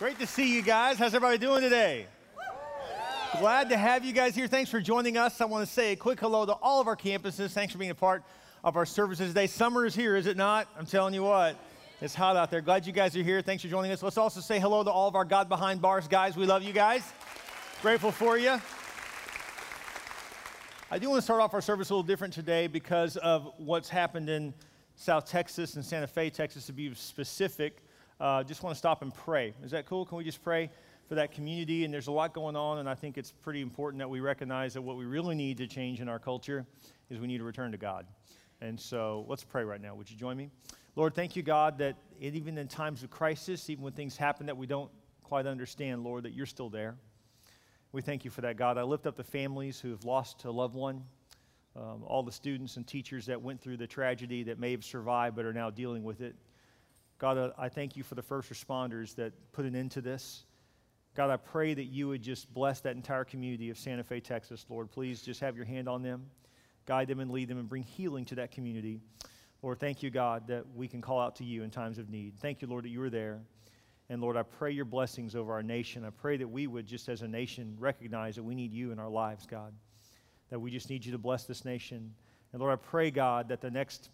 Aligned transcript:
Great 0.00 0.18
to 0.18 0.26
see 0.26 0.54
you 0.54 0.62
guys. 0.62 0.96
How's 0.96 1.14
everybody 1.14 1.36
doing 1.36 1.60
today? 1.60 2.06
Glad 3.38 3.68
to 3.68 3.76
have 3.76 4.02
you 4.02 4.14
guys 4.14 4.34
here. 4.34 4.46
Thanks 4.46 4.70
for 4.70 4.80
joining 4.80 5.18
us. 5.18 5.42
I 5.42 5.44
want 5.44 5.68
to 5.68 5.70
say 5.70 5.92
a 5.92 5.96
quick 5.96 6.18
hello 6.18 6.46
to 6.46 6.54
all 6.54 6.80
of 6.80 6.86
our 6.86 6.96
campuses. 6.96 7.50
Thanks 7.50 7.74
for 7.74 7.78
being 7.78 7.90
a 7.90 7.94
part 7.94 8.22
of 8.64 8.76
our 8.76 8.86
services 8.86 9.28
today. 9.28 9.46
Summer 9.46 9.84
is 9.84 9.94
here, 9.94 10.16
is 10.16 10.24
it 10.24 10.38
not? 10.38 10.68
I'm 10.78 10.86
telling 10.86 11.12
you 11.12 11.22
what. 11.22 11.54
It's 12.00 12.14
hot 12.14 12.34
out 12.34 12.50
there. 12.50 12.62
Glad 12.62 12.86
you 12.86 12.94
guys 12.94 13.14
are 13.14 13.22
here. 13.22 13.42
Thanks 13.42 13.62
for 13.62 13.68
joining 13.68 13.92
us. 13.92 14.02
Let's 14.02 14.16
also 14.16 14.40
say 14.40 14.58
hello 14.58 14.82
to 14.82 14.90
all 14.90 15.06
of 15.06 15.16
our 15.16 15.26
God 15.26 15.50
Behind 15.50 15.82
Bars 15.82 16.08
guys. 16.08 16.34
We 16.34 16.46
love 16.46 16.62
you 16.62 16.72
guys. 16.72 17.02
Grateful 17.82 18.10
for 18.10 18.38
you. 18.38 18.58
I 20.90 20.98
do 20.98 21.10
want 21.10 21.18
to 21.18 21.22
start 21.22 21.42
off 21.42 21.52
our 21.52 21.60
service 21.60 21.90
a 21.90 21.92
little 21.92 22.02
different 22.04 22.32
today 22.32 22.68
because 22.68 23.18
of 23.18 23.52
what's 23.58 23.90
happened 23.90 24.30
in 24.30 24.54
South 24.96 25.26
Texas 25.26 25.74
and 25.74 25.84
Santa 25.84 26.06
Fe, 26.06 26.30
Texas, 26.30 26.64
to 26.68 26.72
be 26.72 26.94
specific. 26.94 27.82
Uh, 28.20 28.44
just 28.44 28.62
want 28.62 28.74
to 28.74 28.78
stop 28.78 29.00
and 29.00 29.14
pray. 29.14 29.54
Is 29.64 29.70
that 29.70 29.86
cool? 29.86 30.04
Can 30.04 30.18
we 30.18 30.24
just 30.24 30.42
pray 30.44 30.70
for 31.08 31.14
that 31.14 31.32
community? 31.32 31.86
And 31.86 31.94
there's 31.94 32.08
a 32.08 32.12
lot 32.12 32.34
going 32.34 32.54
on, 32.54 32.76
and 32.76 32.86
I 32.86 32.94
think 32.94 33.16
it's 33.16 33.32
pretty 33.32 33.62
important 33.62 33.98
that 34.00 34.10
we 34.10 34.20
recognize 34.20 34.74
that 34.74 34.82
what 34.82 34.98
we 34.98 35.06
really 35.06 35.34
need 35.34 35.56
to 35.56 35.66
change 35.66 36.00
in 36.00 36.08
our 36.08 36.18
culture 36.18 36.66
is 37.08 37.18
we 37.18 37.26
need 37.26 37.38
to 37.38 37.44
return 37.44 37.72
to 37.72 37.78
God. 37.78 38.06
And 38.60 38.78
so 38.78 39.24
let's 39.26 39.42
pray 39.42 39.64
right 39.64 39.80
now. 39.80 39.94
Would 39.94 40.10
you 40.10 40.18
join 40.18 40.36
me? 40.36 40.50
Lord, 40.96 41.14
thank 41.14 41.34
you, 41.34 41.42
God, 41.42 41.78
that 41.78 41.96
even 42.20 42.58
in 42.58 42.68
times 42.68 43.02
of 43.02 43.08
crisis, 43.08 43.70
even 43.70 43.82
when 43.82 43.94
things 43.94 44.18
happen 44.18 44.44
that 44.46 44.56
we 44.56 44.66
don't 44.66 44.90
quite 45.22 45.46
understand, 45.46 46.04
Lord, 46.04 46.24
that 46.24 46.34
you're 46.34 46.44
still 46.44 46.68
there. 46.68 46.96
We 47.92 48.02
thank 48.02 48.26
you 48.26 48.30
for 48.30 48.42
that, 48.42 48.58
God. 48.58 48.76
I 48.76 48.82
lift 48.82 49.06
up 49.06 49.16
the 49.16 49.24
families 49.24 49.80
who 49.80 49.92
have 49.92 50.04
lost 50.04 50.44
a 50.44 50.50
loved 50.50 50.74
one, 50.74 51.04
um, 51.74 52.02
all 52.04 52.22
the 52.22 52.32
students 52.32 52.76
and 52.76 52.86
teachers 52.86 53.24
that 53.26 53.40
went 53.40 53.62
through 53.62 53.78
the 53.78 53.86
tragedy 53.86 54.42
that 54.42 54.58
may 54.58 54.72
have 54.72 54.84
survived 54.84 55.36
but 55.36 55.46
are 55.46 55.54
now 55.54 55.70
dealing 55.70 56.04
with 56.04 56.20
it. 56.20 56.36
God, 57.20 57.36
uh, 57.36 57.50
I 57.58 57.68
thank 57.68 57.96
you 57.98 58.02
for 58.02 58.14
the 58.14 58.22
first 58.22 58.50
responders 58.50 59.14
that 59.16 59.34
put 59.52 59.66
an 59.66 59.76
end 59.76 59.90
to 59.92 60.00
this. 60.00 60.44
God, 61.14 61.28
I 61.28 61.36
pray 61.36 61.74
that 61.74 61.84
you 61.84 62.08
would 62.08 62.22
just 62.22 62.52
bless 62.54 62.80
that 62.80 62.96
entire 62.96 63.24
community 63.24 63.68
of 63.68 63.76
Santa 63.76 64.02
Fe, 64.02 64.20
Texas, 64.20 64.64
Lord. 64.70 64.90
Please 64.90 65.20
just 65.20 65.38
have 65.40 65.54
your 65.54 65.66
hand 65.66 65.86
on 65.86 66.02
them, 66.02 66.24
guide 66.86 67.08
them 67.08 67.20
and 67.20 67.30
lead 67.30 67.48
them, 67.48 67.58
and 67.58 67.68
bring 67.68 67.82
healing 67.82 68.24
to 68.24 68.36
that 68.36 68.52
community. 68.52 69.00
Lord, 69.60 69.78
thank 69.78 70.02
you, 70.02 70.08
God, 70.08 70.46
that 70.48 70.64
we 70.74 70.88
can 70.88 71.02
call 71.02 71.20
out 71.20 71.36
to 71.36 71.44
you 71.44 71.62
in 71.62 71.70
times 71.70 71.98
of 71.98 72.08
need. 72.08 72.38
Thank 72.40 72.62
you, 72.62 72.68
Lord, 72.68 72.84
that 72.84 72.88
you 72.88 73.02
are 73.02 73.10
there. 73.10 73.40
And 74.08 74.22
Lord, 74.22 74.38
I 74.38 74.42
pray 74.42 74.70
your 74.70 74.86
blessings 74.86 75.36
over 75.36 75.52
our 75.52 75.62
nation. 75.62 76.06
I 76.06 76.10
pray 76.10 76.38
that 76.38 76.48
we 76.48 76.66
would, 76.68 76.86
just 76.86 77.10
as 77.10 77.20
a 77.20 77.28
nation, 77.28 77.76
recognize 77.78 78.34
that 78.36 78.42
we 78.42 78.54
need 78.54 78.72
you 78.72 78.92
in 78.92 78.98
our 78.98 79.10
lives, 79.10 79.46
God. 79.46 79.74
That 80.48 80.58
we 80.58 80.70
just 80.70 80.88
need 80.88 81.04
you 81.04 81.12
to 81.12 81.18
bless 81.18 81.44
this 81.44 81.66
nation. 81.66 82.14
And 82.54 82.62
Lord, 82.62 82.72
I 82.72 82.76
pray, 82.76 83.10
God, 83.10 83.48
that 83.48 83.60
the 83.60 83.70
next 83.70 84.08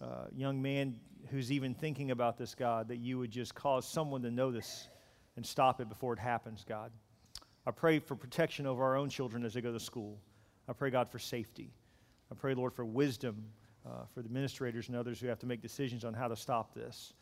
uh, 0.00 0.28
young 0.34 0.62
man 0.62 0.96
who's 1.30 1.52
even 1.52 1.74
thinking 1.74 2.10
about 2.10 2.36
this, 2.36 2.54
God, 2.54 2.88
that 2.88 2.98
you 2.98 3.18
would 3.18 3.30
just 3.30 3.54
cause 3.54 3.86
someone 3.86 4.22
to 4.22 4.50
this 4.50 4.88
and 5.36 5.44
stop 5.44 5.80
it 5.80 5.88
before 5.88 6.12
it 6.12 6.18
happens, 6.18 6.64
God. 6.68 6.90
I 7.66 7.70
pray 7.70 7.98
for 7.98 8.16
protection 8.16 8.66
over 8.66 8.82
our 8.82 8.96
own 8.96 9.08
children 9.08 9.44
as 9.44 9.54
they 9.54 9.60
go 9.60 9.72
to 9.72 9.80
school. 9.80 10.18
I 10.68 10.72
pray, 10.72 10.90
God, 10.90 11.08
for 11.08 11.18
safety. 11.18 11.72
I 12.30 12.34
pray, 12.34 12.54
Lord, 12.54 12.72
for 12.72 12.84
wisdom 12.84 13.44
uh, 13.86 14.04
for 14.12 14.22
the 14.22 14.26
administrators 14.26 14.88
and 14.88 14.96
others 14.96 15.20
who 15.20 15.26
have 15.26 15.38
to 15.40 15.46
make 15.46 15.60
decisions 15.60 16.04
on 16.04 16.14
how 16.14 16.28
to 16.28 16.36
stop 16.36 16.74
this. 16.74 17.14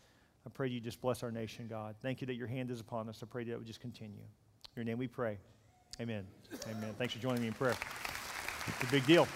I 0.47 0.51
pray 0.51 0.69
you 0.69 0.81
just 0.81 1.01
bless 1.01 1.23
our 1.23 1.31
nation, 1.31 1.67
God. 1.69 1.95
Thank 2.03 2.21
you 2.21 2.27
that 2.27 2.35
your 2.35 2.47
hand 2.47 2.71
is 2.71 2.81
upon 2.81 3.09
us. 3.09 3.21
I 3.23 3.27
pray 3.27 3.45
that 3.45 3.53
it 3.53 3.59
would 3.59 3.67
just 3.67 3.81
continue. 3.81 4.21
In 4.21 4.77
your 4.77 4.85
name 4.85 4.99
we 4.99 5.09
pray. 5.09 5.39
Amen. 6.01 6.27
Amen. 6.69 6.95
Thanks 6.97 7.15
for 7.15 7.21
joining 7.21 7.43
me 7.43 7.49
in 7.49 7.55
prayer. 7.55 7.77
It's 8.67 8.89
a 8.89 8.93
big 8.93 9.07
deal. 9.07 9.29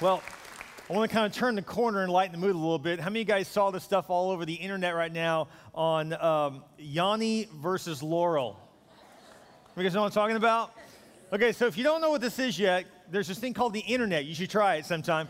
Well, 0.00 0.22
I 0.90 0.92
want 0.92 1.08
to 1.08 1.14
kind 1.14 1.24
of 1.24 1.32
turn 1.32 1.54
the 1.54 1.62
corner 1.62 2.02
and 2.02 2.10
lighten 2.10 2.32
the 2.32 2.44
mood 2.44 2.56
a 2.56 2.58
little 2.58 2.76
bit. 2.76 2.98
How 2.98 3.10
many 3.10 3.20
of 3.20 3.28
you 3.28 3.32
guys 3.32 3.46
saw 3.46 3.70
this 3.70 3.84
stuff 3.84 4.10
all 4.10 4.32
over 4.32 4.44
the 4.44 4.54
internet 4.54 4.96
right 4.96 5.12
now 5.12 5.46
on 5.72 6.12
um, 6.14 6.64
Yanni 6.78 7.46
versus 7.62 8.02
Laurel? 8.02 8.58
You 9.76 9.84
guys 9.84 9.94
know 9.94 10.00
what 10.00 10.06
I'm 10.06 10.12
talking 10.12 10.34
about? 10.34 10.72
Okay, 11.32 11.52
so 11.52 11.66
if 11.66 11.78
you 11.78 11.84
don't 11.84 12.00
know 12.00 12.10
what 12.10 12.20
this 12.20 12.40
is 12.40 12.58
yet, 12.58 12.86
there's 13.08 13.28
this 13.28 13.38
thing 13.38 13.54
called 13.54 13.72
the 13.72 13.78
internet. 13.78 14.24
You 14.24 14.34
should 14.34 14.50
try 14.50 14.76
it 14.76 14.84
sometime. 14.84 15.28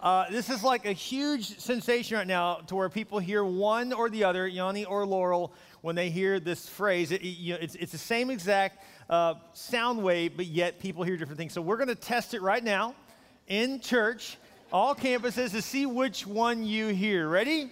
Uh, 0.00 0.30
this 0.30 0.48
is 0.48 0.62
like 0.62 0.86
a 0.86 0.92
huge 0.92 1.58
sensation 1.58 2.18
right 2.18 2.26
now 2.28 2.60
to 2.68 2.76
where 2.76 2.88
people 2.88 3.18
hear 3.18 3.44
one 3.44 3.92
or 3.92 4.08
the 4.08 4.22
other, 4.22 4.46
Yanni 4.46 4.84
or 4.84 5.04
Laurel, 5.04 5.52
when 5.80 5.96
they 5.96 6.10
hear 6.10 6.38
this 6.38 6.68
phrase. 6.68 7.10
It, 7.10 7.22
it, 7.22 7.26
you 7.26 7.54
know, 7.54 7.58
it's, 7.60 7.74
it's, 7.74 7.90
the 7.90 7.98
same 7.98 8.30
exact 8.30 8.84
uh, 9.08 9.34
sound 9.52 10.00
wave, 10.00 10.36
but 10.36 10.46
yet 10.46 10.78
people 10.78 11.02
hear 11.02 11.16
different 11.16 11.38
things. 11.38 11.52
So 11.52 11.60
we're 11.60 11.76
going 11.76 11.88
to 11.88 11.96
test 11.96 12.34
it 12.34 12.40
right 12.40 12.62
now 12.62 12.94
in 13.48 13.80
church 13.80 14.36
all 14.72 14.94
campuses 14.94 15.50
to 15.52 15.62
see 15.62 15.86
which 15.86 16.26
one 16.26 16.64
you 16.64 16.88
hear. 16.88 17.28
Ready? 17.28 17.70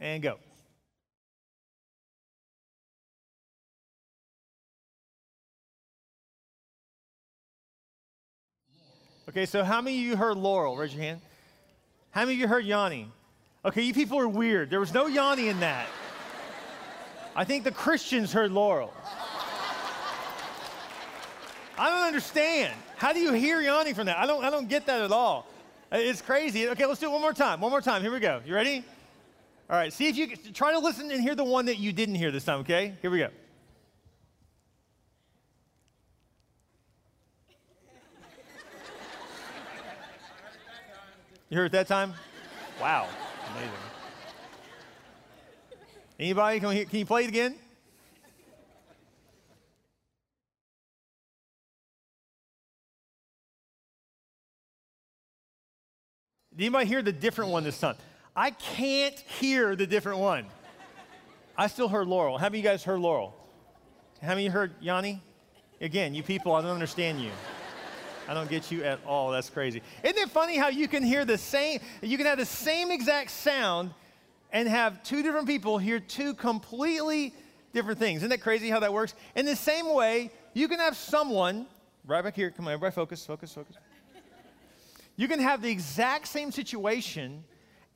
And 0.00 0.22
go. 0.22 0.38
Okay, 9.28 9.44
so 9.44 9.62
how 9.62 9.82
many 9.82 9.98
of 9.98 10.02
you 10.02 10.16
heard 10.16 10.38
Laurel? 10.38 10.76
Raise 10.76 10.94
your 10.94 11.02
hand. 11.02 11.20
How 12.10 12.22
many 12.22 12.34
of 12.34 12.40
you 12.40 12.48
heard 12.48 12.64
Yanni? 12.64 13.10
Okay, 13.64 13.82
you 13.82 13.92
people 13.92 14.18
are 14.18 14.28
weird. 14.28 14.70
There 14.70 14.80
was 14.80 14.94
no 14.94 15.06
Yanni 15.06 15.48
in 15.48 15.60
that. 15.60 15.86
I 17.36 17.44
think 17.44 17.62
the 17.62 17.70
Christians 17.70 18.32
heard 18.32 18.50
Laurel. 18.50 18.92
I 21.78 21.90
don't 21.90 22.06
understand. 22.06 22.74
How 22.96 23.12
do 23.12 23.20
you 23.20 23.32
hear 23.32 23.60
Yanni 23.60 23.92
from 23.92 24.06
that? 24.06 24.18
I 24.18 24.26
don't, 24.26 24.44
I 24.44 24.50
don't 24.50 24.68
get 24.68 24.86
that 24.86 25.02
at 25.02 25.12
all. 25.12 25.46
It's 25.90 26.20
crazy. 26.20 26.68
Okay, 26.68 26.84
let's 26.84 27.00
do 27.00 27.06
it 27.06 27.12
one 27.12 27.22
more 27.22 27.32
time. 27.32 27.60
One 27.60 27.70
more 27.70 27.80
time. 27.80 28.02
Here 28.02 28.12
we 28.12 28.20
go. 28.20 28.42
You 28.44 28.54
ready? 28.54 28.84
All 29.70 29.76
right, 29.76 29.92
see 29.92 30.08
if 30.08 30.16
you 30.16 30.34
try 30.54 30.72
to 30.72 30.78
listen 30.78 31.10
and 31.10 31.20
hear 31.20 31.34
the 31.34 31.44
one 31.44 31.66
that 31.66 31.76
you 31.78 31.92
didn't 31.92 32.14
hear 32.14 32.30
this 32.30 32.44
time, 32.44 32.60
okay? 32.60 32.94
Here 33.02 33.10
we 33.10 33.18
go. 33.18 33.28
You 41.50 41.56
heard 41.58 41.66
it 41.66 41.72
that 41.72 41.86
time? 41.86 42.14
Wow, 42.80 43.08
amazing. 43.52 43.72
Anybody? 46.18 46.60
Can, 46.60 46.68
we, 46.70 46.84
can 46.84 46.98
you 46.98 47.06
play 47.06 47.24
it 47.24 47.28
again? 47.28 47.54
Did 56.58 56.64
anybody 56.64 56.86
hear 56.86 57.02
the 57.02 57.12
different 57.12 57.52
one 57.52 57.62
this 57.62 57.78
time? 57.78 57.94
I 58.34 58.50
can't 58.50 59.16
hear 59.38 59.76
the 59.76 59.86
different 59.86 60.18
one. 60.18 60.44
I 61.56 61.68
still 61.68 61.86
heard 61.86 62.08
Laurel. 62.08 62.36
How 62.36 62.46
many 62.46 62.58
of 62.58 62.64
you 62.64 62.70
guys 62.70 62.82
heard 62.82 62.98
Laurel? 62.98 63.32
How 64.20 64.30
many 64.30 64.46
of 64.46 64.52
you 64.52 64.58
heard 64.58 64.72
Yanni? 64.80 65.22
Again, 65.80 66.16
you 66.16 66.24
people, 66.24 66.52
I 66.54 66.62
don't 66.62 66.72
understand 66.72 67.20
you. 67.20 67.30
I 68.26 68.34
don't 68.34 68.50
get 68.50 68.72
you 68.72 68.82
at 68.82 68.98
all. 69.06 69.30
That's 69.30 69.48
crazy. 69.48 69.82
Isn't 70.02 70.18
it 70.18 70.30
funny 70.30 70.58
how 70.58 70.66
you 70.66 70.88
can 70.88 71.04
hear 71.04 71.24
the 71.24 71.38
same, 71.38 71.78
you 72.02 72.16
can 72.16 72.26
have 72.26 72.38
the 72.38 72.44
same 72.44 72.90
exact 72.90 73.30
sound 73.30 73.94
and 74.50 74.68
have 74.68 75.04
two 75.04 75.22
different 75.22 75.46
people 75.46 75.78
hear 75.78 76.00
two 76.00 76.34
completely 76.34 77.34
different 77.72 78.00
things. 78.00 78.16
Isn't 78.18 78.30
that 78.30 78.40
crazy 78.40 78.68
how 78.68 78.80
that 78.80 78.92
works? 78.92 79.14
In 79.36 79.46
the 79.46 79.54
same 79.54 79.94
way, 79.94 80.32
you 80.54 80.66
can 80.66 80.80
have 80.80 80.96
someone, 80.96 81.68
right 82.04 82.24
back 82.24 82.34
here, 82.34 82.50
come 82.50 82.66
on, 82.66 82.72
everybody 82.72 82.92
focus, 82.92 83.24
focus, 83.24 83.52
focus. 83.52 83.76
You 85.18 85.26
can 85.26 85.40
have 85.40 85.62
the 85.62 85.68
exact 85.68 86.28
same 86.28 86.52
situation, 86.52 87.42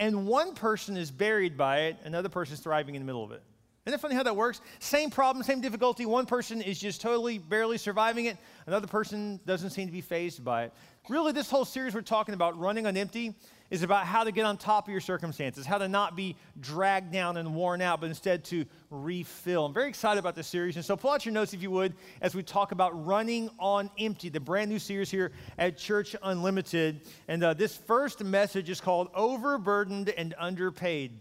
and 0.01 0.27
one 0.27 0.57
person 0.57 0.97
is 0.97 1.13
buried 1.13 1.57
by 1.57 1.83
it, 1.83 1.97
another 2.03 2.29
person 2.29 2.55
is 2.55 2.59
thriving 2.59 2.97
in 2.97 3.01
the 3.01 3.07
middle 3.07 3.23
of 3.23 3.31
it. 3.31 3.45
Isn't 3.85 3.99
it 3.99 4.01
funny 4.01 4.15
how 4.15 4.23
that 4.23 4.37
works? 4.37 4.61
Same 4.79 5.11
problem, 5.11 5.43
same 5.43 5.61
difficulty. 5.61 6.07
One 6.07 6.25
person 6.25 6.63
is 6.63 6.79
just 6.79 7.01
totally, 7.01 7.39
barely 7.39 7.79
surviving 7.79 8.27
it. 8.27 8.37
Another 8.67 8.87
person 8.87 9.41
doesn't 9.45 9.71
seem 9.71 9.89
to 9.89 9.93
be 9.93 10.01
phased 10.01 10.45
by 10.45 10.65
it. 10.65 10.73
Really, 11.09 11.33
this 11.33 11.51
whole 11.51 11.65
series 11.65 11.93
we're 11.93 12.03
talking 12.03 12.33
about, 12.33 12.57
running 12.57 12.87
on 12.87 12.97
empty, 12.97 13.35
is 13.71 13.83
about 13.83 14.07
how 14.07 14.23
to 14.23 14.31
get 14.31 14.45
on 14.45 14.57
top 14.57 14.87
of 14.87 14.93
your 14.93 15.01
circumstances, 15.01 15.67
how 15.67 15.79
to 15.79 15.89
not 15.89 16.15
be 16.15 16.37
dragged 16.61 17.11
down 17.11 17.39
and 17.39 17.57
worn 17.57 17.83
out, 17.83 18.01
but 18.01 18.07
instead 18.07 18.45
to 18.45 18.65
refill. 18.89 19.67
I'm 19.67 19.75
very 19.75 19.89
excited 19.89 20.21
about 20.21 20.37
this 20.37 20.47
series. 20.47 20.77
And 20.77 20.85
so 20.85 20.97
pull 20.97 21.11
out 21.11 21.27
your 21.27 21.35
notes 21.35 21.53
if 21.53 21.61
you 21.61 21.73
would 21.73 21.95
as 22.21 22.37
we 22.37 22.45
talk 22.45 22.71
about 22.71 23.05
running 23.05 23.51
on 23.59 23.91
empty, 23.99 24.29
the 24.29 24.39
brand 24.39 24.71
new 24.71 24.79
series 24.79 25.11
here 25.11 25.33
at 25.59 25.77
Church 25.77 26.15
Unlimited. 26.23 27.01
And 27.27 27.43
uh, 27.43 27.55
this 27.55 27.77
first 27.77 28.23
message 28.23 28.71
is 28.71 28.81
called 28.81 29.09
Overburdened 29.13 30.11
and 30.11 30.37
Underpaid. 30.39 31.19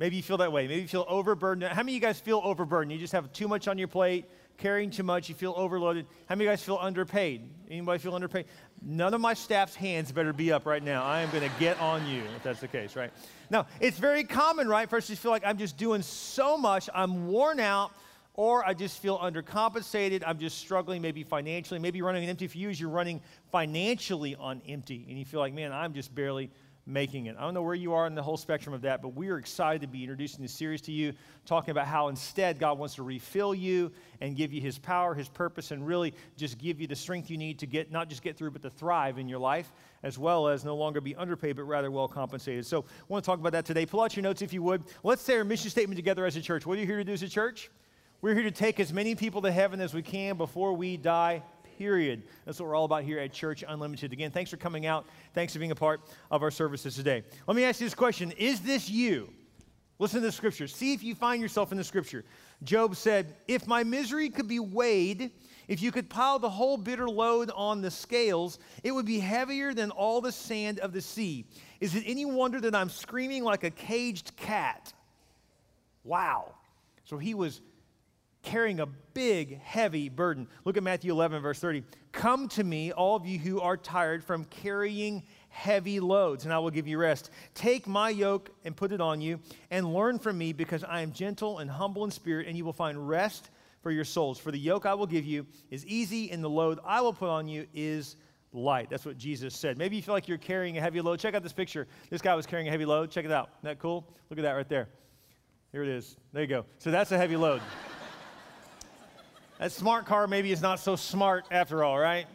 Maybe 0.00 0.16
you 0.16 0.22
feel 0.22 0.38
that 0.38 0.50
way. 0.50 0.66
Maybe 0.66 0.80
you 0.80 0.88
feel 0.88 1.04
overburdened. 1.06 1.70
How 1.70 1.82
many 1.82 1.92
of 1.92 1.94
you 1.96 2.00
guys 2.00 2.18
feel 2.18 2.40
overburdened? 2.42 2.90
You 2.90 2.98
just 2.98 3.12
have 3.12 3.30
too 3.34 3.46
much 3.46 3.68
on 3.68 3.76
your 3.76 3.86
plate 3.86 4.24
carrying 4.56 4.90
too 4.90 5.02
much, 5.02 5.28
you 5.28 5.34
feel 5.34 5.54
overloaded. 5.56 6.06
How 6.26 6.34
many 6.34 6.44
of 6.44 6.50
you 6.50 6.52
guys 6.52 6.62
feel 6.62 6.78
underpaid? 6.80 7.48
Anybody 7.70 7.98
feel 7.98 8.14
underpaid? 8.14 8.44
None 8.82 9.14
of 9.14 9.20
my 9.20 9.34
staff's 9.34 9.74
hands 9.74 10.12
better 10.12 10.32
be 10.32 10.52
up 10.52 10.66
right 10.66 10.82
now. 10.82 11.02
I 11.02 11.22
am 11.22 11.30
going 11.30 11.48
to 11.48 11.58
get 11.58 11.80
on 11.80 12.06
you 12.06 12.22
if 12.36 12.42
that's 12.42 12.60
the 12.60 12.68
case, 12.68 12.94
right? 12.94 13.10
Now, 13.48 13.66
it's 13.80 13.98
very 13.98 14.22
common, 14.22 14.68
right, 14.68 14.88
for 14.88 14.96
us 14.96 15.06
to 15.06 15.16
feel 15.16 15.30
like 15.30 15.44
I'm 15.46 15.56
just 15.56 15.78
doing 15.78 16.02
so 16.02 16.58
much, 16.58 16.90
I'm 16.94 17.28
worn 17.28 17.58
out, 17.58 17.92
or 18.34 18.66
I 18.66 18.74
just 18.74 19.00
feel 19.00 19.18
undercompensated, 19.18 20.22
I'm 20.26 20.38
just 20.38 20.58
struggling 20.58 21.00
maybe 21.02 21.24
financially. 21.24 21.80
Maybe 21.80 22.02
running 22.02 22.24
on 22.24 22.28
empty 22.28 22.46
for 22.46 22.58
you 22.58 22.68
you're 22.68 22.90
running 22.90 23.22
financially 23.50 24.36
on 24.36 24.60
empty, 24.68 25.06
and 25.08 25.18
you 25.18 25.24
feel 25.24 25.40
like, 25.40 25.54
man, 25.54 25.72
I'm 25.72 25.94
just 25.94 26.14
barely 26.14 26.50
making 26.90 27.26
it. 27.26 27.36
I 27.38 27.42
don't 27.42 27.54
know 27.54 27.62
where 27.62 27.74
you 27.74 27.94
are 27.94 28.06
in 28.06 28.14
the 28.14 28.22
whole 28.22 28.36
spectrum 28.36 28.74
of 28.74 28.82
that, 28.82 29.00
but 29.00 29.14
we 29.14 29.28
are 29.28 29.38
excited 29.38 29.80
to 29.82 29.86
be 29.86 30.02
introducing 30.02 30.42
this 30.42 30.52
series 30.52 30.80
to 30.82 30.92
you, 30.92 31.12
talking 31.46 31.70
about 31.70 31.86
how 31.86 32.08
instead 32.08 32.58
God 32.58 32.78
wants 32.78 32.96
to 32.96 33.02
refill 33.02 33.54
you 33.54 33.92
and 34.20 34.36
give 34.36 34.52
you 34.52 34.60
his 34.60 34.78
power, 34.78 35.14
his 35.14 35.28
purpose, 35.28 35.70
and 35.70 35.86
really 35.86 36.14
just 36.36 36.58
give 36.58 36.80
you 36.80 36.86
the 36.86 36.96
strength 36.96 37.30
you 37.30 37.38
need 37.38 37.58
to 37.60 37.66
get, 37.66 37.90
not 37.90 38.08
just 38.08 38.22
get 38.22 38.36
through, 38.36 38.50
but 38.50 38.62
to 38.62 38.70
thrive 38.70 39.18
in 39.18 39.28
your 39.28 39.38
life, 39.38 39.72
as 40.02 40.18
well 40.18 40.48
as 40.48 40.64
no 40.64 40.76
longer 40.76 41.00
be 41.00 41.14
underpaid, 41.16 41.56
but 41.56 41.64
rather 41.64 41.90
well 41.90 42.08
compensated. 42.08 42.66
So 42.66 42.80
I 42.80 43.04
want 43.08 43.24
to 43.24 43.26
talk 43.26 43.38
about 43.38 43.52
that 43.52 43.64
today. 43.64 43.86
Pull 43.86 44.00
out 44.00 44.16
your 44.16 44.22
notes 44.22 44.42
if 44.42 44.52
you 44.52 44.62
would. 44.62 44.84
Let's 45.02 45.22
say 45.22 45.36
our 45.36 45.44
mission 45.44 45.70
statement 45.70 45.96
together 45.96 46.26
as 46.26 46.36
a 46.36 46.42
church. 46.42 46.66
What 46.66 46.76
are 46.76 46.80
you 46.80 46.86
here 46.86 46.98
to 46.98 47.04
do 47.04 47.12
as 47.12 47.22
a 47.22 47.28
church? 47.28 47.70
We're 48.22 48.34
here 48.34 48.42
to 48.42 48.50
take 48.50 48.80
as 48.80 48.92
many 48.92 49.14
people 49.14 49.40
to 49.42 49.50
heaven 49.50 49.80
as 49.80 49.94
we 49.94 50.02
can 50.02 50.36
before 50.36 50.74
we 50.74 50.98
die 50.98 51.42
period. 51.80 52.22
That's 52.44 52.60
what 52.60 52.68
we're 52.68 52.74
all 52.74 52.84
about 52.84 53.04
here 53.04 53.18
at 53.18 53.32
Church 53.32 53.64
Unlimited. 53.66 54.12
Again, 54.12 54.30
thanks 54.30 54.50
for 54.50 54.58
coming 54.58 54.84
out. 54.84 55.06
Thanks 55.32 55.54
for 55.54 55.60
being 55.60 55.70
a 55.70 55.74
part 55.74 56.02
of 56.30 56.42
our 56.42 56.50
services 56.50 56.94
today. 56.94 57.22
Let 57.46 57.56
me 57.56 57.64
ask 57.64 57.80
you 57.80 57.86
this 57.86 57.94
question 57.94 58.32
Is 58.32 58.60
this 58.60 58.90
you? 58.90 59.32
Listen 59.98 60.20
to 60.20 60.26
the 60.26 60.32
scripture. 60.32 60.68
See 60.68 60.92
if 60.92 61.02
you 61.02 61.14
find 61.14 61.40
yourself 61.40 61.72
in 61.72 61.78
the 61.78 61.84
scripture. 61.84 62.26
Job 62.64 62.96
said, 62.96 63.34
If 63.48 63.66
my 63.66 63.82
misery 63.82 64.28
could 64.28 64.46
be 64.46 64.58
weighed, 64.58 65.30
if 65.68 65.80
you 65.80 65.90
could 65.90 66.10
pile 66.10 66.38
the 66.38 66.50
whole 66.50 66.76
bitter 66.76 67.08
load 67.08 67.50
on 67.54 67.80
the 67.80 67.90
scales, 67.90 68.58
it 68.84 68.92
would 68.92 69.06
be 69.06 69.18
heavier 69.18 69.72
than 69.72 69.90
all 69.90 70.20
the 70.20 70.32
sand 70.32 70.80
of 70.80 70.92
the 70.92 71.00
sea. 71.00 71.46
Is 71.80 71.94
it 71.94 72.02
any 72.04 72.26
wonder 72.26 72.60
that 72.60 72.74
I'm 72.74 72.90
screaming 72.90 73.42
like 73.42 73.64
a 73.64 73.70
caged 73.70 74.36
cat? 74.36 74.92
Wow. 76.04 76.56
So 77.04 77.16
he 77.16 77.32
was 77.32 77.62
carrying 78.42 78.80
a 78.80 78.86
big, 78.86 79.60
heavy 79.60 80.08
burden. 80.08 80.48
Look 80.64 80.76
at 80.76 80.82
Matthew 80.82 81.12
11, 81.12 81.42
verse 81.42 81.58
30. 81.58 81.84
Come 82.12 82.48
to 82.50 82.64
me, 82.64 82.92
all 82.92 83.16
of 83.16 83.26
you 83.26 83.38
who 83.38 83.60
are 83.60 83.76
tired 83.76 84.24
from 84.24 84.44
carrying 84.44 85.22
heavy 85.48 86.00
loads, 86.00 86.44
and 86.44 86.54
I 86.54 86.58
will 86.58 86.70
give 86.70 86.86
you 86.86 86.98
rest. 86.98 87.30
Take 87.54 87.86
my 87.86 88.10
yoke 88.10 88.50
and 88.64 88.76
put 88.76 88.92
it 88.92 89.00
on 89.00 89.20
you, 89.20 89.40
and 89.70 89.92
learn 89.92 90.18
from 90.18 90.38
me, 90.38 90.52
because 90.52 90.84
I 90.84 91.02
am 91.02 91.12
gentle 91.12 91.58
and 91.58 91.70
humble 91.70 92.04
in 92.04 92.10
spirit, 92.10 92.46
and 92.46 92.56
you 92.56 92.64
will 92.64 92.72
find 92.72 93.08
rest 93.08 93.50
for 93.82 93.90
your 93.90 94.04
souls. 94.04 94.38
For 94.38 94.50
the 94.50 94.58
yoke 94.58 94.86
I 94.86 94.94
will 94.94 95.06
give 95.06 95.24
you 95.24 95.46
is 95.70 95.84
easy, 95.86 96.30
and 96.30 96.42
the 96.42 96.50
load 96.50 96.78
I 96.84 97.00
will 97.00 97.12
put 97.12 97.28
on 97.28 97.48
you 97.48 97.66
is 97.74 98.16
light. 98.52 98.90
That's 98.90 99.04
what 99.04 99.18
Jesus 99.18 99.54
said. 99.54 99.78
Maybe 99.78 99.96
you 99.96 100.02
feel 100.02 100.14
like 100.14 100.28
you're 100.28 100.38
carrying 100.38 100.78
a 100.78 100.80
heavy 100.80 101.00
load. 101.00 101.20
Check 101.20 101.34
out 101.34 101.42
this 101.42 101.52
picture. 101.52 101.86
This 102.10 102.22
guy 102.22 102.34
was 102.34 102.46
carrying 102.46 102.68
a 102.68 102.70
heavy 102.70 102.84
load. 102.84 103.10
Check 103.10 103.24
it 103.24 103.32
out. 103.32 103.50
Isn't 103.58 103.64
that 103.64 103.78
cool? 103.78 104.06
Look 104.28 104.38
at 104.38 104.42
that 104.42 104.52
right 104.52 104.68
there. 104.68 104.88
Here 105.72 105.82
it 105.82 105.88
is. 105.88 106.16
There 106.32 106.42
you 106.42 106.48
go. 106.48 106.64
So 106.78 106.90
that's 106.90 107.12
a 107.12 107.16
heavy 107.16 107.36
load. 107.36 107.60
That 109.60 109.72
smart 109.72 110.06
car 110.06 110.26
maybe 110.26 110.52
is 110.52 110.62
not 110.62 110.80
so 110.80 110.96
smart 110.96 111.44
after 111.50 111.84
all, 111.84 111.98
right? 111.98 112.26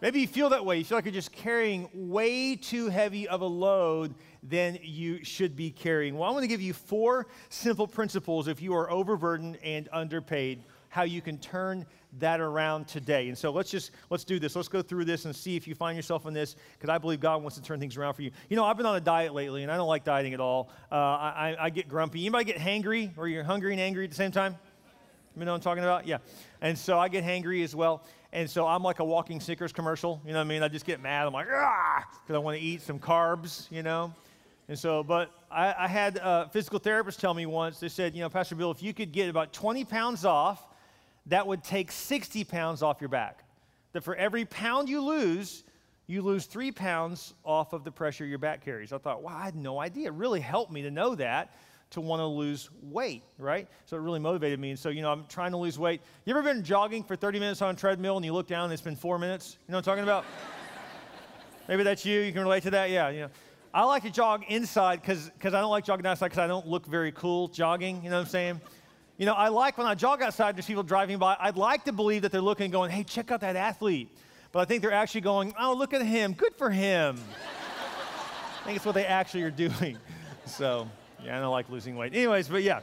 Maybe 0.00 0.22
you 0.22 0.26
feel 0.26 0.50
that 0.50 0.66
way. 0.66 0.76
You 0.76 0.84
feel 0.84 0.98
like 0.98 1.04
you're 1.04 1.14
just 1.14 1.30
carrying 1.30 1.88
way 1.94 2.56
too 2.56 2.88
heavy 2.88 3.28
of 3.28 3.42
a 3.42 3.46
load 3.46 4.16
than 4.42 4.76
you 4.82 5.22
should 5.22 5.54
be 5.54 5.70
carrying. 5.70 6.18
Well, 6.18 6.28
I 6.28 6.32
want 6.32 6.42
to 6.42 6.48
give 6.48 6.60
you 6.60 6.72
four 6.72 7.28
simple 7.48 7.86
principles 7.86 8.48
if 8.48 8.60
you 8.60 8.74
are 8.74 8.90
overburdened 8.90 9.56
and 9.62 9.88
underpaid, 9.92 10.64
how 10.88 11.04
you 11.04 11.22
can 11.22 11.38
turn 11.38 11.86
that 12.18 12.40
around 12.40 12.88
today. 12.88 13.28
And 13.28 13.38
so 13.38 13.52
let's 13.52 13.70
just 13.70 13.92
let's 14.10 14.24
do 14.24 14.40
this. 14.40 14.56
Let's 14.56 14.66
go 14.66 14.82
through 14.82 15.04
this 15.04 15.26
and 15.26 15.36
see 15.36 15.54
if 15.54 15.68
you 15.68 15.76
find 15.76 15.94
yourself 15.94 16.26
in 16.26 16.34
this, 16.34 16.56
because 16.76 16.90
I 16.90 16.98
believe 16.98 17.20
God 17.20 17.40
wants 17.40 17.56
to 17.56 17.62
turn 17.62 17.78
things 17.78 17.96
around 17.96 18.14
for 18.14 18.22
you. 18.22 18.32
You 18.48 18.56
know, 18.56 18.64
I've 18.64 18.76
been 18.76 18.86
on 18.86 18.96
a 18.96 19.00
diet 19.00 19.32
lately, 19.32 19.62
and 19.62 19.70
I 19.70 19.76
don't 19.76 19.86
like 19.86 20.02
dieting 20.02 20.34
at 20.34 20.40
all. 20.40 20.70
Uh, 20.90 20.96
I, 20.96 21.56
I 21.60 21.70
get 21.70 21.88
grumpy. 21.88 22.22
Anybody 22.22 22.46
get 22.46 22.58
hangry, 22.58 23.16
or 23.16 23.28
you're 23.28 23.44
hungry 23.44 23.70
and 23.70 23.80
angry 23.80 24.02
at 24.02 24.10
the 24.10 24.16
same 24.16 24.32
time? 24.32 24.56
You 25.36 25.44
know 25.44 25.52
what 25.52 25.56
I'm 25.56 25.62
talking 25.62 25.84
about? 25.84 26.06
Yeah. 26.06 26.18
And 26.60 26.76
so 26.76 26.98
I 26.98 27.08
get 27.08 27.24
hangry 27.24 27.64
as 27.64 27.74
well. 27.74 28.04
And 28.32 28.48
so 28.48 28.66
I'm 28.66 28.82
like 28.82 28.98
a 28.98 29.04
walking 29.04 29.40
Snickers 29.40 29.72
commercial. 29.72 30.20
You 30.24 30.32
know 30.32 30.38
what 30.38 30.44
I 30.44 30.48
mean? 30.48 30.62
I 30.62 30.68
just 30.68 30.84
get 30.84 31.00
mad. 31.00 31.26
I'm 31.26 31.32
like, 31.32 31.48
ah, 31.50 32.04
because 32.22 32.34
I 32.34 32.38
want 32.38 32.58
to 32.58 32.64
eat 32.64 32.82
some 32.82 32.98
carbs, 32.98 33.70
you 33.70 33.82
know? 33.82 34.14
And 34.68 34.78
so, 34.78 35.02
but 35.02 35.30
I, 35.50 35.74
I 35.78 35.88
had 35.88 36.18
a 36.22 36.48
physical 36.52 36.78
therapist 36.78 37.20
tell 37.20 37.34
me 37.34 37.46
once, 37.46 37.80
they 37.80 37.88
said, 37.88 38.14
you 38.14 38.20
know, 38.20 38.28
Pastor 38.28 38.54
Bill, 38.54 38.70
if 38.70 38.82
you 38.82 38.94
could 38.94 39.12
get 39.12 39.28
about 39.28 39.52
20 39.52 39.84
pounds 39.84 40.24
off, 40.24 40.66
that 41.26 41.46
would 41.46 41.62
take 41.62 41.90
60 41.92 42.44
pounds 42.44 42.82
off 42.82 43.00
your 43.00 43.08
back. 43.08 43.44
That 43.92 44.02
for 44.02 44.14
every 44.16 44.44
pound 44.44 44.88
you 44.88 45.02
lose, 45.02 45.64
you 46.06 46.22
lose 46.22 46.46
three 46.46 46.72
pounds 46.72 47.34
off 47.44 47.72
of 47.72 47.84
the 47.84 47.90
pressure 47.90 48.24
your 48.24 48.38
back 48.38 48.64
carries. 48.64 48.92
I 48.92 48.98
thought, 48.98 49.22
wow, 49.22 49.36
I 49.36 49.44
had 49.44 49.56
no 49.56 49.78
idea. 49.80 50.08
It 50.08 50.14
really 50.14 50.40
helped 50.40 50.72
me 50.72 50.82
to 50.82 50.90
know 50.90 51.14
that 51.16 51.54
to 51.92 52.00
want 52.00 52.20
to 52.20 52.26
lose 52.26 52.70
weight, 52.82 53.22
right? 53.38 53.68
So 53.86 53.96
it 53.96 54.00
really 54.00 54.18
motivated 54.18 54.58
me. 54.58 54.70
And 54.70 54.78
so, 54.78 54.88
you 54.88 55.02
know, 55.02 55.12
I'm 55.12 55.24
trying 55.26 55.52
to 55.52 55.56
lose 55.56 55.78
weight. 55.78 56.00
You 56.24 56.34
ever 56.34 56.42
been 56.42 56.64
jogging 56.64 57.04
for 57.04 57.16
30 57.16 57.38
minutes 57.38 57.62
on 57.62 57.74
a 57.74 57.78
treadmill 57.78 58.16
and 58.16 58.24
you 58.24 58.32
look 58.32 58.46
down 58.46 58.64
and 58.64 58.72
it's 58.72 58.82
been 58.82 58.96
four 58.96 59.18
minutes? 59.18 59.58
You 59.66 59.72
know 59.72 59.78
what 59.78 59.88
I'm 59.88 59.92
talking 59.92 60.04
about? 60.04 60.24
Maybe 61.68 61.82
that's 61.82 62.04
you. 62.04 62.20
You 62.20 62.32
can 62.32 62.42
relate 62.42 62.64
to 62.64 62.70
that? 62.70 62.90
Yeah, 62.90 63.10
you 63.10 63.20
know. 63.20 63.28
I 63.74 63.84
like 63.84 64.02
to 64.02 64.10
jog 64.10 64.44
inside 64.48 65.00
because 65.00 65.30
I 65.42 65.50
don't 65.50 65.70
like 65.70 65.84
jogging 65.84 66.04
outside 66.04 66.26
because 66.26 66.38
I 66.38 66.46
don't 66.46 66.66
look 66.66 66.86
very 66.86 67.12
cool 67.12 67.48
jogging. 67.48 68.02
You 68.04 68.10
know 68.10 68.16
what 68.16 68.26
I'm 68.26 68.28
saying? 68.28 68.60
You 69.16 69.26
know, 69.26 69.32
I 69.32 69.48
like 69.48 69.78
when 69.78 69.86
I 69.86 69.94
jog 69.94 70.20
outside, 70.20 70.56
there's 70.56 70.66
people 70.66 70.82
driving 70.82 71.18
by. 71.18 71.36
I'd 71.38 71.56
like 71.56 71.84
to 71.84 71.92
believe 71.92 72.22
that 72.22 72.32
they're 72.32 72.40
looking 72.40 72.70
going, 72.70 72.90
hey, 72.90 73.04
check 73.04 73.30
out 73.30 73.40
that 73.40 73.56
athlete. 73.56 74.10
But 74.50 74.60
I 74.60 74.64
think 74.66 74.82
they're 74.82 74.92
actually 74.92 75.22
going, 75.22 75.54
oh, 75.58 75.74
look 75.74 75.94
at 75.94 76.02
him. 76.02 76.34
Good 76.34 76.54
for 76.56 76.68
him. 76.68 77.18
I 78.60 78.64
think 78.64 78.76
it's 78.76 78.84
what 78.84 78.94
they 78.94 79.06
actually 79.06 79.42
are 79.42 79.50
doing. 79.50 79.98
So. 80.44 80.88
Yeah, 81.24 81.36
I 81.36 81.40
don't 81.40 81.52
like 81.52 81.68
losing 81.70 81.96
weight. 81.96 82.14
Anyways, 82.14 82.48
but 82.48 82.62
yeah, 82.62 82.80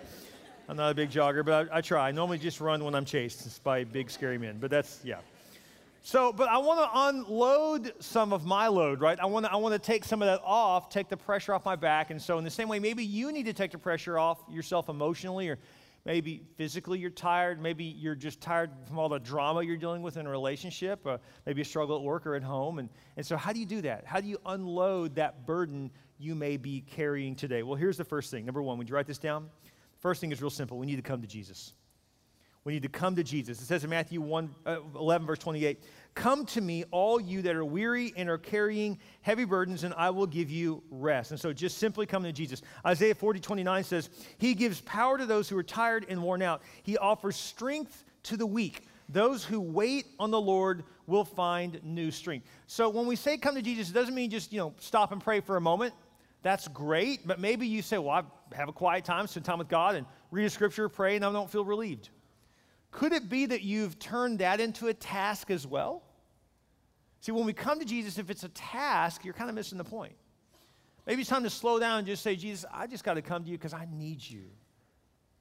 I'm 0.69 0.77
not 0.77 0.91
a 0.91 0.95
big 0.95 1.09
jogger, 1.11 1.43
but 1.43 1.69
I, 1.71 1.77
I 1.77 1.81
try. 1.81 2.07
I 2.07 2.11
normally 2.11 2.37
just 2.37 2.61
run 2.61 2.83
when 2.83 2.95
I'm 2.95 3.05
chased 3.05 3.63
by 3.63 3.83
big, 3.83 4.09
scary 4.09 4.37
men. 4.37 4.57
But 4.59 4.71
that's, 4.71 5.01
yeah. 5.03 5.17
So, 6.01 6.31
but 6.31 6.47
I 6.47 6.57
want 6.59 6.79
to 6.79 6.89
unload 6.93 7.93
some 7.99 8.31
of 8.31 8.45
my 8.45 8.67
load, 8.67 9.01
right? 9.01 9.19
I 9.19 9.25
want 9.25 9.45
to 9.45 9.51
I 9.51 9.57
want 9.57 9.73
to 9.73 9.79
take 9.79 10.05
some 10.05 10.21
of 10.21 10.27
that 10.27 10.41
off, 10.45 10.89
take 10.89 11.09
the 11.09 11.17
pressure 11.17 11.53
off 11.53 11.65
my 11.65 11.75
back. 11.75 12.09
And 12.09 12.21
so, 12.21 12.37
in 12.37 12.45
the 12.45 12.49
same 12.49 12.69
way, 12.69 12.79
maybe 12.79 13.03
you 13.03 13.33
need 13.33 13.45
to 13.47 13.53
take 13.53 13.71
the 13.71 13.77
pressure 13.77 14.17
off 14.17 14.39
yourself 14.49 14.87
emotionally, 14.87 15.49
or 15.49 15.59
maybe 16.05 16.41
physically 16.55 16.99
you're 16.99 17.09
tired. 17.09 17.61
Maybe 17.61 17.83
you're 17.83 18.15
just 18.15 18.39
tired 18.39 18.71
from 18.87 18.97
all 18.97 19.09
the 19.09 19.19
drama 19.19 19.61
you're 19.61 19.75
dealing 19.75 20.01
with 20.01 20.15
in 20.15 20.25
a 20.25 20.29
relationship. 20.29 21.05
Uh, 21.05 21.17
maybe 21.45 21.61
a 21.61 21.65
struggle 21.65 21.97
at 21.97 22.03
work 22.03 22.25
or 22.25 22.35
at 22.35 22.43
home. 22.43 22.79
And, 22.79 22.89
and 23.17 23.25
so, 23.25 23.35
how 23.35 23.51
do 23.51 23.59
you 23.59 23.65
do 23.65 23.81
that? 23.81 24.05
How 24.05 24.21
do 24.21 24.27
you 24.27 24.39
unload 24.45 25.15
that 25.15 25.45
burden 25.45 25.91
you 26.19 26.35
may 26.35 26.57
be 26.57 26.81
carrying 26.81 27.35
today? 27.35 27.63
Well, 27.63 27.75
here's 27.75 27.97
the 27.97 28.03
first 28.03 28.29
thing. 28.29 28.45
Number 28.45 28.61
one, 28.61 28.77
would 28.77 28.89
you 28.89 28.95
write 28.95 29.07
this 29.07 29.17
down? 29.17 29.49
First 29.99 30.21
thing 30.21 30.31
is 30.31 30.41
real 30.41 30.49
simple. 30.49 30.77
We 30.77 30.85
need 30.85 30.97
to 30.97 31.01
come 31.01 31.21
to 31.21 31.27
Jesus. 31.27 31.73
We 32.65 32.73
need 32.73 32.83
to 32.83 32.89
come 32.89 33.15
to 33.15 33.23
Jesus. 33.23 33.61
It 33.61 33.65
says 33.65 33.83
in 33.85 33.89
Matthew 33.89 34.19
1, 34.19 34.55
uh, 34.65 34.77
11, 34.95 35.25
verse 35.25 35.39
28, 35.39 35.81
Come 36.13 36.45
to 36.47 36.61
me, 36.61 36.83
all 36.91 37.19
you 37.19 37.41
that 37.43 37.55
are 37.55 37.63
weary 37.63 38.13
and 38.17 38.29
are 38.29 38.37
carrying 38.37 38.99
heavy 39.21 39.45
burdens, 39.45 39.85
and 39.85 39.93
I 39.93 40.09
will 40.09 40.27
give 40.27 40.49
you 40.49 40.83
rest. 40.91 41.31
And 41.31 41.39
so 41.39 41.53
just 41.53 41.77
simply 41.77 42.05
come 42.05 42.23
to 42.23 42.33
Jesus. 42.33 42.61
Isaiah 42.85 43.15
40, 43.15 43.39
29 43.39 43.83
says, 43.85 44.09
He 44.37 44.53
gives 44.53 44.81
power 44.81 45.17
to 45.17 45.25
those 45.25 45.47
who 45.47 45.57
are 45.57 45.63
tired 45.63 46.05
and 46.09 46.21
worn 46.21 46.41
out. 46.41 46.61
He 46.83 46.97
offers 46.97 47.37
strength 47.37 48.03
to 48.23 48.35
the 48.35 48.45
weak. 48.45 48.87
Those 49.07 49.43
who 49.43 49.61
wait 49.61 50.07
on 50.19 50.29
the 50.29 50.39
Lord 50.39 50.83
will 51.07 51.25
find 51.25 51.79
new 51.83 52.11
strength. 52.11 52.45
So 52.67 52.89
when 52.89 53.07
we 53.07 53.15
say 53.15 53.37
come 53.37 53.55
to 53.55 53.61
Jesus, 53.61 53.89
it 53.89 53.93
doesn't 53.93 54.13
mean 54.13 54.29
just, 54.29 54.51
you 54.51 54.59
know, 54.59 54.73
stop 54.79 55.11
and 55.11 55.23
pray 55.23 55.39
for 55.39 55.55
a 55.55 55.61
moment. 55.61 55.93
That's 56.41 56.67
great, 56.69 57.27
but 57.27 57.39
maybe 57.39 57.67
you 57.67 57.81
say, 57.81 57.97
well, 57.97 58.25
I 58.51 58.55
have 58.55 58.69
a 58.69 58.73
quiet 58.73 59.03
time, 59.03 59.27
spend 59.27 59.45
time 59.45 59.59
with 59.59 59.67
God, 59.67 59.95
and 59.95 60.05
read 60.31 60.45
a 60.45 60.49
scripture, 60.49 60.87
pray, 60.87 61.15
and 61.15 61.25
I 61.25 61.31
don't 61.31 61.49
feel 61.49 61.65
relieved. 61.65 62.09
Could 62.91 63.11
it 63.11 63.29
be 63.29 63.45
that 63.47 63.61
you've 63.61 63.99
turned 63.99 64.39
that 64.39 64.59
into 64.59 64.87
a 64.87 64.93
task 64.93 65.51
as 65.51 65.67
well? 65.67 66.03
See, 67.21 67.33
when 67.33 67.45
we 67.45 67.53
come 67.53 67.79
to 67.79 67.85
Jesus, 67.85 68.17
if 68.17 68.29
it's 68.29 68.43
a 68.43 68.49
task, 68.49 69.25
you're 69.25 69.33
kind 69.33 69.49
of 69.49 69.55
missing 69.55 69.77
the 69.77 69.83
point. 69.83 70.13
Maybe 71.05 71.21
it's 71.21 71.29
time 71.29 71.43
to 71.43 71.49
slow 71.49 71.79
down 71.79 71.97
and 71.97 72.07
just 72.07 72.23
say, 72.23 72.35
Jesus, 72.35 72.65
I 72.73 72.87
just 72.87 73.03
got 73.03 73.15
to 73.15 73.21
come 73.21 73.43
to 73.43 73.49
you 73.49 73.57
because 73.57 73.73
I 73.73 73.87
need 73.91 74.21
you. 74.27 74.45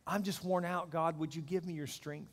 I'm 0.06 0.22
just 0.22 0.42
worn 0.42 0.64
out, 0.64 0.90
God. 0.90 1.18
Would 1.18 1.34
you 1.34 1.42
give 1.42 1.64
me 1.64 1.74
your 1.74 1.86
strength? 1.86 2.32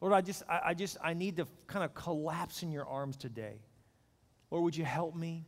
Lord, 0.00 0.12
I 0.12 0.20
just, 0.20 0.42
I, 0.48 0.60
I 0.66 0.74
just, 0.74 0.98
I 1.02 1.14
need 1.14 1.36
to 1.36 1.46
kind 1.66 1.84
of 1.84 1.94
collapse 1.94 2.62
in 2.62 2.70
your 2.70 2.84
arms 2.84 3.16
today. 3.16 3.62
Lord, 4.50 4.64
would 4.64 4.76
you 4.76 4.84
help 4.84 5.14
me? 5.14 5.46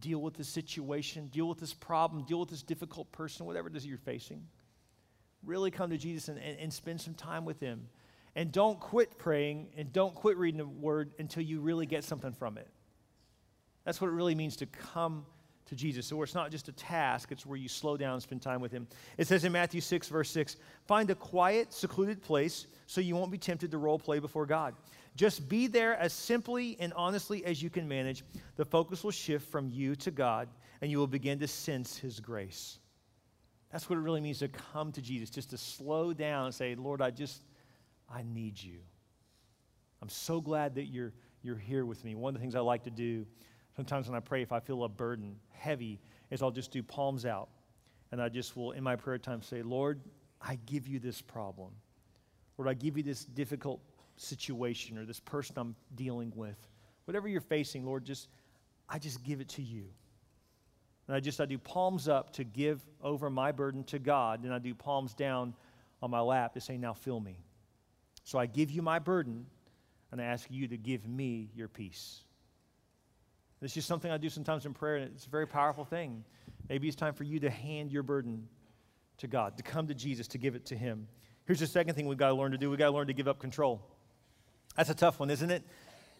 Deal 0.00 0.20
with 0.20 0.34
this 0.34 0.48
situation, 0.48 1.28
deal 1.28 1.48
with 1.48 1.58
this 1.58 1.74
problem, 1.74 2.24
deal 2.24 2.40
with 2.40 2.50
this 2.50 2.62
difficult 2.62 3.10
person, 3.12 3.46
whatever 3.46 3.68
it 3.68 3.76
is 3.76 3.86
you're 3.86 3.98
facing. 3.98 4.46
Really 5.44 5.70
come 5.70 5.90
to 5.90 5.98
Jesus 5.98 6.28
and, 6.28 6.38
and, 6.38 6.58
and 6.58 6.72
spend 6.72 7.00
some 7.00 7.14
time 7.14 7.44
with 7.44 7.60
Him. 7.60 7.88
And 8.34 8.52
don't 8.52 8.78
quit 8.78 9.16
praying 9.16 9.68
and 9.76 9.92
don't 9.92 10.14
quit 10.14 10.36
reading 10.36 10.58
the 10.58 10.66
Word 10.66 11.12
until 11.18 11.42
you 11.42 11.60
really 11.60 11.86
get 11.86 12.04
something 12.04 12.32
from 12.32 12.58
it. 12.58 12.68
That's 13.84 14.00
what 14.00 14.08
it 14.08 14.12
really 14.12 14.34
means 14.34 14.56
to 14.56 14.66
come 14.66 15.24
to 15.66 15.74
Jesus. 15.74 16.06
So 16.06 16.22
it's 16.22 16.34
not 16.34 16.50
just 16.50 16.68
a 16.68 16.72
task, 16.72 17.32
it's 17.32 17.44
where 17.44 17.58
you 17.58 17.68
slow 17.68 17.96
down 17.96 18.14
and 18.14 18.22
spend 18.22 18.42
time 18.42 18.60
with 18.60 18.72
Him. 18.72 18.86
It 19.18 19.26
says 19.26 19.44
in 19.44 19.52
Matthew 19.52 19.80
6, 19.80 20.08
verse 20.08 20.30
6 20.30 20.56
find 20.86 21.10
a 21.10 21.14
quiet, 21.14 21.72
secluded 21.72 22.22
place 22.22 22.66
so 22.86 23.00
you 23.00 23.16
won't 23.16 23.30
be 23.30 23.38
tempted 23.38 23.70
to 23.70 23.78
role 23.78 23.98
play 23.98 24.18
before 24.18 24.46
God. 24.46 24.74
Just 25.16 25.48
be 25.48 25.66
there 25.66 25.96
as 25.96 26.12
simply 26.12 26.76
and 26.78 26.92
honestly 26.94 27.44
as 27.44 27.62
you 27.62 27.70
can 27.70 27.88
manage. 27.88 28.22
The 28.56 28.64
focus 28.64 29.02
will 29.02 29.10
shift 29.10 29.50
from 29.50 29.68
you 29.70 29.96
to 29.96 30.10
God, 30.10 30.48
and 30.80 30.90
you 30.90 30.98
will 30.98 31.06
begin 31.06 31.38
to 31.40 31.48
sense 31.48 31.96
His 31.96 32.20
grace. 32.20 32.78
That's 33.72 33.90
what 33.90 33.96
it 33.96 34.02
really 34.02 34.20
means 34.20 34.38
to 34.40 34.48
come 34.48 34.92
to 34.92 35.02
Jesus, 35.02 35.30
just 35.30 35.50
to 35.50 35.58
slow 35.58 36.12
down 36.12 36.46
and 36.46 36.54
say, 36.54 36.74
Lord, 36.74 37.02
I 37.02 37.10
just, 37.10 37.42
I 38.08 38.22
need 38.22 38.62
you. 38.62 38.78
I'm 40.02 40.08
so 40.08 40.40
glad 40.40 40.74
that 40.76 40.84
you're, 40.84 41.12
you're 41.42 41.56
here 41.56 41.84
with 41.84 42.04
me. 42.04 42.14
One 42.14 42.34
of 42.34 42.34
the 42.34 42.40
things 42.40 42.54
I 42.54 42.60
like 42.60 42.84
to 42.84 42.90
do 42.90 43.26
Sometimes 43.76 44.08
when 44.08 44.16
I 44.16 44.20
pray, 44.20 44.42
if 44.42 44.52
I 44.52 44.60
feel 44.60 44.84
a 44.84 44.88
burden 44.88 45.36
heavy, 45.50 46.00
is 46.30 46.42
I'll 46.42 46.50
just 46.50 46.70
do 46.70 46.82
palms 46.82 47.26
out. 47.26 47.48
And 48.10 48.22
I 48.22 48.28
just 48.28 48.56
will, 48.56 48.72
in 48.72 48.82
my 48.82 48.96
prayer 48.96 49.18
time, 49.18 49.42
say, 49.42 49.62
Lord, 49.62 50.00
I 50.40 50.58
give 50.66 50.88
you 50.88 50.98
this 50.98 51.20
problem. 51.20 51.70
Lord, 52.56 52.68
I 52.68 52.74
give 52.74 52.96
you 52.96 53.02
this 53.02 53.24
difficult 53.24 53.80
situation 54.16 54.96
or 54.96 55.04
this 55.04 55.20
person 55.20 55.56
I'm 55.58 55.76
dealing 55.94 56.32
with. 56.34 56.56
Whatever 57.04 57.28
you're 57.28 57.40
facing, 57.40 57.84
Lord, 57.84 58.04
just 58.04 58.28
I 58.88 58.98
just 58.98 59.22
give 59.22 59.40
it 59.40 59.48
to 59.50 59.62
you. 59.62 59.84
And 61.06 61.16
I 61.16 61.20
just 61.20 61.40
I 61.40 61.44
do 61.44 61.58
palms 61.58 62.08
up 62.08 62.32
to 62.34 62.44
give 62.44 62.84
over 63.02 63.30
my 63.30 63.52
burden 63.52 63.84
to 63.84 63.98
God, 63.98 64.44
and 64.44 64.52
I 64.52 64.58
do 64.58 64.74
palms 64.74 65.14
down 65.14 65.54
on 66.02 66.10
my 66.10 66.20
lap 66.20 66.54
to 66.54 66.60
say, 66.60 66.76
Now 66.76 66.94
fill 66.94 67.20
me. 67.20 67.38
So 68.24 68.38
I 68.38 68.46
give 68.46 68.70
you 68.70 68.82
my 68.82 68.98
burden, 68.98 69.46
and 70.10 70.20
I 70.20 70.24
ask 70.24 70.50
you 70.50 70.66
to 70.68 70.76
give 70.76 71.06
me 71.06 71.50
your 71.54 71.68
peace. 71.68 72.24
This 73.60 73.70
is 73.70 73.74
just 73.74 73.88
something 73.88 74.10
I 74.10 74.18
do 74.18 74.28
sometimes 74.28 74.66
in 74.66 74.74
prayer, 74.74 74.96
and 74.96 75.04
it's 75.14 75.26
a 75.26 75.30
very 75.30 75.46
powerful 75.46 75.84
thing. 75.84 76.24
Maybe 76.68 76.88
it's 76.88 76.96
time 76.96 77.14
for 77.14 77.24
you 77.24 77.40
to 77.40 77.50
hand 77.50 77.90
your 77.90 78.02
burden 78.02 78.48
to 79.18 79.26
God, 79.26 79.56
to 79.56 79.62
come 79.62 79.86
to 79.86 79.94
Jesus, 79.94 80.28
to 80.28 80.38
give 80.38 80.54
it 80.54 80.66
to 80.66 80.76
Him. 80.76 81.08
Here's 81.46 81.60
the 81.60 81.66
second 81.66 81.94
thing 81.94 82.06
we've 82.06 82.18
got 82.18 82.28
to 82.28 82.34
learn 82.34 82.52
to 82.52 82.58
do 82.58 82.68
we've 82.68 82.78
got 82.78 82.86
to 82.86 82.92
learn 82.92 83.06
to 83.06 83.14
give 83.14 83.28
up 83.28 83.38
control. 83.38 83.80
That's 84.76 84.90
a 84.90 84.94
tough 84.94 85.20
one, 85.20 85.30
isn't 85.30 85.50
it? 85.50 85.62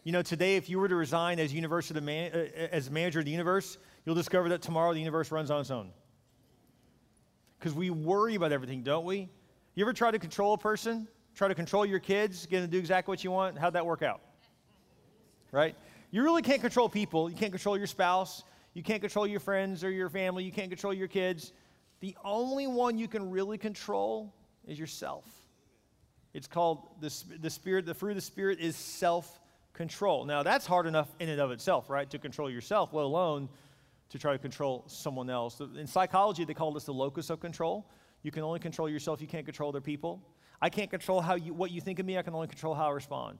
You 0.04 0.12
know, 0.12 0.22
today, 0.22 0.56
if 0.56 0.70
you 0.70 0.78
were 0.78 0.88
to 0.88 0.94
resign 0.94 1.38
as, 1.38 1.52
university 1.52 2.00
man, 2.00 2.30
uh, 2.32 2.68
as 2.70 2.90
manager 2.90 3.18
of 3.18 3.24
the 3.24 3.32
universe, 3.32 3.76
you'll 4.04 4.14
discover 4.14 4.48
that 4.50 4.62
tomorrow 4.62 4.94
the 4.94 5.00
universe 5.00 5.30
runs 5.30 5.50
on 5.50 5.60
its 5.60 5.70
own. 5.70 5.90
Because 7.58 7.74
we 7.74 7.90
worry 7.90 8.36
about 8.36 8.52
everything, 8.52 8.82
don't 8.82 9.04
we? 9.04 9.28
You 9.74 9.84
ever 9.84 9.92
try 9.92 10.10
to 10.10 10.18
control 10.18 10.54
a 10.54 10.58
person? 10.58 11.08
Try 11.34 11.48
to 11.48 11.54
control 11.54 11.84
your 11.84 11.98
kids, 11.98 12.46
get 12.46 12.60
them 12.60 12.70
to 12.70 12.72
do 12.72 12.78
exactly 12.78 13.12
what 13.12 13.24
you 13.24 13.30
want? 13.30 13.58
How'd 13.58 13.74
that 13.74 13.84
work 13.84 14.02
out? 14.02 14.20
Right? 15.50 15.74
You 16.10 16.22
really 16.22 16.42
can't 16.42 16.60
control 16.60 16.88
people. 16.88 17.28
You 17.30 17.36
can't 17.36 17.52
control 17.52 17.76
your 17.76 17.86
spouse. 17.86 18.44
You 18.74 18.82
can't 18.82 19.00
control 19.00 19.26
your 19.26 19.40
friends 19.40 19.82
or 19.82 19.90
your 19.90 20.08
family. 20.08 20.44
You 20.44 20.52
can't 20.52 20.70
control 20.70 20.92
your 20.92 21.08
kids. 21.08 21.52
The 22.00 22.16
only 22.24 22.66
one 22.66 22.98
you 22.98 23.08
can 23.08 23.30
really 23.30 23.58
control 23.58 24.34
is 24.66 24.78
yourself. 24.78 25.24
It's 26.34 26.46
called 26.46 26.88
the, 27.00 27.12
the 27.40 27.48
Spirit, 27.48 27.86
the 27.86 27.94
fruit 27.94 28.10
of 28.10 28.16
the 28.16 28.20
Spirit 28.20 28.60
is 28.60 28.76
self 28.76 29.40
control. 29.72 30.24
Now, 30.24 30.42
that's 30.42 30.66
hard 30.66 30.86
enough 30.86 31.08
in 31.18 31.28
and 31.28 31.40
of 31.40 31.50
itself, 31.50 31.88
right? 31.88 32.08
To 32.10 32.18
control 32.18 32.50
yourself, 32.50 32.92
let 32.92 33.04
alone 33.04 33.48
to 34.10 34.18
try 34.18 34.32
to 34.32 34.38
control 34.38 34.84
someone 34.86 35.30
else. 35.30 35.60
In 35.60 35.86
psychology, 35.86 36.44
they 36.44 36.54
call 36.54 36.72
this 36.72 36.84
the 36.84 36.92
locus 36.92 37.30
of 37.30 37.40
control. 37.40 37.86
You 38.22 38.30
can 38.30 38.42
only 38.42 38.60
control 38.60 38.88
yourself, 38.88 39.20
you 39.20 39.26
can't 39.26 39.44
control 39.44 39.68
other 39.70 39.80
people. 39.80 40.22
I 40.60 40.70
can't 40.70 40.90
control 40.90 41.20
how 41.20 41.34
you, 41.34 41.52
what 41.54 41.70
you 41.70 41.80
think 41.80 41.98
of 41.98 42.06
me, 42.06 42.18
I 42.18 42.22
can 42.22 42.34
only 42.34 42.48
control 42.48 42.74
how 42.74 42.88
I 42.88 42.92
respond. 42.92 43.38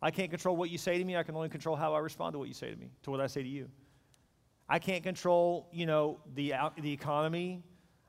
I 0.00 0.10
can't 0.10 0.30
control 0.30 0.56
what 0.56 0.70
you 0.70 0.78
say 0.78 0.98
to 0.98 1.04
me, 1.04 1.16
I 1.16 1.22
can 1.22 1.34
only 1.34 1.48
control 1.48 1.74
how 1.76 1.94
I 1.94 1.98
respond 1.98 2.34
to 2.34 2.38
what 2.38 2.48
you 2.48 2.54
say 2.54 2.70
to 2.70 2.76
me, 2.76 2.90
to 3.02 3.10
what 3.10 3.20
I 3.20 3.26
say 3.26 3.42
to 3.42 3.48
you. 3.48 3.68
I 4.68 4.78
can't 4.78 5.02
control, 5.02 5.68
you 5.72 5.86
know, 5.86 6.20
the, 6.34 6.54
the 6.80 6.92
economy. 6.92 7.62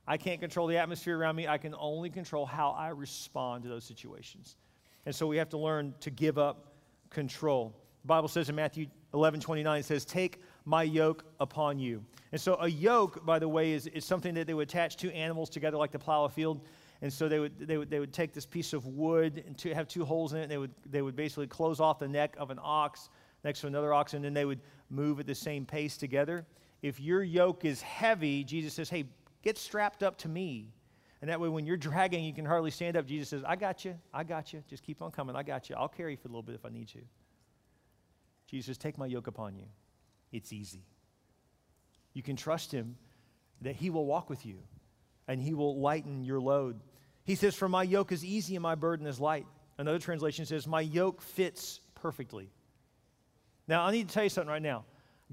I 0.05 0.17
can't 0.17 0.41
control 0.41 0.67
the 0.67 0.77
atmosphere 0.77 1.17
around 1.17 1.35
me. 1.35 1.47
I 1.47 1.57
can 1.57 1.73
only 1.79 2.09
control 2.09 2.45
how 2.45 2.71
I 2.71 2.89
respond 2.89 3.63
to 3.63 3.69
those 3.69 3.85
situations. 3.85 4.57
And 5.05 5.15
so 5.15 5.25
we 5.25 5.37
have 5.37 5.49
to 5.49 5.57
learn 5.57 5.93
to 6.01 6.09
give 6.09 6.37
up 6.37 6.73
control. 7.09 7.75
The 8.01 8.07
Bible 8.07 8.27
says 8.27 8.49
in 8.49 8.55
Matthew 8.55 8.87
11 9.13 9.39
29, 9.39 9.79
it 9.79 9.85
says, 9.85 10.05
Take 10.05 10.41
my 10.65 10.83
yoke 10.83 11.25
upon 11.39 11.79
you. 11.79 12.03
And 12.31 12.39
so 12.39 12.57
a 12.59 12.67
yoke, 12.67 13.25
by 13.25 13.39
the 13.39 13.47
way, 13.47 13.71
is, 13.71 13.87
is 13.87 14.05
something 14.05 14.33
that 14.35 14.45
they 14.45 14.53
would 14.53 14.67
attach 14.67 14.97
two 14.97 15.09
animals 15.09 15.49
together 15.49 15.77
like 15.77 15.91
to 15.91 15.99
plow 15.99 16.25
a 16.25 16.29
field. 16.29 16.61
And 17.01 17.11
so 17.11 17.29
they 17.29 17.39
would, 17.39 17.57
they 17.59 17.77
would, 17.77 17.89
they 17.89 17.99
would 17.99 18.11
take 18.11 18.33
this 18.33 18.45
piece 18.45 18.73
of 18.73 18.85
wood 18.85 19.43
and 19.45 19.73
have 19.73 19.87
two 19.87 20.03
holes 20.03 20.33
in 20.33 20.39
it, 20.39 20.43
and 20.43 20.51
they 20.51 20.57
would, 20.57 20.71
they 20.85 21.01
would 21.01 21.15
basically 21.15 21.47
close 21.47 21.79
off 21.79 21.99
the 21.99 22.07
neck 22.07 22.35
of 22.37 22.51
an 22.51 22.59
ox 22.61 23.09
next 23.43 23.61
to 23.61 23.67
another 23.67 23.93
ox, 23.93 24.13
and 24.13 24.23
then 24.23 24.33
they 24.33 24.45
would 24.45 24.59
move 24.89 25.19
at 25.19 25.25
the 25.25 25.35
same 25.35 25.65
pace 25.65 25.95
together. 25.95 26.45
If 26.81 26.99
your 26.99 27.23
yoke 27.23 27.63
is 27.63 27.81
heavy, 27.81 28.43
Jesus 28.43 28.73
says, 28.73 28.89
Hey, 28.89 29.05
get 29.43 29.57
strapped 29.57 30.03
up 30.03 30.17
to 30.19 30.29
me. 30.29 30.73
And 31.21 31.29
that 31.29 31.39
way, 31.39 31.49
when 31.49 31.65
you're 31.65 31.77
dragging, 31.77 32.23
you 32.23 32.33
can 32.33 32.45
hardly 32.45 32.71
stand 32.71 32.95
up. 32.95 33.05
Jesus 33.05 33.29
says, 33.29 33.43
I 33.45 33.57
got 33.57 33.83
you. 33.83 33.97
I 34.13 34.23
got 34.23 34.53
you. 34.53 34.63
Just 34.69 34.83
keep 34.83 35.01
on 35.01 35.11
coming. 35.11 35.35
I 35.35 35.43
got 35.43 35.69
you. 35.69 35.75
I'll 35.77 35.89
carry 35.89 36.11
you 36.11 36.17
for 36.17 36.29
a 36.29 36.31
little 36.31 36.43
bit 36.43 36.55
if 36.55 36.65
I 36.65 36.69
need 36.69 36.87
to. 36.89 36.99
Jesus 38.47 38.67
says, 38.67 38.77
Take 38.77 38.97
my 38.97 39.05
yoke 39.05 39.27
upon 39.27 39.55
you. 39.55 39.65
It's 40.31 40.53
easy. 40.53 40.83
You 42.13 42.23
can 42.23 42.35
trust 42.35 42.71
him 42.71 42.95
that 43.61 43.75
he 43.75 43.89
will 43.89 44.05
walk 44.05 44.29
with 44.29 44.45
you 44.45 44.57
and 45.27 45.41
he 45.41 45.53
will 45.53 45.79
lighten 45.79 46.23
your 46.23 46.39
load. 46.39 46.79
He 47.29 47.35
says, 47.35 47.53
For 47.53 47.69
my 47.69 47.83
yoke 47.83 48.11
is 48.11 48.25
easy 48.25 48.55
and 48.55 48.63
my 48.63 48.73
burden 48.73 49.05
is 49.05 49.19
light. 49.19 49.45
Another 49.77 49.99
translation 49.99 50.47
says, 50.47 50.65
My 50.65 50.81
yoke 50.81 51.21
fits 51.21 51.79
perfectly. 51.93 52.49
Now, 53.67 53.85
I 53.85 53.91
need 53.91 54.07
to 54.07 54.13
tell 54.15 54.23
you 54.23 54.31
something 54.31 54.49
right 54.49 54.63
now. 54.63 54.85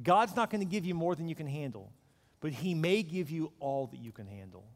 God's 0.03 0.37
not 0.37 0.51
going 0.51 0.61
to 0.61 0.71
give 0.71 0.85
you 0.85 0.95
more 0.95 1.15
than 1.15 1.27
you 1.27 1.35
can 1.35 1.47
handle, 1.47 1.91
but 2.41 2.53
He 2.53 2.75
may 2.75 3.03
give 3.03 3.31
you 3.31 3.51
all 3.61 3.87
that 3.87 3.97
you 3.97 4.13
can 4.13 4.27
handle. 4.27 4.67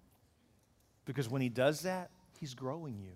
Because 1.05 1.29
when 1.29 1.43
He 1.43 1.50
does 1.50 1.83
that, 1.83 2.09
He's 2.39 2.55
growing 2.55 2.99
you. 2.99 3.12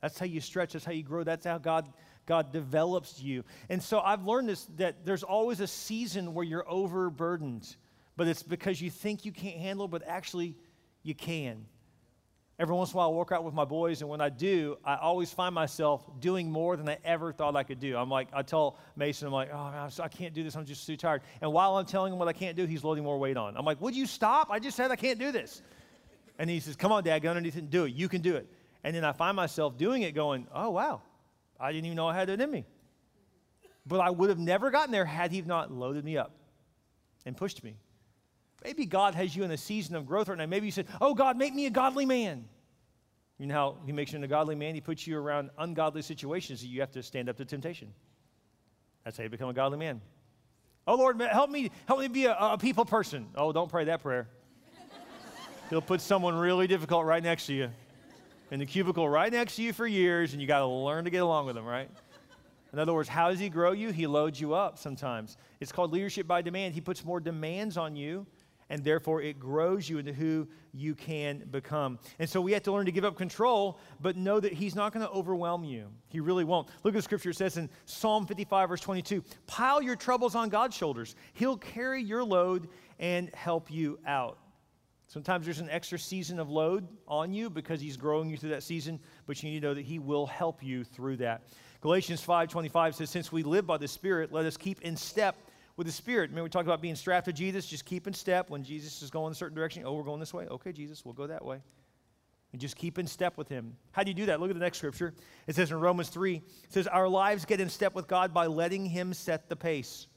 That's 0.00 0.16
how 0.16 0.26
you 0.26 0.40
stretch, 0.40 0.74
that's 0.74 0.84
how 0.84 0.92
you 0.92 1.02
grow, 1.02 1.24
that's 1.24 1.44
how 1.44 1.58
God, 1.58 1.92
God 2.24 2.52
develops 2.52 3.20
you. 3.20 3.42
And 3.68 3.82
so 3.82 3.98
I've 3.98 4.26
learned 4.26 4.48
this 4.48 4.66
that 4.76 5.04
there's 5.04 5.24
always 5.24 5.58
a 5.58 5.66
season 5.66 6.34
where 6.34 6.44
you're 6.44 6.70
overburdened, 6.70 7.74
but 8.16 8.28
it's 8.28 8.44
because 8.44 8.80
you 8.80 8.90
think 8.90 9.24
you 9.24 9.32
can't 9.32 9.58
handle, 9.58 9.88
but 9.88 10.04
actually 10.06 10.54
you 11.02 11.16
can. 11.16 11.66
Every 12.60 12.74
once 12.74 12.90
in 12.90 12.96
a 12.96 12.98
while, 12.98 13.10
I 13.10 13.12
work 13.12 13.30
out 13.30 13.44
with 13.44 13.54
my 13.54 13.64
boys, 13.64 14.00
and 14.00 14.10
when 14.10 14.20
I 14.20 14.30
do, 14.30 14.78
I 14.84 14.96
always 14.96 15.32
find 15.32 15.54
myself 15.54 16.04
doing 16.18 16.50
more 16.50 16.76
than 16.76 16.88
I 16.88 16.98
ever 17.04 17.32
thought 17.32 17.54
I 17.54 17.62
could 17.62 17.78
do. 17.78 17.96
I'm 17.96 18.10
like, 18.10 18.26
I 18.32 18.42
tell 18.42 18.76
Mason, 18.96 19.28
I'm 19.28 19.32
like, 19.32 19.50
oh, 19.52 19.70
man, 19.70 19.88
I 20.00 20.08
can't 20.08 20.34
do 20.34 20.42
this. 20.42 20.56
I'm 20.56 20.66
just 20.66 20.84
too 20.84 20.96
tired. 20.96 21.22
And 21.40 21.52
while 21.52 21.76
I'm 21.76 21.86
telling 21.86 22.12
him 22.12 22.18
what 22.18 22.26
I 22.26 22.32
can't 22.32 22.56
do, 22.56 22.66
he's 22.66 22.82
loading 22.82 23.04
more 23.04 23.16
weight 23.16 23.36
on. 23.36 23.56
I'm 23.56 23.64
like, 23.64 23.80
would 23.80 23.94
you 23.94 24.06
stop? 24.06 24.48
I 24.50 24.58
just 24.58 24.76
said 24.76 24.90
I 24.90 24.96
can't 24.96 25.20
do 25.20 25.30
this. 25.30 25.62
And 26.40 26.50
he 26.50 26.58
says, 26.58 26.74
come 26.74 26.90
on, 26.90 27.04
Dad, 27.04 27.20
go 27.22 27.28
underneath 27.30 27.54
it 27.54 27.60
and 27.60 27.70
do 27.70 27.84
it. 27.84 27.94
You 27.94 28.08
can 28.08 28.22
do 28.22 28.34
it. 28.34 28.48
And 28.82 28.94
then 28.94 29.04
I 29.04 29.12
find 29.12 29.36
myself 29.36 29.78
doing 29.78 30.02
it 30.02 30.12
going, 30.12 30.48
oh, 30.52 30.70
wow, 30.70 31.02
I 31.60 31.70
didn't 31.70 31.84
even 31.84 31.96
know 31.96 32.08
I 32.08 32.14
had 32.16 32.28
it 32.28 32.40
in 32.40 32.50
me. 32.50 32.66
But 33.86 34.00
I 34.00 34.10
would 34.10 34.30
have 34.30 34.38
never 34.38 34.72
gotten 34.72 34.90
there 34.90 35.04
had 35.04 35.30
he 35.30 35.42
not 35.42 35.72
loaded 35.72 36.04
me 36.04 36.16
up 36.16 36.32
and 37.24 37.36
pushed 37.36 37.62
me. 37.62 37.76
Maybe 38.64 38.86
God 38.86 39.14
has 39.14 39.34
you 39.34 39.44
in 39.44 39.50
a 39.50 39.56
season 39.56 39.94
of 39.94 40.06
growth 40.06 40.28
right 40.28 40.38
now. 40.38 40.46
Maybe 40.46 40.66
you 40.66 40.72
said, 40.72 40.86
Oh, 41.00 41.14
God, 41.14 41.36
make 41.36 41.54
me 41.54 41.66
a 41.66 41.70
godly 41.70 42.06
man. 42.06 42.44
You 43.38 43.46
know 43.46 43.54
how 43.54 43.76
He 43.86 43.92
makes 43.92 44.12
you 44.12 44.22
a 44.22 44.26
godly 44.26 44.56
man? 44.56 44.74
He 44.74 44.80
puts 44.80 45.06
you 45.06 45.16
around 45.18 45.50
ungodly 45.58 46.02
situations 46.02 46.60
that 46.60 46.66
you 46.66 46.80
have 46.80 46.90
to 46.92 47.02
stand 47.02 47.28
up 47.28 47.36
to 47.36 47.44
temptation. 47.44 47.92
That's 49.04 49.16
how 49.16 49.22
you 49.22 49.30
become 49.30 49.48
a 49.48 49.54
godly 49.54 49.78
man. 49.78 50.00
Oh, 50.86 50.96
Lord, 50.96 51.20
help 51.20 51.50
me, 51.50 51.70
help 51.86 52.00
me 52.00 52.08
be 52.08 52.24
a, 52.24 52.34
a 52.34 52.58
people 52.58 52.84
person. 52.84 53.28
Oh, 53.34 53.52
don't 53.52 53.70
pray 53.70 53.84
that 53.84 54.02
prayer. 54.02 54.28
He'll 55.70 55.82
put 55.82 56.00
someone 56.00 56.34
really 56.34 56.66
difficult 56.66 57.04
right 57.04 57.22
next 57.22 57.46
to 57.46 57.54
you 57.54 57.70
in 58.50 58.58
the 58.58 58.66
cubicle 58.66 59.08
right 59.08 59.30
next 59.30 59.56
to 59.56 59.62
you 59.62 59.72
for 59.72 59.86
years, 59.86 60.32
and 60.32 60.40
you 60.40 60.48
got 60.48 60.60
to 60.60 60.66
learn 60.66 61.04
to 61.04 61.10
get 61.10 61.22
along 61.22 61.46
with 61.46 61.54
them, 61.54 61.64
right? 61.64 61.90
In 62.72 62.78
other 62.78 62.92
words, 62.92 63.08
how 63.08 63.30
does 63.30 63.38
he 63.38 63.48
grow 63.48 63.72
you? 63.72 63.90
He 63.90 64.06
loads 64.06 64.40
you 64.40 64.54
up 64.54 64.78
sometimes. 64.78 65.36
It's 65.60 65.72
called 65.72 65.92
leadership 65.92 66.26
by 66.26 66.42
demand. 66.42 66.74
He 66.74 66.80
puts 66.80 67.04
more 67.04 67.20
demands 67.20 67.76
on 67.76 67.96
you 67.96 68.26
and 68.70 68.84
therefore 68.84 69.22
it 69.22 69.38
grows 69.38 69.88
you 69.88 69.98
into 69.98 70.12
who 70.12 70.48
you 70.72 70.94
can 70.94 71.44
become. 71.50 71.98
And 72.18 72.28
so 72.28 72.40
we 72.40 72.52
have 72.52 72.62
to 72.64 72.72
learn 72.72 72.86
to 72.86 72.92
give 72.92 73.04
up 73.04 73.16
control, 73.16 73.78
but 74.00 74.16
know 74.16 74.40
that 74.40 74.52
He's 74.52 74.74
not 74.74 74.92
going 74.92 75.06
to 75.06 75.12
overwhelm 75.12 75.64
you. 75.64 75.88
He 76.08 76.20
really 76.20 76.44
won't. 76.44 76.68
Look 76.84 76.94
at 76.94 76.98
the 76.98 77.02
scripture. 77.02 77.30
It 77.30 77.36
says 77.36 77.56
in 77.56 77.70
Psalm 77.86 78.26
55, 78.26 78.68
verse 78.68 78.80
22 78.80 79.22
Pile 79.46 79.82
your 79.82 79.96
troubles 79.96 80.34
on 80.34 80.48
God's 80.48 80.76
shoulders, 80.76 81.16
He'll 81.34 81.56
carry 81.56 82.02
your 82.02 82.24
load 82.24 82.68
and 82.98 83.34
help 83.34 83.70
you 83.70 83.98
out. 84.06 84.38
Sometimes 85.08 85.46
there's 85.46 85.60
an 85.60 85.70
extra 85.70 85.98
season 85.98 86.38
of 86.38 86.50
load 86.50 86.86
on 87.06 87.32
you 87.32 87.48
because 87.48 87.80
he's 87.80 87.96
growing 87.96 88.28
you 88.28 88.36
through 88.36 88.50
that 88.50 88.62
season, 88.62 89.00
but 89.26 89.42
you 89.42 89.48
need 89.48 89.62
to 89.62 89.68
know 89.68 89.72
that 89.72 89.86
he 89.86 89.98
will 89.98 90.26
help 90.26 90.62
you 90.62 90.84
through 90.84 91.16
that. 91.16 91.44
Galatians 91.80 92.20
5:25 92.20 92.94
says 92.94 93.08
since 93.08 93.32
we 93.32 93.42
live 93.42 93.66
by 93.66 93.78
the 93.78 93.88
spirit 93.88 94.32
let 94.32 94.44
us 94.44 94.58
keep 94.58 94.82
in 94.82 94.96
step 94.96 95.47
with 95.78 95.86
the 95.86 95.92
Spirit. 95.92 96.30
Remember, 96.30 96.42
we 96.42 96.50
talked 96.50 96.66
about 96.66 96.82
being 96.82 96.96
strapped 96.96 97.26
to 97.26 97.32
Jesus, 97.32 97.64
just 97.64 97.84
keep 97.84 98.08
in 98.08 98.12
step. 98.12 98.50
When 98.50 98.64
Jesus 98.64 99.00
is 99.00 99.10
going 99.10 99.30
a 99.30 99.34
certain 99.34 99.56
direction, 99.56 99.84
oh, 99.86 99.94
we're 99.94 100.02
going 100.02 100.18
this 100.18 100.34
way. 100.34 100.46
Okay, 100.48 100.72
Jesus, 100.72 101.04
we'll 101.04 101.14
go 101.14 101.28
that 101.28 101.44
way. 101.44 101.60
And 102.52 102.60
just 102.60 102.76
keep 102.76 102.98
in 102.98 103.06
step 103.06 103.38
with 103.38 103.48
Him. 103.48 103.76
How 103.92 104.02
do 104.02 104.10
you 104.10 104.14
do 104.14 104.26
that? 104.26 104.40
Look 104.40 104.50
at 104.50 104.54
the 104.54 104.60
next 104.60 104.78
scripture. 104.78 105.14
It 105.46 105.54
says 105.54 105.70
in 105.70 105.78
Romans 105.78 106.08
3, 106.08 106.34
it 106.34 106.42
says, 106.70 106.88
Our 106.88 107.08
lives 107.08 107.44
get 107.44 107.60
in 107.60 107.68
step 107.68 107.94
with 107.94 108.08
God 108.08 108.34
by 108.34 108.46
letting 108.46 108.86
Him 108.86 109.14
set 109.14 109.48
the 109.48 109.54
pace. 109.54 110.08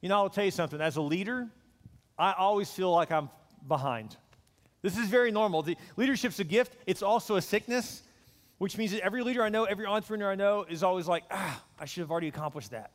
You 0.00 0.08
know, 0.08 0.16
I'll 0.16 0.30
tell 0.30 0.46
you 0.46 0.50
something. 0.50 0.80
As 0.80 0.96
a 0.96 1.02
leader, 1.02 1.46
I 2.18 2.32
always 2.32 2.70
feel 2.70 2.90
like 2.90 3.12
I'm 3.12 3.28
behind. 3.68 4.16
This 4.80 4.96
is 4.96 5.08
very 5.08 5.30
normal. 5.30 5.62
The 5.62 5.76
leadership's 5.98 6.40
a 6.40 6.44
gift, 6.44 6.74
it's 6.86 7.02
also 7.02 7.36
a 7.36 7.42
sickness, 7.42 8.02
which 8.56 8.78
means 8.78 8.92
that 8.92 9.00
every 9.00 9.22
leader 9.22 9.42
I 9.42 9.50
know, 9.50 9.64
every 9.64 9.84
entrepreneur 9.84 10.30
I 10.30 10.36
know 10.36 10.64
is 10.66 10.82
always 10.82 11.06
like, 11.06 11.24
ah, 11.30 11.62
I 11.78 11.84
should 11.84 12.00
have 12.00 12.10
already 12.10 12.28
accomplished 12.28 12.70
that. 12.70 12.92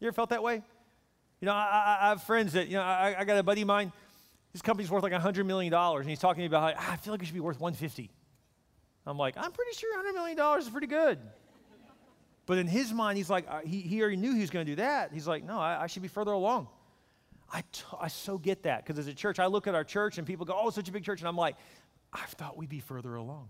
You 0.00 0.08
ever 0.08 0.14
felt 0.14 0.30
that 0.30 0.42
way? 0.42 0.62
You 1.42 1.46
know, 1.46 1.54
I, 1.54 1.98
I 2.00 2.08
have 2.10 2.22
friends 2.22 2.52
that, 2.52 2.68
you 2.68 2.74
know, 2.74 2.82
I, 2.82 3.16
I, 3.18 3.24
got 3.24 3.36
a 3.36 3.42
buddy 3.42 3.62
of 3.62 3.66
mine, 3.66 3.92
his 4.52 4.62
company's 4.62 4.92
worth 4.92 5.02
like 5.02 5.12
$100 5.12 5.44
million, 5.44 5.74
and 5.74 6.08
he's 6.08 6.20
talking 6.20 6.36
to 6.36 6.42
me 6.42 6.46
about 6.46 6.76
how 6.76 6.90
ah, 6.90 6.92
I 6.92 6.96
feel 6.98 7.12
like 7.12 7.20
it 7.20 7.24
should 7.24 7.34
be 7.34 7.40
worth 7.40 7.58
150. 7.58 8.12
I'm 9.04 9.18
like, 9.18 9.36
I'm 9.36 9.50
pretty 9.50 9.72
sure 9.72 9.90
$100 10.04 10.14
million 10.14 10.58
is 10.60 10.68
pretty 10.68 10.86
good. 10.86 11.18
But 12.46 12.58
in 12.58 12.68
his 12.68 12.92
mind, 12.92 13.16
he's 13.18 13.28
like, 13.28 13.46
uh, 13.50 13.58
he, 13.64 13.80
he 13.80 14.00
already 14.02 14.18
knew 14.18 14.32
he 14.32 14.40
was 14.40 14.50
going 14.50 14.64
to 14.64 14.70
do 14.70 14.76
that. 14.76 15.10
He's 15.12 15.26
like, 15.26 15.42
no, 15.42 15.58
I, 15.58 15.82
I 15.82 15.86
should 15.88 16.02
be 16.02 16.08
further 16.08 16.30
along. 16.30 16.68
I, 17.52 17.64
t- 17.72 17.82
I 18.00 18.06
so 18.06 18.38
get 18.38 18.62
that 18.62 18.86
because 18.86 19.00
as 19.00 19.08
a 19.08 19.14
church, 19.14 19.40
I 19.40 19.46
look 19.46 19.66
at 19.66 19.74
our 19.74 19.84
church 19.84 20.18
and 20.18 20.26
people 20.26 20.46
go, 20.46 20.56
oh, 20.56 20.70
such 20.70 20.88
a 20.88 20.92
big 20.92 21.04
church. 21.04 21.22
And 21.22 21.28
I'm 21.28 21.36
like, 21.36 21.56
I 22.12 22.24
thought 22.26 22.56
we'd 22.56 22.68
be 22.68 22.78
further 22.78 23.16
along. 23.16 23.48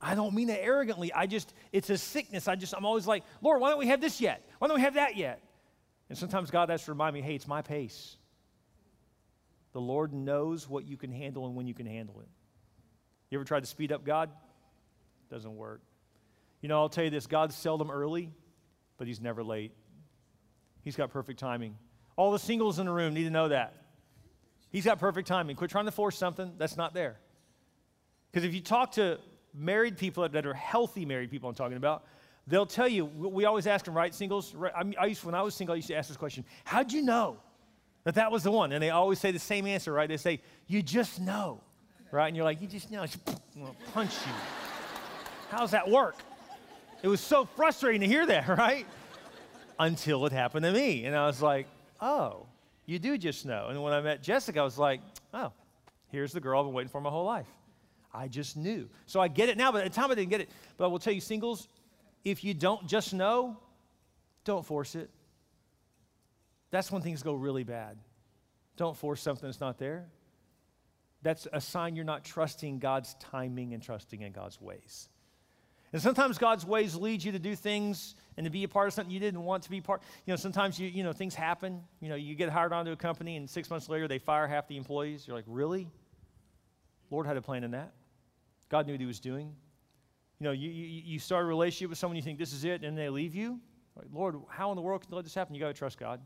I 0.00 0.14
don't 0.14 0.32
mean 0.32 0.48
it 0.48 0.60
arrogantly. 0.62 1.12
I 1.12 1.26
just, 1.26 1.52
it's 1.70 1.90
a 1.90 1.98
sickness. 1.98 2.48
I 2.48 2.54
just, 2.54 2.72
I'm 2.74 2.86
always 2.86 3.06
like, 3.06 3.24
Lord, 3.42 3.60
why 3.60 3.68
don't 3.68 3.78
we 3.78 3.88
have 3.88 4.00
this 4.00 4.22
yet? 4.22 4.48
Why 4.58 4.68
don't 4.68 4.76
we 4.78 4.82
have 4.82 4.94
that 4.94 5.14
yet? 5.14 5.42
And 6.08 6.16
sometimes 6.16 6.50
God 6.50 6.70
has 6.70 6.84
to 6.84 6.92
remind 6.92 7.14
me, 7.14 7.20
hey, 7.20 7.34
it's 7.34 7.46
my 7.46 7.62
pace. 7.62 8.16
The 9.72 9.80
Lord 9.80 10.12
knows 10.12 10.68
what 10.68 10.86
you 10.86 10.96
can 10.96 11.12
handle 11.12 11.46
and 11.46 11.54
when 11.54 11.66
you 11.66 11.74
can 11.74 11.86
handle 11.86 12.20
it. 12.20 12.28
You 13.30 13.38
ever 13.38 13.44
tried 13.44 13.60
to 13.60 13.66
speed 13.66 13.92
up 13.92 14.04
God? 14.04 14.30
Doesn't 15.30 15.56
work. 15.56 15.82
You 16.62 16.68
know, 16.68 16.78
I'll 16.78 16.88
tell 16.88 17.04
you 17.04 17.10
this 17.10 17.26
God's 17.26 17.54
seldom 17.54 17.90
early, 17.90 18.32
but 18.96 19.06
He's 19.06 19.20
never 19.20 19.44
late. 19.44 19.72
He's 20.82 20.96
got 20.96 21.10
perfect 21.10 21.38
timing. 21.38 21.76
All 22.16 22.32
the 22.32 22.38
singles 22.38 22.78
in 22.78 22.86
the 22.86 22.92
room 22.92 23.14
need 23.14 23.24
to 23.24 23.30
know 23.30 23.48
that. 23.48 23.74
He's 24.70 24.84
got 24.84 24.98
perfect 24.98 25.28
timing. 25.28 25.56
Quit 25.56 25.70
trying 25.70 25.84
to 25.84 25.92
force 25.92 26.16
something 26.16 26.52
that's 26.58 26.76
not 26.76 26.94
there. 26.94 27.18
Because 28.30 28.44
if 28.44 28.54
you 28.54 28.60
talk 28.60 28.92
to 28.92 29.18
married 29.54 29.98
people 29.98 30.28
that 30.28 30.46
are 30.46 30.54
healthy 30.54 31.04
married 31.04 31.30
people, 31.30 31.48
I'm 31.48 31.54
talking 31.54 31.76
about, 31.76 32.04
they'll 32.48 32.66
tell 32.66 32.88
you, 32.88 33.04
we 33.04 33.44
always 33.44 33.66
ask 33.66 33.84
them, 33.84 33.94
right, 33.94 34.14
singles? 34.14 34.54
I 34.98 35.06
used, 35.06 35.24
when 35.24 35.34
I 35.34 35.42
was 35.42 35.54
single, 35.54 35.74
I 35.74 35.76
used 35.76 35.88
to 35.88 35.94
ask 35.94 36.08
this 36.08 36.16
question 36.16 36.44
How'd 36.64 36.92
you 36.92 37.02
know 37.02 37.36
that 38.04 38.14
that 38.14 38.32
was 38.32 38.42
the 38.42 38.50
one? 38.50 38.72
And 38.72 38.82
they 38.82 38.90
always 38.90 39.20
say 39.20 39.30
the 39.30 39.38
same 39.38 39.66
answer, 39.66 39.92
right? 39.92 40.08
They 40.08 40.16
say, 40.16 40.40
You 40.66 40.82
just 40.82 41.20
know, 41.20 41.60
right? 42.10 42.26
And 42.26 42.36
you're 42.36 42.44
like, 42.44 42.60
You 42.60 42.66
just 42.66 42.90
know. 42.90 43.02
I'm 43.02 43.62
going 43.62 43.74
to 43.74 43.92
punch 43.92 44.14
you. 44.26 44.32
How's 45.50 45.70
that 45.72 45.88
work? 45.88 46.16
It 47.02 47.08
was 47.08 47.20
so 47.20 47.44
frustrating 47.44 48.00
to 48.00 48.06
hear 48.06 48.26
that, 48.26 48.48
right? 48.58 48.86
Until 49.78 50.26
it 50.26 50.32
happened 50.32 50.64
to 50.64 50.72
me. 50.72 51.04
And 51.04 51.14
I 51.14 51.26
was 51.26 51.42
like, 51.42 51.66
Oh, 52.00 52.46
you 52.86 52.98
do 52.98 53.18
just 53.18 53.44
know. 53.44 53.68
And 53.68 53.82
when 53.82 53.92
I 53.92 54.00
met 54.00 54.22
Jessica, 54.22 54.60
I 54.60 54.64
was 54.64 54.78
like, 54.78 55.00
Oh, 55.34 55.52
here's 56.10 56.32
the 56.32 56.40
girl 56.40 56.60
I've 56.60 56.66
been 56.66 56.74
waiting 56.74 56.90
for 56.90 57.00
my 57.00 57.10
whole 57.10 57.26
life. 57.26 57.46
I 58.12 58.26
just 58.26 58.56
knew. 58.56 58.88
So 59.06 59.20
I 59.20 59.28
get 59.28 59.48
it 59.48 59.58
now, 59.58 59.70
but 59.70 59.84
at 59.84 59.92
the 59.92 60.00
time 60.00 60.10
I 60.10 60.14
didn't 60.14 60.30
get 60.30 60.40
it. 60.40 60.48
But 60.76 60.84
I 60.84 60.86
will 60.88 60.98
tell 60.98 61.12
you, 61.12 61.20
singles, 61.20 61.68
if 62.24 62.44
you 62.44 62.54
don't 62.54 62.86
just 62.86 63.14
know, 63.14 63.58
don't 64.44 64.64
force 64.64 64.94
it. 64.94 65.10
That's 66.70 66.92
when 66.92 67.02
things 67.02 67.22
go 67.22 67.34
really 67.34 67.64
bad. 67.64 67.98
Don't 68.76 68.96
force 68.96 69.20
something 69.20 69.48
that's 69.48 69.60
not 69.60 69.78
there. 69.78 70.06
That's 71.22 71.48
a 71.52 71.60
sign 71.60 71.96
you're 71.96 72.04
not 72.04 72.24
trusting 72.24 72.78
God's 72.78 73.14
timing 73.14 73.74
and 73.74 73.82
trusting 73.82 74.22
in 74.22 74.32
God's 74.32 74.60
ways. 74.60 75.08
And 75.92 76.02
sometimes 76.02 76.36
God's 76.36 76.66
ways 76.66 76.94
lead 76.94 77.24
you 77.24 77.32
to 77.32 77.38
do 77.38 77.56
things 77.56 78.14
and 78.36 78.44
to 78.44 78.50
be 78.50 78.62
a 78.62 78.68
part 78.68 78.88
of 78.88 78.94
something 78.94 79.10
you 79.10 79.20
didn't 79.20 79.42
want 79.42 79.62
to 79.64 79.70
be 79.70 79.80
part. 79.80 80.02
You 80.26 80.32
know, 80.32 80.36
sometimes 80.36 80.78
you, 80.78 80.86
you 80.88 81.02
know, 81.02 81.12
things 81.12 81.34
happen. 81.34 81.82
You 82.00 82.10
know, 82.10 82.14
you 82.14 82.34
get 82.34 82.50
hired 82.50 82.72
onto 82.72 82.92
a 82.92 82.96
company 82.96 83.36
and 83.36 83.48
six 83.48 83.70
months 83.70 83.88
later 83.88 84.06
they 84.06 84.18
fire 84.18 84.46
half 84.46 84.68
the 84.68 84.76
employees. 84.76 85.26
You're 85.26 85.36
like, 85.36 85.46
really? 85.48 85.88
Lord 87.10 87.26
had 87.26 87.38
a 87.38 87.42
plan 87.42 87.64
in 87.64 87.70
that. 87.70 87.94
God 88.68 88.86
knew 88.86 88.92
what 88.92 89.00
he 89.00 89.06
was 89.06 89.18
doing. 89.18 89.54
You 90.40 90.44
know, 90.44 90.52
you, 90.52 90.70
you, 90.70 91.02
you 91.04 91.18
start 91.18 91.44
a 91.44 91.46
relationship 91.46 91.90
with 91.90 91.98
someone, 91.98 92.16
you 92.16 92.22
think 92.22 92.38
this 92.38 92.52
is 92.52 92.64
it, 92.64 92.84
and 92.84 92.96
they 92.96 93.08
leave 93.08 93.34
you. 93.34 93.60
Like, 93.96 94.06
Lord, 94.12 94.36
how 94.48 94.70
in 94.70 94.76
the 94.76 94.82
world 94.82 95.04
can 95.04 95.14
let 95.14 95.24
this 95.24 95.34
happen? 95.34 95.54
You 95.54 95.60
got 95.60 95.68
to 95.68 95.74
trust 95.74 95.98
God. 95.98 96.20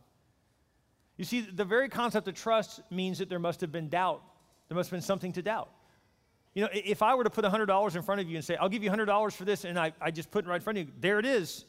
You 1.17 1.25
see, 1.25 1.41
the 1.41 1.65
very 1.65 1.89
concept 1.89 2.29
of 2.29 2.35
trust 2.35 2.81
means 2.91 3.19
that 3.19 3.29
there 3.29 3.39
must 3.39 3.61
have 3.61 3.73
been 3.73 3.89
doubt. 3.89 4.23
There 4.69 4.77
must 4.77 4.91
have 4.91 4.97
been 4.97 5.03
something 5.03 5.33
to 5.33 5.43
doubt. 5.43 5.71
You 6.55 6.63
know, 6.63 6.69
if 6.73 7.03
I 7.03 7.15
were 7.15 7.25
to 7.25 7.31
put 7.31 7.45
$100 7.45 7.97
in 7.97 8.03
front 8.03 8.21
of 8.21 8.29
you 8.29 8.37
and 8.37 8.45
say, 8.45 8.57
I'll 8.57 8.69
give 8.69 8.83
you 8.83 8.91
$100 8.91 9.33
for 9.33 9.45
this, 9.45 9.65
and 9.65 9.79
I, 9.79 9.93
I 10.01 10.11
just 10.11 10.31
put 10.31 10.45
it 10.45 10.49
right 10.49 10.57
in 10.57 10.61
front 10.61 10.79
of 10.79 10.87
you, 10.87 10.93
there 11.01 11.19
it 11.19 11.25
is. 11.25 11.65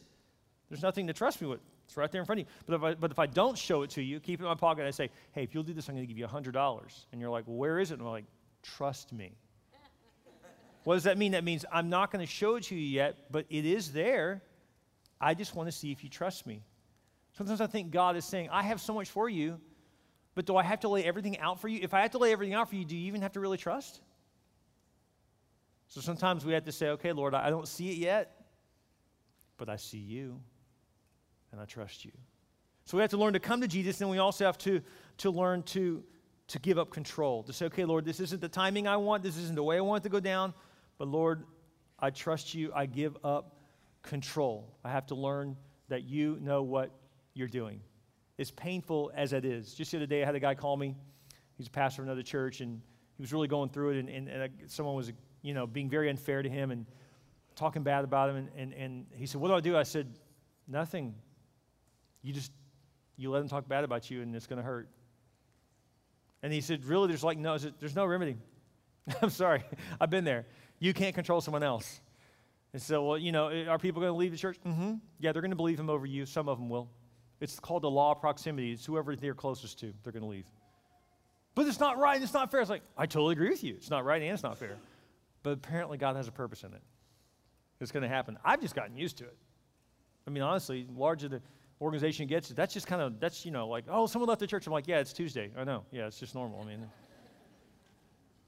There's 0.70 0.82
nothing 0.82 1.08
to 1.08 1.14
trust 1.14 1.42
me 1.42 1.48
with. 1.48 1.62
It's 1.86 1.96
right 1.96 2.12
there 2.12 2.22
in 2.22 2.26
front 2.26 2.42
of 2.42 2.48
you. 2.48 2.54
But 2.66 2.76
if 2.76 2.84
I, 2.84 2.94
but 2.96 3.12
if 3.12 3.20
I 3.20 3.26
don't 3.26 3.58
show 3.58 3.84
it 3.84 3.90
to 3.92 4.02
you, 4.02 4.20
keep 4.20 4.40
it 4.40 4.44
in 4.44 4.50
my 4.50 4.56
pocket, 4.56 4.82
and 4.82 4.88
I 4.88 4.92
say, 4.92 5.10
hey, 5.32 5.44
if 5.44 5.54
you'll 5.54 5.64
do 5.64 5.74
this, 5.74 5.88
I'm 5.88 5.96
going 5.96 6.08
to 6.08 6.14
give 6.14 6.18
you 6.18 6.28
$100. 6.28 7.06
And 7.12 7.22
you're 7.22 7.30
like, 7.30 7.48
well, 7.48 7.58
where 7.58 7.80
is 7.80 7.92
it? 7.92 7.96
And 7.96 8.04
I'm 8.04 8.12
like, 8.12 8.26
trust 8.62 9.14
me. 9.14 9.34
What 10.84 10.96
does 10.96 11.04
that 11.04 11.18
mean? 11.18 11.32
That 11.32 11.44
means 11.44 11.66
I'm 11.72 11.90
not 11.90 12.12
going 12.12 12.26
to 12.26 12.32
show 12.32 12.56
it 12.56 12.64
to 12.66 12.76
you 12.76 12.82
yet, 12.82 13.32
but 13.32 13.46
it 13.50 13.66
is 13.66 13.92
there. 13.92 14.42
I 15.20 15.34
just 15.34 15.56
want 15.56 15.68
to 15.68 15.72
see 15.72 15.92
if 15.92 16.04
you 16.04 16.10
trust 16.10 16.46
me. 16.46 16.64
Sometimes 17.38 17.62
I 17.62 17.68
think 17.68 17.92
God 17.92 18.16
is 18.16 18.26
saying, 18.26 18.50
I 18.52 18.64
have 18.64 18.82
so 18.82 18.94
much 18.94 19.10
for 19.10 19.30
you, 19.30 19.60
but 20.36 20.46
do 20.46 20.58
I 20.58 20.64
have 20.64 20.82
to 20.82 20.90
lay 20.90 21.04
everything 21.04 21.40
out 21.40 21.62
for 21.62 21.68
you? 21.68 21.80
If 21.82 21.94
I 21.94 22.02
have 22.02 22.12
to 22.12 22.18
lay 22.18 22.32
everything 22.32 22.54
out 22.54 22.70
for 22.70 22.76
you, 22.76 22.86
do 22.86 22.96
you 22.96 23.08
even 23.08 23.22
have 23.22 23.34
to 23.34 23.40
really 23.40 23.58
trust? 23.58 24.02
So 25.88 26.02
sometimes 26.02 26.46
we 26.46 26.54
have 26.54 26.66
to 26.66 26.72
say, 26.72 26.90
okay, 26.90 27.12
Lord, 27.12 27.34
I 27.34 27.50
don't 27.50 27.68
see 27.68 27.90
it 27.92 27.98
yet, 27.98 28.42
but 29.58 29.70
I 29.70 29.76
see 29.76 30.00
you, 30.00 30.40
and 31.52 31.62
I 31.62 31.66
trust 31.66 32.04
you. 32.04 32.12
So 32.86 32.98
we 32.98 33.02
have 33.02 33.12
to 33.12 33.18
learn 33.18 33.34
to 33.34 33.40
come 33.40 33.62
to 33.62 33.68
Jesus, 33.68 34.02
and 34.02 34.10
we 34.10 34.18
also 34.18 34.46
have 34.46 34.58
to, 34.60 34.82
to 35.20 35.30
learn 35.30 35.64
to, 35.64 36.04
to 36.48 36.60
give 36.60 36.78
up 36.78 36.90
control, 36.90 37.44
to 37.44 37.54
say, 37.54 37.68
okay, 37.68 37.86
Lord, 37.86 38.06
this 38.06 38.20
isn't 38.20 38.42
the 38.42 38.50
timing 38.50 38.88
I 38.88 38.98
want, 38.98 39.24
this 39.24 39.38
isn't 39.38 39.56
the 39.56 39.64
way 39.64 39.78
I 39.78 39.82
want 39.82 40.04
it 40.04 40.10
to 40.10 40.10
go 40.10 40.20
down, 40.20 40.54
but 41.04 41.10
Lord, 41.10 41.44
I 42.00 42.12
trust 42.12 42.54
you. 42.54 42.72
I 42.74 42.86
give 42.86 43.18
up 43.26 43.58
control. 44.04 44.74
I 44.86 44.92
have 44.92 45.06
to 45.08 45.16
learn 45.16 45.58
that 45.90 46.04
you 46.04 46.38
know 46.40 46.64
what 46.64 46.92
you're 47.34 47.50
doing. 47.50 47.82
As 48.40 48.52
painful 48.52 49.12
as 49.14 49.34
it 49.34 49.44
is. 49.44 49.74
Just 49.74 49.92
the 49.92 49.98
other 49.98 50.06
day, 50.06 50.24
I 50.24 50.26
had 50.26 50.36
a 50.36 50.40
guy 50.40 50.56
call 50.56 50.78
me. 50.78 50.96
He's 51.58 51.68
a 51.68 51.72
pastor 51.72 52.04
of 52.04 52.08
another 52.08 52.22
church, 52.22 52.62
and 52.62 52.80
he 53.18 53.22
was 53.22 53.34
really 53.34 53.50
going 53.50 53.68
through 53.68 53.90
it, 53.90 53.98
and, 53.98 54.08
and, 54.08 54.30
and 54.30 54.54
someone 54.68 54.96
was, 54.96 55.12
you 55.42 55.54
know, 55.54 55.68
being 55.68 55.90
very 55.90 56.10
unfair 56.10 56.42
to 56.42 56.48
him 56.48 56.72
and 56.72 56.86
talking 57.58 57.84
bad 57.84 58.06
about 58.06 58.30
him. 58.30 58.38
And, 58.38 58.50
and, 58.56 58.74
and 58.74 59.06
he 59.14 59.26
said, 59.26 59.42
What 59.42 59.50
do 59.50 59.56
I 59.56 59.60
do? 59.60 59.76
I 59.76 59.84
said, 59.84 60.08
Nothing. 60.70 61.16
You 62.22 62.32
just, 62.32 62.54
you 63.18 63.30
let 63.30 63.42
him 63.42 63.50
talk 63.50 63.68
bad 63.68 63.84
about 63.84 64.10
you, 64.10 64.22
and 64.22 64.34
it's 64.34 64.48
going 64.48 64.62
to 64.62 64.66
hurt. 64.66 64.88
And 66.42 66.54
he 66.54 66.62
said, 66.62 66.86
Really? 66.86 67.10
There's 67.10 67.26
like, 67.26 67.38
no, 67.38 67.58
there's 67.58 67.94
no 67.94 68.06
remedy. 68.06 68.38
I'm 69.22 69.30
sorry. 69.30 69.64
I've 70.00 70.10
been 70.10 70.24
there. 70.24 70.46
You 70.80 70.94
can't 70.94 71.16
control 71.16 71.42
someone 71.42 71.64
else. 71.64 72.02
And 72.74 72.82
so, 72.82 73.04
well, 73.06 73.18
you 73.18 73.32
know, 73.32 73.66
are 73.68 73.78
people 73.78 74.02
going 74.02 74.12
to 74.12 74.18
leave 74.18 74.32
the 74.32 74.38
church? 74.38 74.58
Mm-hmm. 74.66 74.96
Yeah, 75.20 75.32
they're 75.32 75.42
going 75.42 75.52
to 75.52 75.58
believe 75.58 75.80
him 75.80 75.90
over 75.90 76.06
you. 76.06 76.26
Some 76.26 76.50
of 76.50 76.58
them 76.58 76.70
will. 76.70 76.90
It's 77.40 77.60
called 77.60 77.84
the 77.84 77.90
law 77.90 78.14
of 78.14 78.20
proximity. 78.20 78.72
It's 78.72 78.86
whoever 78.86 79.16
they're 79.16 79.36
closest 79.36 79.80
to, 79.82 79.94
they're 80.04 80.14
going 80.14 80.24
to 80.24 80.30
leave. 80.30 80.46
But 81.56 81.68
it's 81.68 81.80
not 81.80 82.00
right 82.00 82.16
and 82.16 82.24
it's 82.24 82.34
not 82.34 82.50
fair. 82.50 82.62
It's 82.62 82.70
like, 82.70 82.82
I 82.98 83.06
totally 83.06 83.34
agree 83.34 83.50
with 83.50 83.64
you. 83.64 83.76
It's 83.76 83.90
not 83.90 84.06
right 84.06 84.22
and 84.22 84.32
it's 84.32 84.44
not 84.44 84.58
fair. 84.58 84.78
But 85.44 85.52
apparently, 85.52 85.98
God 85.98 86.16
has 86.16 86.28
a 86.28 86.32
purpose 86.32 86.64
in 86.64 86.74
it. 86.74 86.82
It's 87.80 87.92
going 87.92 88.04
to 88.04 88.10
happen. 88.10 88.40
I've 88.44 88.62
just 88.62 88.76
gotten 88.76 88.96
used 88.96 89.18
to 89.18 89.26
it. 89.26 89.38
I 90.26 90.32
mean, 90.32 90.42
honestly, 90.42 90.88
larger 90.96 91.28
the 91.28 91.42
organization 91.82 92.28
gets, 92.28 92.50
it, 92.50 92.56
that's 92.56 92.74
just 92.74 92.88
kind 92.88 93.02
of, 93.02 93.20
that's, 93.20 93.46
you 93.46 93.52
know, 93.52 93.68
like, 93.68 93.84
oh, 93.90 94.08
someone 94.08 94.30
left 94.30 94.40
the 94.40 94.48
church. 94.48 94.66
I'm 94.66 94.74
like, 94.74 94.88
yeah, 94.88 95.00
it's 95.00 95.14
Tuesday. 95.14 95.52
I 95.58 95.64
know. 95.66 95.84
Yeah, 95.92 96.08
it's 96.08 96.20
just 96.20 96.34
normal. 96.34 96.62
I 96.62 96.66
mean, 96.66 96.88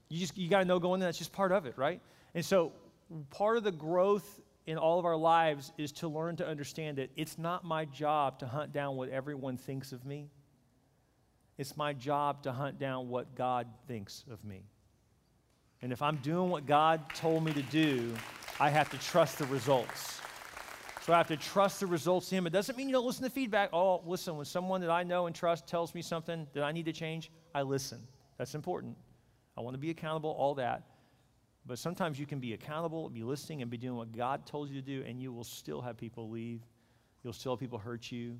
you 0.08 0.18
just, 0.18 0.36
you 0.36 0.48
got 0.48 0.60
to 0.60 0.64
know 0.64 0.78
going 0.78 1.00
in, 1.00 1.06
that's 1.06 1.18
just 1.18 1.32
part 1.32 1.52
of 1.52 1.66
it, 1.66 1.76
right? 1.76 2.00
And 2.34 2.44
so, 2.44 2.72
part 3.30 3.56
of 3.56 3.64
the 3.64 3.72
growth 3.72 4.40
in 4.66 4.78
all 4.78 4.98
of 4.98 5.04
our 5.04 5.16
lives 5.16 5.72
is 5.78 5.92
to 5.92 6.08
learn 6.08 6.36
to 6.36 6.46
understand 6.46 6.98
that 6.98 7.10
it's 7.16 7.38
not 7.38 7.64
my 7.64 7.84
job 7.84 8.38
to 8.40 8.46
hunt 8.46 8.72
down 8.72 8.96
what 8.96 9.08
everyone 9.08 9.56
thinks 9.56 9.92
of 9.92 10.04
me. 10.04 10.28
It's 11.58 11.76
my 11.76 11.92
job 11.92 12.42
to 12.42 12.52
hunt 12.52 12.78
down 12.78 13.08
what 13.08 13.34
God 13.34 13.66
thinks 13.86 14.24
of 14.30 14.44
me. 14.44 14.64
And 15.82 15.92
if 15.92 16.02
I'm 16.02 16.16
doing 16.16 16.50
what 16.50 16.66
God 16.66 17.02
told 17.14 17.44
me 17.44 17.52
to 17.52 17.62
do, 17.62 18.14
I 18.58 18.70
have 18.70 18.90
to 18.90 18.98
trust 18.98 19.38
the 19.38 19.46
results. 19.46 20.20
So 21.02 21.12
I 21.12 21.18
have 21.18 21.28
to 21.28 21.36
trust 21.36 21.80
the 21.80 21.86
results 21.86 22.28
to 22.30 22.34
Him. 22.34 22.46
It 22.46 22.52
doesn't 22.52 22.76
mean 22.76 22.88
you 22.88 22.92
don't 22.92 23.06
listen 23.06 23.22
to 23.22 23.30
feedback. 23.30 23.70
Oh, 23.72 24.02
listen, 24.04 24.36
when 24.36 24.44
someone 24.44 24.80
that 24.80 24.90
I 24.90 25.04
know 25.04 25.26
and 25.26 25.36
trust 25.36 25.68
tells 25.68 25.94
me 25.94 26.02
something 26.02 26.48
that 26.52 26.64
I 26.64 26.72
need 26.72 26.86
to 26.86 26.92
change, 26.92 27.30
I 27.54 27.62
listen. 27.62 28.00
That's 28.38 28.54
important. 28.54 28.96
I 29.56 29.60
want 29.60 29.74
to 29.74 29.78
be 29.78 29.90
accountable, 29.90 30.30
all 30.30 30.54
that. 30.56 30.82
But 31.66 31.78
sometimes 31.78 32.18
you 32.18 32.26
can 32.26 32.38
be 32.38 32.52
accountable, 32.52 33.08
be 33.08 33.24
listening, 33.24 33.62
and 33.62 33.70
be 33.70 33.76
doing 33.76 33.96
what 33.96 34.12
God 34.16 34.46
told 34.46 34.68
you 34.68 34.80
to 34.80 34.86
do, 34.86 35.04
and 35.06 35.20
you 35.20 35.32
will 35.32 35.44
still 35.44 35.80
have 35.80 35.96
people 35.96 36.30
leave. 36.30 36.60
You'll 37.24 37.32
still 37.32 37.52
have 37.52 37.60
people 37.60 37.78
hurt 37.78 38.12
you. 38.12 38.38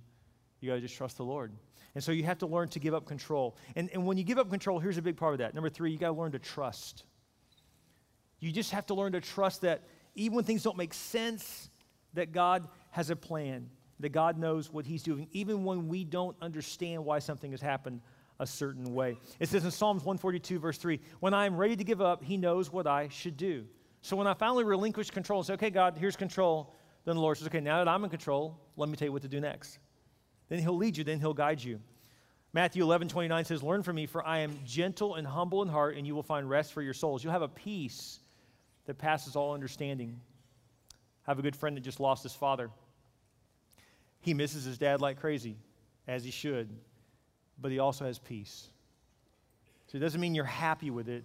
You 0.61 0.71
got 0.71 0.77
to 0.77 0.81
just 0.81 0.95
trust 0.95 1.17
the 1.17 1.25
Lord. 1.25 1.53
And 1.95 2.05
so 2.05 2.13
you 2.13 2.23
have 2.25 2.39
to 2.39 2.47
learn 2.47 2.69
to 2.69 2.79
give 2.79 2.95
up 2.95 3.05
control. 3.05 3.57
And, 3.75 3.91
and 3.93 4.07
when 4.07 4.17
you 4.17 4.25
give 4.25 4.39
up 4.39 4.49
control, 4.49 4.79
here's 4.79 4.99
a 4.99 5.03
big 5.03 5.17
part 5.17 5.35
of 5.35 5.39
that. 5.39 5.55
Number 5.55 5.69
three, 5.69 5.91
you 5.91 5.99
got 5.99 6.09
to 6.09 6.21
learn 6.21 6.33
to 6.33 6.39
trust. 6.39 7.05
You 8.39 8.53
just 8.53 8.71
have 8.71 8.87
to 8.87 8.95
learn 8.95 9.13
to 9.13 9.21
trust 9.21 9.63
that 9.63 9.83
even 10.15 10.37
when 10.37 10.45
things 10.45 10.63
don't 10.63 10.77
make 10.77 10.95
sense, 10.95 11.69
that 12.15 12.33
God 12.33 12.69
has 12.91 13.11
a 13.11 13.17
plan, 13.17 13.69
that 14.01 14.11
God 14.11 14.39
knows 14.39 14.73
what 14.73 14.87
He's 14.87 15.03
doing, 15.03 15.29
even 15.33 15.65
when 15.65 15.89
we 15.89 16.05
don't 16.05 16.37
understand 16.41 17.05
why 17.05 17.19
something 17.19 17.51
has 17.51 17.61
happened 17.61 18.01
a 18.39 18.47
certain 18.47 18.95
way. 18.95 19.19
It 19.41 19.49
says 19.49 19.65
in 19.65 19.71
Psalms 19.71 20.03
142, 20.03 20.59
verse 20.59 20.79
3 20.79 21.01
When 21.21 21.35
I 21.35 21.47
am 21.47 21.57
ready 21.57 21.77
to 21.77 21.85
give 21.85 22.01
up, 22.01 22.23
he 22.23 22.37
knows 22.37 22.73
what 22.73 22.87
I 22.87 23.09
should 23.09 23.37
do. 23.37 23.65
So 24.03 24.17
when 24.17 24.27
I 24.27 24.35
finally 24.35 24.65
relinquish 24.65 25.11
control 25.11 25.41
and 25.41 25.47
say, 25.47 25.55
Okay, 25.55 25.71
God, 25.71 25.97
here's 25.99 26.17
control, 26.17 26.75
then 27.05 27.17
the 27.17 27.21
Lord 27.21 27.39
says, 27.39 27.47
Okay, 27.49 27.61
now 27.61 27.79
that 27.79 27.89
I'm 27.89 28.05
in 28.05 28.11
control, 28.11 28.61
let 28.77 28.89
me 28.89 28.97
tell 28.97 29.07
you 29.07 29.13
what 29.13 29.23
to 29.23 29.29
do 29.29 29.41
next. 29.41 29.79
Then 30.49 30.59
he'll 30.59 30.77
lead 30.77 30.97
you, 30.97 31.05
then 31.05 31.19
he'll 31.19 31.35
guide 31.35 31.63
you. 31.63 31.81
Matthew 32.53 32.83
11, 32.83 33.09
29 33.09 33.45
says, 33.45 33.63
Learn 33.63 33.83
from 33.83 33.97
me, 33.97 34.07
for 34.07 34.25
I 34.25 34.39
am 34.39 34.59
gentle 34.65 35.17
and 35.17 35.27
humble 35.27 35.63
in 35.63 35.69
heart, 35.69 35.97
and 35.97 36.07
you 36.07 36.15
will 36.15 36.23
find 36.23 36.49
rest 36.49 36.73
for 36.73 36.83
your 36.83 36.95
souls. 36.95 37.23
You'll 37.23 37.33
have 37.33 37.43
a 37.43 37.49
peace 37.49 38.21
that 38.87 38.97
passes 38.97 39.37
all 39.37 39.53
understanding. 39.53 40.21
I 41.27 41.31
have 41.31 41.39
a 41.39 41.43
good 41.43 41.57
friend 41.57 41.77
that 41.77 41.83
just 41.83 42.01
lost 42.01 42.23
his 42.23 42.35
father. 42.35 42.71
He 44.21 44.33
misses 44.33 44.65
his 44.65 44.79
dad 44.79 45.01
like 45.01 45.21
crazy, 45.21 45.57
as 46.09 46.25
he 46.25 46.31
should, 46.31 46.71
but 47.59 47.71
he 47.71 47.79
also 47.79 48.05
has 48.05 48.19
peace. 48.19 48.69
So 49.87 49.97
it 49.97 50.01
doesn't 50.01 50.21
mean 50.21 50.35
you're 50.35 50.45
happy 50.45 50.91
with 50.91 51.09
it, 51.09 51.25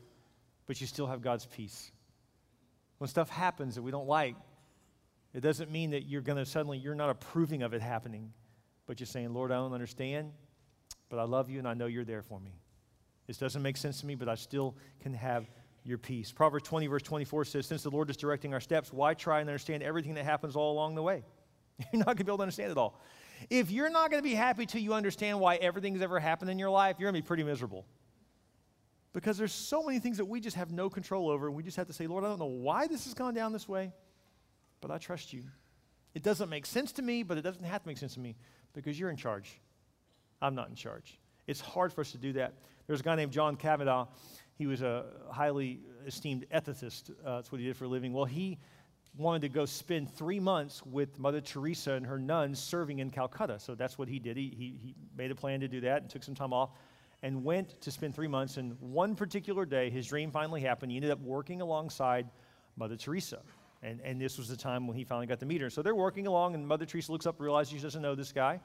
but 0.67 0.80
you 0.80 0.88
still 0.88 1.08
have 1.08 1.22
God's 1.22 1.46
peace. 1.46 1.91
When 2.98 3.08
stuff 3.08 3.30
happens 3.30 3.76
that 3.76 3.82
we 3.82 3.91
don't 3.91 4.08
like, 4.08 4.36
it 5.34 5.41
doesn't 5.41 5.72
mean 5.72 5.91
that 5.91 6.04
you're 6.04 6.22
going 6.22 6.38
to 6.38 6.46
suddenly, 6.46 6.78
you're 6.78 6.96
not 6.96 7.10
approving 7.10 7.63
of 7.63 7.74
it 7.74 7.82
happening, 7.82 8.32
but 8.86 9.00
you're 9.00 9.08
saying, 9.08 9.34
Lord, 9.34 9.52
I 9.52 9.56
don't 9.56 9.74
understand, 9.74 10.32
but 11.10 11.17
I 11.17 11.24
love 11.24 11.50
you 11.50 11.60
and 11.60 11.67
I 11.67 11.74
know 11.74 11.88
you're 11.88 12.06
there 12.06 12.22
for 12.22 12.39
me. 12.39 12.60
This 13.28 13.38
doesn't 13.38 13.62
make 13.62 13.78
sense 13.78 14.02
to 14.02 14.06
me, 14.06 14.15
but 14.15 14.28
I 14.28 14.36
still 14.36 14.76
can 15.00 15.13
have 15.13 15.50
your 15.84 15.98
peace. 15.98 16.32
Proverbs 16.32 16.67
20, 16.67 16.88
verse 16.88 17.02
24 17.02 17.46
says, 17.46 17.65
Since 17.65 17.84
the 17.84 17.89
Lord 17.89 18.10
is 18.10 18.17
directing 18.17 18.54
our 18.54 18.60
steps, 18.60 18.91
why 18.94 19.13
try 19.13 19.39
and 19.39 19.50
understand 19.50 19.84
everything 19.84 20.13
that 20.15 20.26
happens 20.26 20.56
all 20.56 20.74
along 20.74 20.96
the 20.96 21.02
way? 21.02 21.24
You're 21.91 22.00
not 22.00 22.08
going 22.08 22.17
to 22.17 22.24
be 22.26 22.30
able 22.30 22.38
to 22.38 22.44
understand 22.44 22.72
it 22.72 22.78
all. 22.78 23.00
If 23.49 23.71
you're 23.71 23.89
not 23.89 24.12
going 24.12 24.21
to 24.21 24.27
be 24.27 24.36
happy 24.36 24.65
till 24.65 24.82
you 24.82 24.93
understand 24.93 25.39
why 25.39 25.56
everything's 25.56 26.01
ever 26.01 26.19
happened 26.19 26.51
in 26.51 26.60
your 26.60 26.69
life, 26.69 26.97
you're 26.99 27.12
going 27.12 27.19
to 27.19 27.23
be 27.23 27.27
pretty 27.27 27.43
miserable. 27.43 27.86
Because 29.13 29.38
there's 29.38 29.54
so 29.54 29.84
many 29.84 29.99
things 29.99 30.17
that 30.17 30.25
we 30.25 30.39
just 30.39 30.56
have 30.56 30.71
no 30.71 30.89
control 30.89 31.30
over, 31.30 31.47
and 31.47 31.56
we 31.56 31.63
just 31.63 31.77
have 31.77 31.88
to 31.88 31.93
say, 31.93 32.08
Lord, 32.08 32.23
I 32.23 32.27
don't 32.27 32.39
know 32.39 32.45
why 32.45 32.88
this 32.88 33.06
has 33.06 33.13
gone 33.13 33.34
down 33.34 33.51
this 33.51 33.67
way, 33.67 33.91
but 34.80 34.91
I 34.91 34.97
trust 34.97 35.34
you. 35.34 35.43
It 36.13 36.23
doesn't 36.23 36.49
make 36.49 36.65
sense 36.65 36.91
to 36.93 37.01
me, 37.01 37.23
but 37.23 37.38
it 37.38 37.41
doesn't 37.41 37.63
have 37.63 37.82
to 37.84 37.88
make 37.88 37.97
sense 37.97 38.13
to 38.13 38.19
me 38.19 38.36
because 38.73 38.99
you're 38.99 39.10
in 39.10 39.17
charge. 39.17 39.60
I'm 40.41 40.56
not 40.56 40.69
in 40.69 40.75
charge. 40.75 41.19
It's 41.47 41.60
hard 41.60 41.91
for 41.91 42.01
us 42.01 42.12
to 42.12 42.17
do 42.17 42.34
that. 42.34 42.54
There's 42.88 43.01
a 43.01 43.04
guy 43.04 43.15
named 43.15 43.32
John 43.32 43.56
Kavanaugh. 43.56 44.08
He 44.56 44.67
was 44.67 44.82
a 44.82 45.06
highly 45.32 45.80
esteemed 46.06 46.45
ethicist. 46.54 47.12
Uh, 47.25 47.38
that's 47.38 47.51
what 47.51 47.60
he 47.60 47.67
did 47.67 47.77
for 47.77 47.86
a 47.86 47.88
living. 47.88 48.13
Well, 48.13 48.25
he 48.25 48.60
wanted 49.17 49.41
to 49.41 49.50
go 49.50 49.65
spend 49.65 50.13
three 50.13 50.39
months 50.39 50.86
with 50.86 51.19
Mother 51.19 51.41
Teresa 51.41 51.93
and 51.93 52.06
her 52.06 52.17
nuns 52.17 52.60
serving 52.60 53.00
in 53.00 53.10
Calcutta. 53.10 53.60
So 53.60 53.76
that's 53.76 53.97
what 53.97 54.08
he 54.08 54.19
did. 54.19 54.38
He, 54.38 54.54
he, 54.58 54.80
he 54.82 54.95
made 55.17 55.32
a 55.32 55.36
plan 55.36 55.60
to 55.60 55.67
do 55.67 55.82
that 55.82 56.02
and 56.02 56.10
took 56.10 56.24
some 56.24 56.36
time 56.36 56.54
off 56.54 56.71
and 57.24 57.43
went 57.43 57.80
to 57.82 57.91
spend 57.91 58.15
three 58.15 58.28
months. 58.28 58.58
And 58.58 58.80
one 58.80 59.15
particular 59.15 59.65
day, 59.65 59.89
his 59.89 60.08
dream 60.08 60.32
finally 60.32 60.62
happened. 60.62 60.91
He 60.91 60.97
ended 60.97 61.12
up 61.12 61.19
working 61.21 61.62
alongside 61.62 62.30
Mother 62.78 62.95
Teresa. 62.95 63.39
And, 63.84 64.00
and 64.02 64.21
this 64.21 64.38
was 64.38 64.47
the 64.47 64.56
time 64.56 64.88
when 64.88 64.95
he 64.95 65.04
finally 65.04 65.28
got 65.28 65.39
to 65.39 65.45
meet 65.45 65.62
her. 65.62 65.69
So 65.69 65.82
they're 65.82 65.95
working 65.95 66.28
along, 66.28 66.56
and 66.56 66.67
Mother 66.67 66.86
Teresa 66.86 67.12
looks 67.12 67.26
up, 67.26 67.39
realizes 67.39 67.74
she 67.74 67.80
doesn't 67.80 68.02
know 68.02 68.15
this 68.15 68.32
guy. 68.32 68.60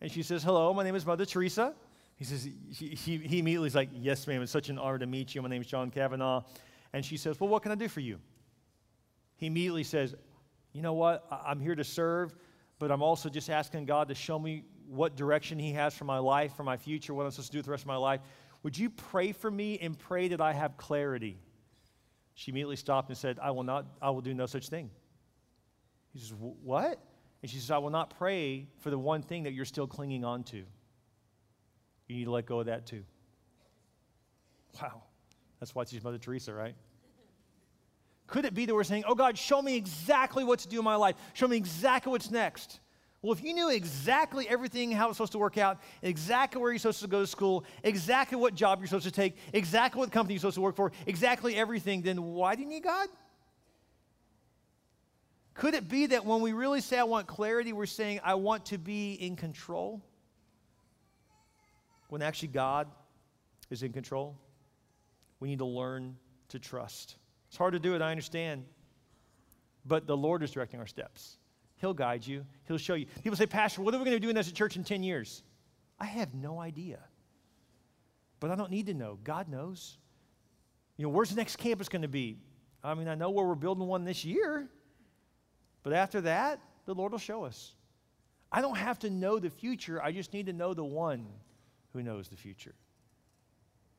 And 0.00 0.10
she 0.10 0.22
says, 0.22 0.42
Hello, 0.42 0.74
my 0.74 0.82
name 0.82 0.96
is 0.96 1.06
Mother 1.06 1.24
Teresa. 1.24 1.74
He 2.16 2.24
says, 2.24 2.44
he, 2.44 2.88
he, 2.88 3.16
he 3.18 3.38
immediately 3.38 3.68
is 3.68 3.74
like, 3.74 3.90
Yes, 3.92 4.26
ma'am, 4.26 4.42
it's 4.42 4.52
such 4.52 4.68
an 4.68 4.78
honor 4.78 4.98
to 4.98 5.06
meet 5.06 5.34
you. 5.34 5.42
My 5.42 5.48
name 5.48 5.62
is 5.62 5.68
John 5.68 5.90
Kavanaugh. 5.90 6.42
And 6.92 7.04
she 7.04 7.16
says, 7.16 7.38
Well, 7.40 7.48
what 7.48 7.62
can 7.62 7.72
I 7.72 7.76
do 7.76 7.88
for 7.88 8.00
you? 8.00 8.18
He 9.36 9.46
immediately 9.46 9.84
says, 9.84 10.14
You 10.72 10.82
know 10.82 10.94
what? 10.94 11.26
I'm 11.30 11.60
here 11.60 11.74
to 11.74 11.84
serve, 11.84 12.34
but 12.78 12.90
I'm 12.90 13.02
also 13.02 13.28
just 13.28 13.50
asking 13.50 13.86
God 13.86 14.08
to 14.08 14.14
show 14.14 14.38
me 14.38 14.64
what 14.88 15.16
direction 15.16 15.58
He 15.58 15.72
has 15.72 15.94
for 15.94 16.04
my 16.04 16.18
life, 16.18 16.54
for 16.56 16.62
my 16.64 16.76
future, 16.76 17.14
what 17.14 17.24
I'm 17.24 17.30
supposed 17.30 17.48
to 17.48 17.52
do 17.52 17.58
with 17.58 17.66
the 17.66 17.72
rest 17.72 17.84
of 17.84 17.88
my 17.88 17.96
life. 17.96 18.20
Would 18.62 18.78
you 18.78 18.90
pray 18.90 19.32
for 19.32 19.50
me 19.50 19.78
and 19.78 19.98
pray 19.98 20.28
that 20.28 20.40
I 20.40 20.52
have 20.52 20.76
clarity? 20.76 21.38
She 22.34 22.50
immediately 22.50 22.76
stopped 22.76 23.08
and 23.10 23.16
said, 23.16 23.38
I 23.40 23.50
will 23.50 23.62
not, 23.62 23.86
I 24.02 24.10
will 24.10 24.20
do 24.20 24.34
no 24.34 24.46
such 24.46 24.68
thing. 24.68 24.90
He 26.12 26.18
says, 26.18 26.34
What? 26.38 26.98
And 27.42 27.50
she 27.50 27.58
says, 27.58 27.70
I 27.70 27.78
will 27.78 27.90
not 27.90 28.16
pray 28.16 28.66
for 28.78 28.90
the 28.90 28.98
one 28.98 29.22
thing 29.22 29.42
that 29.42 29.52
you're 29.52 29.66
still 29.66 29.86
clinging 29.86 30.24
on 30.24 30.44
to. 30.44 30.64
You 32.08 32.16
need 32.16 32.24
to 32.24 32.30
let 32.30 32.46
go 32.46 32.60
of 32.60 32.66
that 32.66 32.86
too. 32.86 33.04
Wow. 34.80 35.02
That's 35.60 35.74
why 35.74 35.84
she's 35.84 36.02
Mother 36.02 36.18
Teresa, 36.18 36.52
right? 36.52 36.74
Could 38.26 38.44
it 38.44 38.54
be 38.54 38.66
that 38.66 38.74
we're 38.74 38.84
saying, 38.84 39.04
Oh 39.06 39.14
God, 39.14 39.36
show 39.36 39.60
me 39.60 39.76
exactly 39.76 40.44
what 40.44 40.60
to 40.60 40.68
do 40.68 40.78
in 40.78 40.84
my 40.84 40.96
life? 40.96 41.16
Show 41.34 41.48
me 41.48 41.56
exactly 41.56 42.10
what's 42.10 42.30
next. 42.30 42.80
Well, 43.24 43.32
if 43.32 43.42
you 43.42 43.54
knew 43.54 43.70
exactly 43.70 44.46
everything, 44.46 44.92
how 44.92 45.08
it's 45.08 45.16
supposed 45.16 45.32
to 45.32 45.38
work 45.38 45.56
out, 45.56 45.80
exactly 46.02 46.60
where 46.60 46.70
you're 46.70 46.78
supposed 46.78 47.00
to 47.00 47.06
go 47.06 47.20
to 47.20 47.26
school, 47.26 47.64
exactly 47.82 48.36
what 48.36 48.54
job 48.54 48.80
you're 48.80 48.86
supposed 48.86 49.06
to 49.06 49.10
take, 49.10 49.38
exactly 49.54 49.98
what 49.98 50.12
company 50.12 50.34
you're 50.34 50.40
supposed 50.40 50.56
to 50.56 50.60
work 50.60 50.76
for, 50.76 50.92
exactly 51.06 51.56
everything, 51.56 52.02
then 52.02 52.22
why 52.22 52.54
do 52.54 52.60
you 52.60 52.68
need 52.68 52.82
God? 52.82 53.08
Could 55.54 55.72
it 55.72 55.88
be 55.88 56.04
that 56.06 56.26
when 56.26 56.42
we 56.42 56.52
really 56.52 56.82
say, 56.82 56.98
I 56.98 57.04
want 57.04 57.26
clarity, 57.26 57.72
we're 57.72 57.86
saying, 57.86 58.20
I 58.22 58.34
want 58.34 58.66
to 58.66 58.78
be 58.78 59.14
in 59.14 59.36
control? 59.36 60.02
When 62.10 62.20
actually 62.20 62.48
God 62.48 62.88
is 63.70 63.82
in 63.82 63.94
control? 63.94 64.36
We 65.40 65.48
need 65.48 65.60
to 65.60 65.64
learn 65.64 66.16
to 66.50 66.58
trust. 66.58 67.16
It's 67.54 67.58
hard 67.60 67.74
to 67.74 67.78
do 67.78 67.94
it, 67.94 68.02
I 68.02 68.10
understand. 68.10 68.64
But 69.86 70.08
the 70.08 70.16
Lord 70.16 70.42
is 70.42 70.50
directing 70.50 70.80
our 70.80 70.88
steps. 70.88 71.36
He'll 71.76 71.94
guide 71.94 72.26
you, 72.26 72.44
He'll 72.66 72.78
show 72.78 72.94
you. 72.94 73.06
People 73.22 73.36
say, 73.36 73.46
Pastor, 73.46 73.80
what 73.80 73.94
are 73.94 73.98
we 73.98 74.04
going 74.04 74.16
to 74.16 74.20
do 74.20 74.28
in 74.28 74.36
as 74.36 74.48
a 74.48 74.52
church 74.52 74.74
in 74.74 74.82
10 74.82 75.04
years? 75.04 75.44
I 76.00 76.06
have 76.06 76.34
no 76.34 76.58
idea. 76.58 76.98
But 78.40 78.50
I 78.50 78.56
don't 78.56 78.72
need 78.72 78.86
to 78.86 78.94
know. 78.94 79.20
God 79.22 79.48
knows. 79.48 79.98
You 80.96 81.04
know, 81.04 81.10
where's 81.10 81.30
the 81.30 81.36
next 81.36 81.54
campus 81.54 81.88
going 81.88 82.02
to 82.02 82.08
be? 82.08 82.38
I 82.82 82.92
mean, 82.94 83.06
I 83.06 83.14
know 83.14 83.30
where 83.30 83.46
we're 83.46 83.54
building 83.54 83.86
one 83.86 84.02
this 84.02 84.24
year, 84.24 84.68
but 85.84 85.92
after 85.92 86.22
that, 86.22 86.58
the 86.86 86.94
Lord 86.96 87.12
will 87.12 87.20
show 87.20 87.44
us. 87.44 87.76
I 88.50 88.62
don't 88.62 88.78
have 88.78 88.98
to 88.98 89.10
know 89.10 89.38
the 89.38 89.48
future, 89.48 90.02
I 90.02 90.10
just 90.10 90.32
need 90.32 90.46
to 90.46 90.52
know 90.52 90.74
the 90.74 90.84
one 90.84 91.24
who 91.92 92.02
knows 92.02 92.26
the 92.26 92.36
future. 92.36 92.74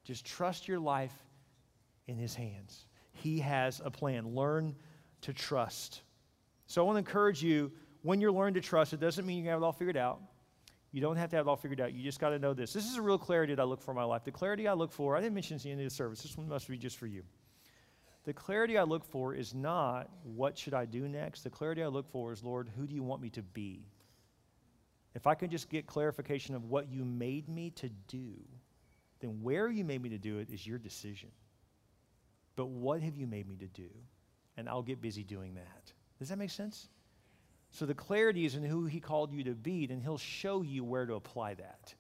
Just 0.03 0.25
trust 0.25 0.67
your 0.67 0.79
life 0.79 1.15
in 2.05 2.17
His 2.17 2.35
hands. 2.35 2.87
He 3.15 3.39
has 3.39 3.82
a 3.84 3.91
plan. 3.91 4.36
Learn 4.36 4.75
to 5.21 5.34
trust. 5.34 6.01
So 6.67 6.84
I 6.84 6.86
want 6.86 6.95
to 6.95 6.99
encourage 6.99 7.43
you 7.43 7.71
when 8.01 8.21
you're 8.21 8.32
learning 8.32 8.54
to 8.56 8.62
trust, 8.62 8.93
it 8.93 8.99
doesn't 8.99 9.25
mean 9.25 9.43
you 9.43 9.49
have 9.49 9.62
it 9.62 9.65
all 9.65 9.71
figured 9.71 9.97
out. 9.97 10.21
You 10.91 11.01
don't 11.01 11.17
have 11.17 11.30
to 11.32 11.36
have 11.36 11.47
it 11.47 11.49
all 11.49 11.56
figured 11.56 11.82
out. 11.82 11.93
You 11.93 12.04
just 12.04 12.19
got 12.19 12.30
to 12.30 12.39
know 12.39 12.54
this. 12.54 12.71
This 12.71 12.86
is 12.86 12.95
a 12.95 13.01
real 13.01 13.17
clarity 13.17 13.54
that 13.56 13.62
I 13.62 13.65
look 13.65 13.82
for 13.82 13.91
in 13.91 13.97
my 13.97 14.04
life. 14.04 14.23
The 14.23 14.32
clarity 14.32 14.67
I 14.67 14.73
look 14.73 14.91
for, 14.91 15.17
I 15.17 15.21
didn't 15.21 15.34
mention 15.34 15.58
this 15.58 15.65
in 15.65 15.69
the 15.69 15.71
end 15.73 15.82
of 15.82 15.89
the 15.89 15.95
service. 15.95 16.21
This 16.21 16.38
one 16.38 16.47
must 16.47 16.67
be 16.67 16.78
just 16.78 16.97
for 16.97 17.08
you. 17.08 17.23
The 18.25 18.34
clarity 18.34 18.78
I 18.78 18.84
look 18.84 19.04
for 19.04 19.34
is 19.34 19.54
not 19.54 20.10
what 20.23 20.58
should 20.58 20.73
I 20.73 20.86
do 20.86 21.08
next. 21.08 21.43
The 21.43 21.49
clarity 21.49 21.84
I 21.84 21.88
look 21.88 22.10
for 22.10 22.32
is, 22.32 22.43
Lord, 22.43 22.69
who 22.78 22.88
do 22.88 22.95
you 22.95 23.04
want 23.04 23.21
me 23.21 23.30
to 23.32 23.41
be? 23.41 23.86
If 25.15 25.28
I 25.28 25.36
can 25.36 25.49
just 25.49 25.69
get 25.69 25.88
clarification 25.88 26.56
of 26.56 26.65
what 26.65 26.89
you 26.89 27.06
made 27.06 27.49
me 27.49 27.71
to 27.71 27.89
do, 28.08 28.34
then 29.19 29.41
where 29.41 29.69
you 29.69 29.84
made 29.84 30.01
me 30.01 30.10
to 30.10 30.17
do 30.17 30.39
it 30.39 30.49
is 30.49 30.65
your 30.65 30.78
decision. 30.78 31.30
But 32.55 32.67
what 32.67 33.01
have 33.01 33.15
you 33.15 33.27
made 33.27 33.47
me 33.47 33.55
to 33.57 33.67
do? 33.67 33.89
And 34.57 34.69
I'll 34.69 34.83
get 34.83 35.01
busy 35.01 35.23
doing 35.23 35.55
that. 35.55 35.91
Does 36.19 36.29
that 36.29 36.37
make 36.37 36.51
sense? 36.51 36.87
So 37.71 37.85
the 37.85 37.93
clarity 37.93 38.45
is 38.45 38.55
in 38.55 38.63
who 38.63 38.85
He 38.85 38.99
called 38.99 39.33
you 39.33 39.43
to 39.43 39.51
be, 39.51 39.87
and 39.89 40.01
He'll 40.01 40.17
show 40.17 40.61
you 40.61 40.83
where 40.83 41.05
to 41.05 41.15
apply 41.15 41.55
that. 41.55 41.93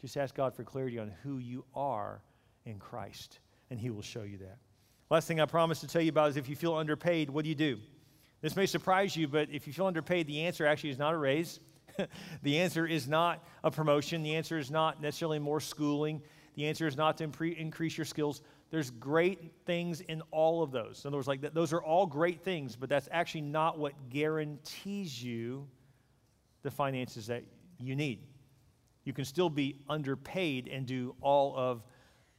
Just 0.00 0.16
ask 0.16 0.34
God 0.34 0.54
for 0.54 0.64
clarity 0.64 0.98
on 0.98 1.12
who 1.22 1.38
you 1.38 1.64
are 1.74 2.20
in 2.64 2.78
Christ, 2.78 3.38
and 3.70 3.78
He 3.78 3.90
will 3.90 4.02
show 4.02 4.22
you 4.22 4.38
that. 4.38 4.58
Last 5.10 5.28
thing 5.28 5.40
I 5.40 5.46
promised 5.46 5.80
to 5.82 5.86
tell 5.86 6.02
you 6.02 6.10
about 6.10 6.30
is 6.30 6.36
if 6.36 6.48
you 6.48 6.56
feel 6.56 6.74
underpaid, 6.74 7.30
what 7.30 7.44
do 7.44 7.48
you 7.48 7.54
do? 7.54 7.78
This 8.40 8.56
may 8.56 8.66
surprise 8.66 9.16
you, 9.16 9.26
but 9.26 9.48
if 9.50 9.66
you 9.66 9.72
feel 9.72 9.86
underpaid, 9.86 10.26
the 10.26 10.42
answer 10.42 10.66
actually 10.66 10.90
is 10.90 10.98
not 10.98 11.14
a 11.14 11.16
raise. 11.16 11.60
the 12.42 12.58
answer 12.58 12.86
is 12.86 13.08
not 13.08 13.44
a 13.64 13.70
promotion. 13.70 14.22
The 14.22 14.36
answer 14.36 14.58
is 14.58 14.70
not 14.70 15.00
necessarily 15.00 15.38
more 15.38 15.60
schooling. 15.60 16.22
The 16.54 16.66
answer 16.66 16.86
is 16.86 16.96
not 16.96 17.18
to 17.18 17.28
impre- 17.28 17.56
increase 17.56 17.96
your 17.96 18.04
skills. 18.04 18.42
There's 18.70 18.90
great 18.90 19.52
things 19.64 20.00
in 20.02 20.22
all 20.30 20.62
of 20.62 20.72
those. 20.72 21.02
In 21.04 21.08
other 21.08 21.16
words, 21.16 21.28
like 21.28 21.40
those 21.54 21.72
are 21.72 21.82
all 21.82 22.06
great 22.06 22.42
things, 22.42 22.76
but 22.76 22.88
that's 22.88 23.08
actually 23.10 23.40
not 23.42 23.78
what 23.78 23.92
guarantees 24.10 25.22
you 25.22 25.66
the 26.62 26.70
finances 26.70 27.26
that 27.28 27.44
you 27.78 27.96
need. 27.96 28.20
You 29.04 29.12
can 29.14 29.24
still 29.24 29.48
be 29.48 29.76
underpaid 29.88 30.68
and 30.68 30.86
do 30.86 31.14
all 31.22 31.56
of 31.56 31.82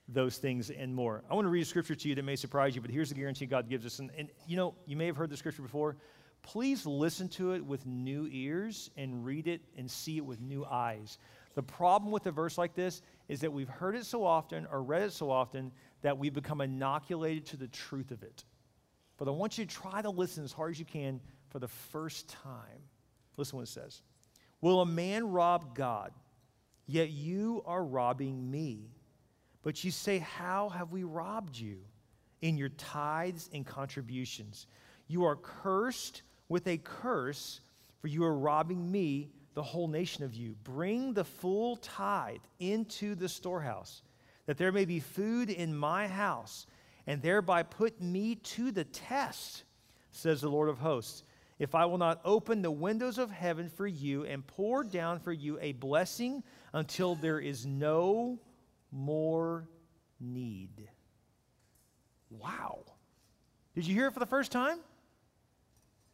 those 0.08 0.38
things 0.38 0.70
and 0.70 0.94
more. 0.94 1.24
I 1.30 1.34
want 1.34 1.46
to 1.46 1.50
read 1.50 1.62
a 1.62 1.66
scripture 1.66 1.96
to 1.96 2.10
you 2.10 2.16
that 2.16 2.24
may 2.24 2.36
surprise 2.36 2.76
you, 2.76 2.82
but 2.82 2.92
here's 2.92 3.10
the 3.10 3.16
guarantee 3.16 3.46
God 3.46 3.70
gives 3.70 3.86
us. 3.86 4.00
And, 4.00 4.12
and 4.18 4.30
you 4.48 4.58
know, 4.58 4.76
you 4.86 4.96
may 4.96 5.06
have 5.06 5.18
heard 5.18 5.30
the 5.30 5.38
scripture 5.38 5.62
before. 5.62 5.98
Please 6.42 6.86
listen 6.86 7.28
to 7.30 7.54
it 7.54 7.66
with 7.66 7.86
new 7.86 8.28
ears 8.32 8.90
and 8.98 9.26
read 9.26 9.48
it 9.48 9.62
and 9.78 9.90
see 9.90 10.18
it 10.18 10.26
with 10.26 10.40
new 10.40 10.66
eyes. 10.66 11.18
The 11.56 11.64
problem 11.64 12.12
with 12.12 12.26
a 12.28 12.32
verse 12.32 12.58
like 12.58 12.76
this 12.76 13.02
is 13.28 13.42
that 13.42 13.52
we've 13.52 13.70
heard 13.70 13.96
it 13.96 14.06
so 14.06 14.24
often 14.24 14.68
or 14.72 14.82
read 14.82 15.04
it 15.04 15.12
so 15.12 15.30
often 15.30 15.72
that 16.02 16.18
we 16.18 16.30
become 16.30 16.62
inoculated 16.62 17.46
to 17.48 17.58
the 17.58 17.68
truth 17.68 18.12
of 18.12 18.24
it. 18.24 18.44
But 19.18 19.28
I 19.28 19.32
want 19.32 19.58
you 19.58 19.66
to 19.66 19.74
try 19.74 20.02
to 20.02 20.10
listen 20.10 20.44
as 20.44 20.54
hard 20.54 20.72
as 20.72 20.80
you 20.80 20.86
can 20.86 21.20
for 21.50 21.60
the 21.60 21.68
first 21.68 22.30
time. 22.30 22.84
Listen 23.38 23.58
what 23.58 23.64
it 23.64 23.72
says 23.72 24.02
Will 24.62 24.82
a 24.82 24.86
man 24.86 25.32
rob 25.32 25.76
God? 25.76 26.12
Yet 26.86 27.12
you 27.12 27.62
are 27.66 27.84
robbing 27.84 28.50
me. 28.50 28.90
But 29.62 29.84
you 29.84 29.92
say, 29.92 30.20
How 30.20 30.70
have 30.70 30.92
we 30.92 31.04
robbed 31.04 31.58
you? 31.58 31.80
In 32.42 32.58
your 32.58 32.70
tithes 32.70 33.50
and 33.54 33.66
contributions. 33.66 34.66
You 35.08 35.26
are 35.26 35.36
cursed 35.36 36.22
with 36.48 36.68
a 36.68 36.78
curse, 36.78 37.60
for 38.00 38.08
you 38.08 38.24
are 38.24 38.38
robbing 38.38 38.90
me, 38.90 39.30
the 39.56 39.64
whole 39.64 39.90
nation 39.90 40.24
of 40.24 40.34
you. 40.34 40.56
Bring 40.64 41.14
the 41.14 41.26
full 41.26 41.76
tithe 41.78 42.38
into 42.60 43.16
the 43.16 43.28
storehouse 43.28 44.04
that 44.50 44.58
there 44.58 44.72
may 44.72 44.84
be 44.84 45.00
food 45.00 45.52
in 45.52 45.78
my 45.78 46.08
house, 46.08 46.66
and 47.06 47.22
thereby 47.22 47.62
put 47.62 48.02
me 48.02 48.34
to 48.34 48.72
the 48.72 48.84
test, 48.84 49.64
says 50.10 50.42
the 50.42 50.50
Lord 50.50 50.70
of 50.70 50.80
hosts, 50.80 51.22
if 51.60 51.76
I 51.76 51.86
will 51.86 52.00
not 52.00 52.20
open 52.26 52.64
the 52.64 52.72
windows 52.72 53.20
of 53.20 53.30
heaven 53.30 53.70
for 53.70 53.86
you 53.86 54.26
and 54.26 54.48
pour 54.48 54.84
down 54.84 55.20
for 55.20 55.32
you 55.32 55.60
a 55.62 55.74
blessing 55.74 56.42
until 56.74 57.14
there 57.14 57.40
is 57.40 57.68
no 57.68 58.40
more 58.92 59.70
need. 60.20 60.90
Wow. 62.32 62.86
Did 63.76 63.86
you 63.86 63.94
hear 63.94 64.08
it 64.08 64.14
for 64.14 64.20
the 64.20 64.26
first 64.26 64.52
time? 64.52 64.80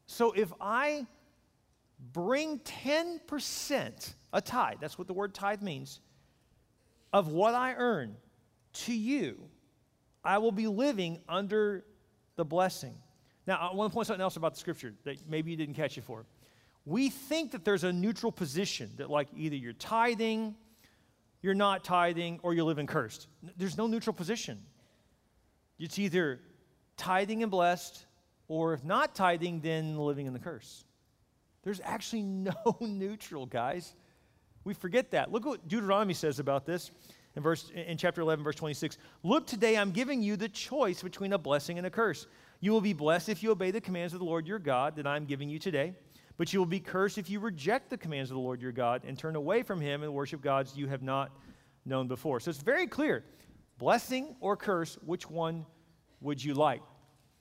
So 0.07 0.33
if 0.33 0.51
I 0.59 1.07
bring 2.11 2.59
10%, 2.59 4.13
a 4.33 4.41
tithe, 4.41 4.79
that's 4.81 4.97
what 4.97 5.07
the 5.07 5.13
word 5.13 5.33
tithe 5.33 5.61
means, 5.61 6.01
of 7.13 7.29
what 7.29 7.55
I 7.55 7.75
earn 7.75 8.17
to 8.75 8.93
you, 8.93 9.37
I 10.23 10.37
will 10.37 10.51
be 10.51 10.67
living 10.67 11.19
under 11.29 11.85
the 12.35 12.45
blessing. 12.45 12.95
Now, 13.47 13.69
I 13.71 13.75
want 13.75 13.91
to 13.91 13.93
point 13.93 14.07
something 14.07 14.21
else 14.21 14.37
about 14.37 14.53
the 14.53 14.59
scripture 14.59 14.93
that 15.03 15.17
maybe 15.29 15.51
you 15.51 15.57
didn't 15.57 15.75
catch 15.75 15.97
it 15.97 16.03
for. 16.03 16.25
We 16.85 17.09
think 17.09 17.51
that 17.51 17.63
there's 17.63 17.83
a 17.83 17.93
neutral 17.93 18.31
position 18.31 18.91
that, 18.97 19.09
like, 19.09 19.27
either 19.35 19.55
you're 19.55 19.73
tithing, 19.73 20.55
you're 21.41 21.53
not 21.53 21.83
tithing, 21.83 22.39
or 22.43 22.53
you're 22.53 22.65
living 22.65 22.87
cursed. 22.87 23.27
There's 23.57 23.77
no 23.77 23.87
neutral 23.87 24.13
position. 24.13 24.61
It's 25.79 25.99
either 25.99 26.39
tithing 26.97 27.43
and 27.43 27.51
blessed, 27.51 28.05
or 28.47 28.73
if 28.73 28.83
not 28.83 29.15
tithing, 29.15 29.61
then 29.61 29.97
living 29.97 30.25
in 30.27 30.33
the 30.33 30.39
curse. 30.39 30.85
There's 31.63 31.81
actually 31.83 32.21
no 32.23 32.77
neutral, 32.79 33.45
guys. 33.45 33.93
We 34.63 34.73
forget 34.73 35.11
that. 35.11 35.31
Look 35.31 35.45
what 35.45 35.67
Deuteronomy 35.67 36.15
says 36.15 36.39
about 36.39 36.65
this 36.65 36.91
in, 37.35 37.43
verse, 37.43 37.71
in 37.73 37.97
chapter 37.97 38.21
11, 38.21 38.43
verse 38.43 38.55
26. 38.55 38.97
Look, 39.23 39.47
today 39.47 39.77
I'm 39.77 39.91
giving 39.91 40.21
you 40.21 40.37
the 40.37 40.49
choice 40.49 41.01
between 41.01 41.33
a 41.33 41.37
blessing 41.37 41.77
and 41.77 41.85
a 41.85 41.89
curse. 41.89 42.27
You 42.61 42.71
will 42.71 42.81
be 42.81 42.93
blessed 42.93 43.29
if 43.29 43.43
you 43.43 43.51
obey 43.51 43.71
the 43.71 43.81
commands 43.81 44.13
of 44.13 44.19
the 44.19 44.25
Lord 44.25 44.47
your 44.47 44.59
God 44.59 44.95
that 44.95 45.05
I'm 45.05 45.25
giving 45.25 45.49
you 45.49 45.59
today, 45.59 45.93
but 46.37 46.53
you 46.53 46.59
will 46.59 46.65
be 46.65 46.79
cursed 46.79 47.17
if 47.17 47.29
you 47.29 47.39
reject 47.39 47.89
the 47.89 47.97
commands 47.97 48.31
of 48.31 48.35
the 48.35 48.41
Lord 48.41 48.61
your 48.61 48.71
God 48.71 49.03
and 49.05 49.17
turn 49.17 49.35
away 49.35 49.63
from 49.63 49.81
him 49.81 50.03
and 50.03 50.13
worship 50.13 50.41
gods 50.41 50.75
you 50.75 50.87
have 50.87 51.03
not 51.03 51.31
known 51.85 52.07
before. 52.07 52.39
So 52.39 52.49
it's 52.49 52.61
very 52.61 52.87
clear 52.87 53.23
blessing 53.77 54.35
or 54.39 54.55
curse, 54.55 54.97
which 55.05 55.29
one 55.29 55.65
would 56.21 56.43
you 56.43 56.53
like? 56.53 56.81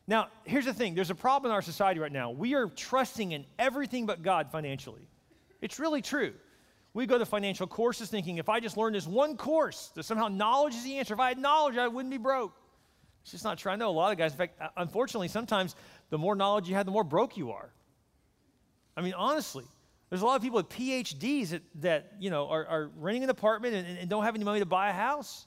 Now, 0.07 0.29
here's 0.45 0.67
the 0.67 0.75
thing 0.75 0.95
there's 0.95 1.11
a 1.11 1.15
problem 1.15 1.51
in 1.51 1.55
our 1.55 1.63
society 1.63 2.01
right 2.01 2.13
now. 2.13 2.31
We 2.31 2.55
are 2.55 2.67
trusting 2.67 3.33
in 3.33 3.47
everything 3.59 4.07
but 4.07 4.23
God 4.23 4.51
financially. 4.51 5.09
It's 5.63 5.79
really 5.79 6.03
true. 6.03 6.35
We 6.95 7.07
go 7.07 7.19
to 7.19 7.27
financial 7.27 7.67
courses 7.67 8.09
thinking 8.09 8.39
if 8.39 8.49
I 8.49 8.61
just 8.61 8.77
learn 8.77 8.93
this 8.93 9.07
one 9.07 9.37
course, 9.37 9.91
that 9.97 10.05
somehow 10.05 10.29
knowledge 10.29 10.75
is 10.75 10.85
the 10.85 10.97
answer. 10.97 11.13
If 11.13 11.21
I 11.21 11.29
had 11.29 11.39
knowledge, 11.39 11.77
I 11.77 11.89
wouldn't 11.89 12.13
be 12.13 12.19
broke. 12.19 12.55
It's 13.23 13.33
just 13.33 13.43
not 13.43 13.59
true. 13.59 13.73
I 13.73 13.77
know 13.77 13.91
a 13.91 13.91
lot 13.91 14.13
of 14.13 14.19
guys, 14.19 14.33
in 14.33 14.39
fact, 14.39 14.61
uh, 14.61 14.69
unfortunately, 14.77 15.29
sometimes 15.29 15.75
the 16.11 16.19
more 16.19 16.37
knowledge 16.37 16.69
you 16.69 16.77
have, 16.77 16.87
the 16.87 16.93
more 16.93 17.05
broke 17.05 17.37
you 17.37 17.51
are. 17.51 17.71
I 18.97 19.01
mean, 19.01 19.15
honestly, 19.15 19.65
there's 20.09 20.23
a 20.23 20.25
lot 20.25 20.37
of 20.37 20.43
people 20.43 20.59
with 20.59 20.69
PhDs 20.69 21.49
that, 21.49 21.63
that 21.81 22.13
you 22.21 22.31
know, 22.31 22.49
are, 22.49 22.65
are 22.67 22.91
renting 22.97 23.25
an 23.25 23.31
apartment 23.31 23.75
and, 23.75 23.99
and, 23.99 24.09
don't 24.09 24.23
have 24.23 24.37
any 24.37 24.45
money 24.45 24.61
to 24.61 24.67
buy 24.67 24.91
a 24.91 24.93
house. 24.93 25.47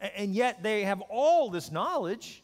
And, 0.00 0.12
and 0.16 0.34
yet 0.34 0.62
they 0.62 0.84
have 0.84 1.02
all 1.10 1.50
this 1.50 1.70
knowledge. 1.70 2.42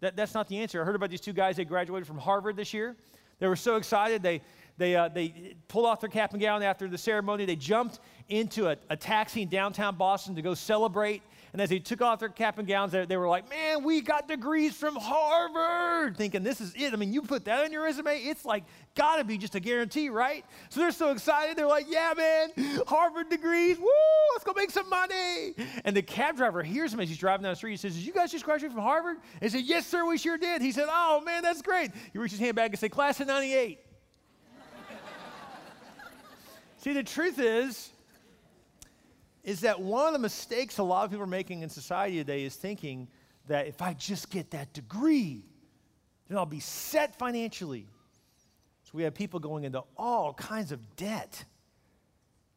That, 0.00 0.16
that's 0.16 0.34
not 0.34 0.48
the 0.48 0.58
answer. 0.58 0.82
I 0.82 0.84
heard 0.84 0.96
about 0.96 1.08
these 1.08 1.22
two 1.22 1.32
guys, 1.32 1.56
they 1.56 1.64
graduated 1.64 2.06
from 2.06 2.18
Harvard 2.18 2.56
this 2.56 2.74
year. 2.74 2.96
They 3.38 3.46
were 3.46 3.56
so 3.56 3.76
excited, 3.76 4.22
they, 4.22 4.42
they, 4.78 4.94
uh, 4.94 5.08
they 5.08 5.54
pulled 5.68 5.86
off 5.86 6.00
their 6.00 6.10
cap 6.10 6.32
and 6.32 6.40
gown 6.40 6.62
after 6.62 6.88
the 6.88 6.98
ceremony. 6.98 7.46
They 7.46 7.56
jumped 7.56 8.00
into 8.28 8.68
a, 8.68 8.76
a 8.90 8.96
taxi 8.96 9.42
in 9.42 9.48
downtown 9.48 9.96
Boston 9.96 10.34
to 10.34 10.42
go 10.42 10.54
celebrate. 10.54 11.22
And 11.52 11.62
as 11.62 11.70
they 11.70 11.78
took 11.78 12.02
off 12.02 12.18
their 12.18 12.28
cap 12.28 12.58
and 12.58 12.68
gowns, 12.68 12.92
they, 12.92 13.06
they 13.06 13.16
were 13.16 13.28
like, 13.28 13.48
man, 13.48 13.82
we 13.82 14.02
got 14.02 14.28
degrees 14.28 14.74
from 14.74 14.94
Harvard, 14.94 16.16
thinking 16.16 16.42
this 16.42 16.60
is 16.60 16.74
it. 16.76 16.92
I 16.92 16.96
mean, 16.96 17.14
you 17.14 17.22
put 17.22 17.46
that 17.46 17.64
on 17.64 17.72
your 17.72 17.84
resume, 17.84 18.18
it's 18.18 18.44
like, 18.44 18.64
gotta 18.94 19.24
be 19.24 19.38
just 19.38 19.54
a 19.54 19.60
guarantee, 19.60 20.10
right? 20.10 20.44
So 20.68 20.80
they're 20.80 20.90
so 20.90 21.12
excited. 21.12 21.56
They're 21.56 21.66
like, 21.66 21.86
yeah, 21.88 22.12
man, 22.14 22.50
Harvard 22.86 23.30
degrees, 23.30 23.78
woo, 23.78 23.86
let's 24.34 24.44
go 24.44 24.52
make 24.54 24.70
some 24.70 24.90
money. 24.90 25.54
And 25.86 25.96
the 25.96 26.02
cab 26.02 26.36
driver 26.36 26.62
hears 26.62 26.92
him 26.92 27.00
as 27.00 27.08
he's 27.08 27.16
driving 27.16 27.44
down 27.44 27.52
the 27.52 27.56
street. 27.56 27.70
He 27.70 27.76
says, 27.78 27.94
Did 27.94 28.04
you 28.04 28.12
guys 28.12 28.32
just 28.32 28.44
graduate 28.44 28.72
from 28.72 28.82
Harvard? 28.82 29.16
And 29.40 29.42
he 29.42 29.48
said, 29.48 29.64
Yes, 29.64 29.86
sir, 29.86 30.04
we 30.04 30.18
sure 30.18 30.36
did. 30.36 30.60
He 30.60 30.72
said, 30.72 30.88
Oh, 30.90 31.22
man, 31.24 31.42
that's 31.42 31.62
great. 31.62 31.90
He 32.12 32.18
reaches 32.18 32.38
his 32.38 32.44
hand 32.44 32.56
back 32.56 32.70
and 32.70 32.78
said, 32.78 32.90
Class 32.90 33.18
of 33.20 33.28
98. 33.28 33.78
See, 36.86 36.92
the 36.92 37.02
truth 37.02 37.40
is, 37.40 37.90
is 39.42 39.62
that 39.62 39.80
one 39.80 40.06
of 40.06 40.12
the 40.12 40.20
mistakes 40.20 40.78
a 40.78 40.84
lot 40.84 41.04
of 41.04 41.10
people 41.10 41.24
are 41.24 41.26
making 41.26 41.62
in 41.62 41.68
society 41.68 42.18
today 42.18 42.44
is 42.44 42.54
thinking 42.54 43.08
that 43.48 43.66
if 43.66 43.82
I 43.82 43.92
just 43.94 44.30
get 44.30 44.52
that 44.52 44.72
degree, 44.72 45.42
then 46.28 46.38
I'll 46.38 46.46
be 46.46 46.60
set 46.60 47.18
financially. 47.18 47.88
So 48.84 48.92
we 48.92 49.02
have 49.02 49.14
people 49.14 49.40
going 49.40 49.64
into 49.64 49.82
all 49.96 50.32
kinds 50.34 50.70
of 50.70 50.94
debt 50.94 51.44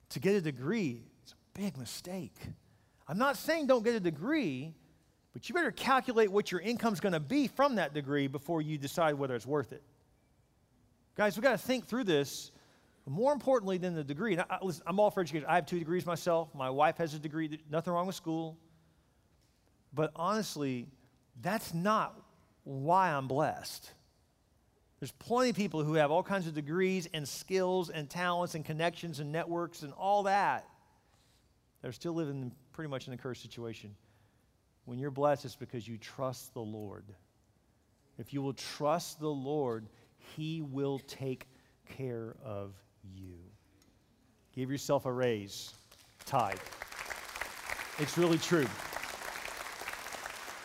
to 0.09 0.19
get 0.19 0.35
a 0.35 0.41
degree. 0.41 1.01
It's 1.23 1.31
a 1.31 1.59
big 1.59 1.75
mistake. 1.75 2.37
I'm 3.07 3.17
not 3.17 3.35
saying 3.35 3.65
don't 3.65 3.83
get 3.83 3.95
a 3.95 3.99
degree, 3.99 4.75
but 5.33 5.49
you 5.49 5.55
better 5.55 5.71
calculate 5.71 6.31
what 6.31 6.51
your 6.51 6.61
income's 6.61 6.99
going 6.99 7.13
to 7.13 7.19
be 7.19 7.47
from 7.47 7.77
that 7.77 7.95
degree 7.95 8.27
before 8.27 8.61
you 8.61 8.77
decide 8.77 9.15
whether 9.15 9.33
it's 9.33 9.47
worth 9.47 9.73
it. 9.73 9.81
Guys, 11.15 11.35
we 11.35 11.41
got 11.41 11.53
to 11.53 11.57
think 11.57 11.87
through 11.87 12.03
this 12.03 12.51
more 13.09 13.33
importantly 13.33 13.77
than 13.77 13.95
the 13.95 14.03
degree, 14.03 14.33
and 14.33 14.45
I, 14.49 14.59
listen, 14.61 14.83
I'm 14.85 14.99
all 14.99 15.09
for 15.09 15.21
education. 15.21 15.47
I 15.49 15.55
have 15.55 15.65
two 15.65 15.79
degrees 15.79 16.05
myself. 16.05 16.53
My 16.53 16.69
wife 16.69 16.97
has 16.97 17.13
a 17.13 17.19
degree. 17.19 17.59
Nothing 17.69 17.93
wrong 17.93 18.05
with 18.05 18.15
school. 18.15 18.57
But 19.93 20.11
honestly, 20.15 20.87
that's 21.41 21.73
not 21.73 22.15
why 22.63 23.11
I'm 23.11 23.27
blessed. 23.27 23.91
There's 24.99 25.11
plenty 25.13 25.49
of 25.49 25.55
people 25.55 25.83
who 25.83 25.95
have 25.95 26.11
all 26.11 26.21
kinds 26.21 26.45
of 26.45 26.53
degrees 26.53 27.07
and 27.13 27.27
skills 27.27 27.89
and 27.89 28.07
talents 28.09 28.53
and 28.53 28.63
connections 28.63 29.19
and 29.19 29.31
networks 29.31 29.81
and 29.81 29.91
all 29.93 30.23
that. 30.23 30.67
They're 31.81 31.91
still 31.91 32.13
living 32.13 32.51
pretty 32.73 32.89
much 32.89 33.07
in 33.07 33.13
a 33.13 33.17
cursed 33.17 33.41
situation. 33.41 33.95
When 34.85 34.99
you're 34.99 35.09
blessed, 35.09 35.45
it's 35.45 35.55
because 35.55 35.87
you 35.87 35.97
trust 35.97 36.53
the 36.53 36.61
Lord. 36.61 37.05
If 38.17 38.33
you 38.33 38.41
will 38.41 38.53
trust 38.53 39.19
the 39.19 39.29
Lord, 39.29 39.87
He 40.35 40.61
will 40.61 40.99
take 40.99 41.47
care 41.97 42.35
of 42.43 42.75
you. 43.03 43.35
Give 44.53 44.71
yourself 44.71 45.05
a 45.05 45.11
raise. 45.11 45.73
Tithe. 46.25 46.59
It's 47.97 48.17
really 48.17 48.37
true. 48.37 48.67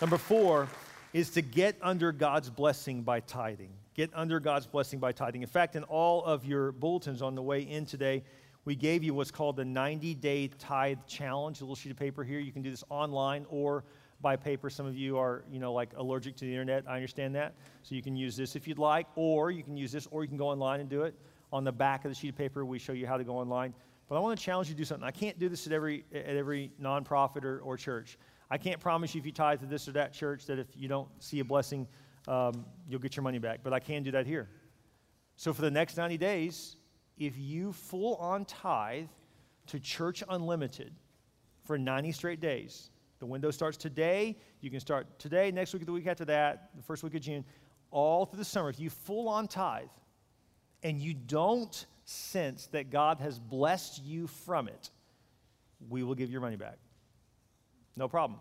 Number 0.01 0.19
four 0.19 0.69
is 1.13 1.31
to 1.31 1.43
get 1.43 1.77
under 1.81 2.13
God's 2.13 2.51
blessing 2.51 3.03
by 3.03 3.21
tithing. 3.21 3.71
Get 3.95 4.11
under 4.15 4.41
God's 4.41 4.67
blessing 4.67 4.99
by 4.99 5.13
tithing. 5.13 5.43
In 5.43 5.49
fact, 5.49 5.77
in 5.77 5.85
all 5.85 6.25
of 6.25 6.45
your 6.45 6.73
bulletins 6.73 7.23
on 7.23 7.35
the 7.35 7.43
way 7.43 7.63
in 7.63 7.87
today, 7.87 8.25
we 8.65 8.75
gave 8.75 9.03
you 9.03 9.15
what's 9.15 9.31
called 9.31 9.57
the 9.57 9.65
90 9.65 10.15
day 10.15 10.49
tithe 10.59 10.99
challenge, 11.07 11.61
a 11.61 11.65
little 11.65 11.77
sheet 11.77 11.93
of 11.93 11.99
paper 11.99 12.25
here. 12.25 12.41
You 12.41 12.53
can 12.53 12.63
do 12.63 12.71
this 12.71 12.85
online 12.91 13.47
or 13.49 13.85
by 14.21 14.37
paper. 14.37 14.71
Some 14.71 14.87
of 14.87 14.97
you 14.97 15.19
are, 15.19 15.45
you 15.51 15.59
know, 15.59 15.73
like 15.73 15.91
allergic 15.97 16.35
to 16.37 16.45
the 16.45 16.51
internet. 16.51 16.85
I 16.89 16.95
understand 16.97 17.35
that. 17.37 17.55
So 17.83 17.95
you 17.95 18.03
can 18.03 18.17
use 18.17 18.37
this 18.37 18.57
if 18.57 18.67
you'd 18.67 18.79
like, 18.79 19.07
or 19.17 19.51
you 19.51 19.63
can 19.63 19.77
use 19.77 19.93
this, 19.93 20.09
or 20.11 20.23
you 20.23 20.29
can 20.29 20.39
go 20.39 20.49
online 20.49 20.81
and 20.81 20.89
do 20.89 21.03
it 21.03 21.15
on 21.55 21.63
the 21.63 21.73
back 21.73 22.05
of 22.05 22.11
the 22.11 22.15
sheet 22.17 22.31
of 22.31 22.37
paper, 22.37 22.65
we 22.65 22.81
show 22.81 22.93
you 22.93 23.07
how 23.07 23.17
to 23.17 23.23
go 23.23 23.39
online. 23.39 23.73
But 24.09 24.17
I 24.17 24.19
want 24.19 24.37
to 24.37 24.45
challenge 24.45 24.69
you 24.69 24.75
to 24.75 24.79
do 24.79 24.85
something. 24.85 25.07
I 25.07 25.13
can't 25.13 25.39
do 25.39 25.49
this 25.49 25.69
at 25.69 25.73
every, 25.73 26.05
at 26.13 26.37
every 26.37 26.73
nonprofit 26.83 27.45
or, 27.45 27.61
or 27.61 27.77
church. 27.77 28.19
I 28.51 28.59
can't 28.59 28.81
promise 28.81 29.15
you 29.15 29.21
if 29.21 29.25
you 29.25 29.31
tithe 29.31 29.61
to 29.61 29.67
this 29.67 29.89
or 29.89 29.93
that 29.93 30.13
church 30.13 30.47
that 30.47 30.59
if 30.59 30.67
you 30.77 30.89
don't 30.89 31.09
see 31.23 31.39
a 31.39 31.45
blessing, 31.45 31.87
um, 32.27 32.67
you'll 32.89 33.01
get 33.01 33.15
your 33.17 33.23
money 33.23 33.39
back. 33.39 33.61
But 33.63 33.73
I 33.73 33.79
can 33.79 34.03
do 34.03 34.11
that 34.11 34.27
here. 34.27 34.49
So 35.37 35.53
for 35.53 35.63
the 35.63 35.71
next 35.71 35.97
90 35.97 36.19
days, 36.19 36.77
if 37.19 37.39
you 37.39 37.73
full 37.73 38.17
on 38.17 38.45
tithe 38.47 39.07
to 39.69 39.79
Church 39.79 40.25
Unlimited 40.29 40.93
for 41.63 41.79
90 41.79 42.11
straight 42.11 42.41
days, 42.41 42.91
the 43.21 43.27
window 43.27 43.53
starts 43.53 43.77
today. 43.77 44.37
You 44.61 44.71
can 44.71 44.81
start 44.81 45.21
today, 45.21 45.53
next 45.53 45.73
week, 45.73 45.87
the 45.87 45.93
week 45.93 46.09
after 46.09 46.25
that, 46.25 46.71
the 46.77 46.83
first 46.83 47.05
week 47.05 47.15
of 47.15 47.21
June, 47.21 47.45
all 47.93 48.27
through 48.27 48.39
the 48.39 48.45
summer. 48.45 48.69
If 48.69 48.81
you 48.81 48.91
full 48.91 49.29
on 49.29 49.47
tithe, 49.47 49.87
and 50.85 51.01
you 51.01 51.15
don't 51.15 51.87
sense 52.05 52.67
that 52.69 52.91
God 52.91 53.19
has 53.19 53.39
blessed 53.39 54.05
you 54.05 54.27
from 54.27 54.69
it, 54.69 54.91
we 55.89 56.03
will 56.03 56.15
give 56.15 56.31
your 56.31 56.43
money 56.43 56.57
back. 56.57 56.77
No 57.97 58.07
problem. 58.07 58.39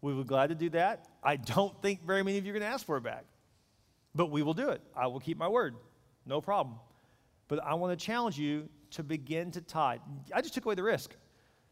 We 0.00 0.14
would 0.14 0.26
be 0.26 0.28
glad 0.28 0.50
to 0.50 0.54
do 0.54 0.70
that. 0.70 1.06
I 1.22 1.36
don't 1.36 1.80
think 1.82 2.06
very 2.06 2.22
many 2.22 2.38
of 2.38 2.46
you 2.46 2.52
are 2.52 2.58
going 2.58 2.62
to 2.62 2.72
ask 2.72 2.86
for 2.86 2.96
it 2.96 3.02
back, 3.02 3.24
but 4.14 4.30
we 4.30 4.42
will 4.42 4.54
do 4.54 4.68
it. 4.70 4.80
I 4.96 5.08
will 5.08 5.20
keep 5.20 5.36
my 5.36 5.48
word. 5.48 5.74
No 6.24 6.40
problem. 6.40 6.76
But 7.48 7.64
I 7.64 7.74
want 7.74 7.98
to 7.98 8.04
challenge 8.04 8.38
you 8.38 8.68
to 8.92 9.02
begin 9.02 9.50
to 9.52 9.60
tithe. 9.60 10.00
I 10.32 10.40
just 10.40 10.54
took 10.54 10.64
away 10.64 10.76
the 10.76 10.82
risk. 10.82 11.14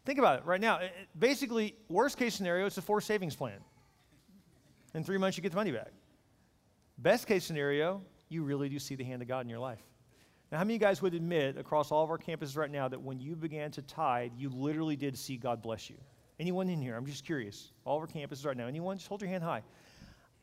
Think 0.04 0.18
about 0.18 0.40
it 0.40 0.46
right 0.46 0.60
now. 0.60 0.80
Basically, 1.18 1.76
worst 1.88 2.18
case 2.18 2.34
scenario, 2.34 2.66
it's 2.66 2.78
a 2.78 2.82
forced 2.82 3.06
savings 3.06 3.36
plan. 3.36 3.58
In 4.94 5.04
three 5.04 5.18
months, 5.18 5.36
you 5.36 5.42
get 5.42 5.50
the 5.50 5.56
money 5.56 5.72
back. 5.72 5.92
Best 6.98 7.26
case 7.26 7.44
scenario, 7.44 8.02
you 8.28 8.42
really 8.42 8.68
do 8.68 8.78
see 8.78 8.94
the 8.94 9.04
hand 9.04 9.22
of 9.22 9.28
God 9.28 9.44
in 9.44 9.48
your 9.48 9.58
life. 9.58 9.82
Now, 10.50 10.58
how 10.58 10.64
many 10.64 10.74
of 10.74 10.80
you 10.80 10.86
guys 10.86 11.02
would 11.02 11.14
admit 11.14 11.56
across 11.56 11.90
all 11.90 12.04
of 12.04 12.10
our 12.10 12.18
campuses 12.18 12.56
right 12.56 12.70
now 12.70 12.88
that 12.88 13.00
when 13.00 13.18
you 13.18 13.34
began 13.34 13.70
to 13.72 13.82
tithe, 13.82 14.32
you 14.36 14.48
literally 14.48 14.96
did 14.96 15.16
see 15.18 15.36
God 15.36 15.62
bless 15.62 15.90
you? 15.90 15.96
Anyone 16.38 16.68
in 16.68 16.80
here? 16.80 16.96
I'm 16.96 17.06
just 17.06 17.24
curious. 17.24 17.72
All 17.84 17.96
of 17.96 18.02
our 18.02 18.06
campuses 18.06 18.46
right 18.46 18.56
now. 18.56 18.66
Anyone? 18.66 18.98
Just 18.98 19.08
hold 19.08 19.22
your 19.22 19.30
hand 19.30 19.42
high. 19.42 19.62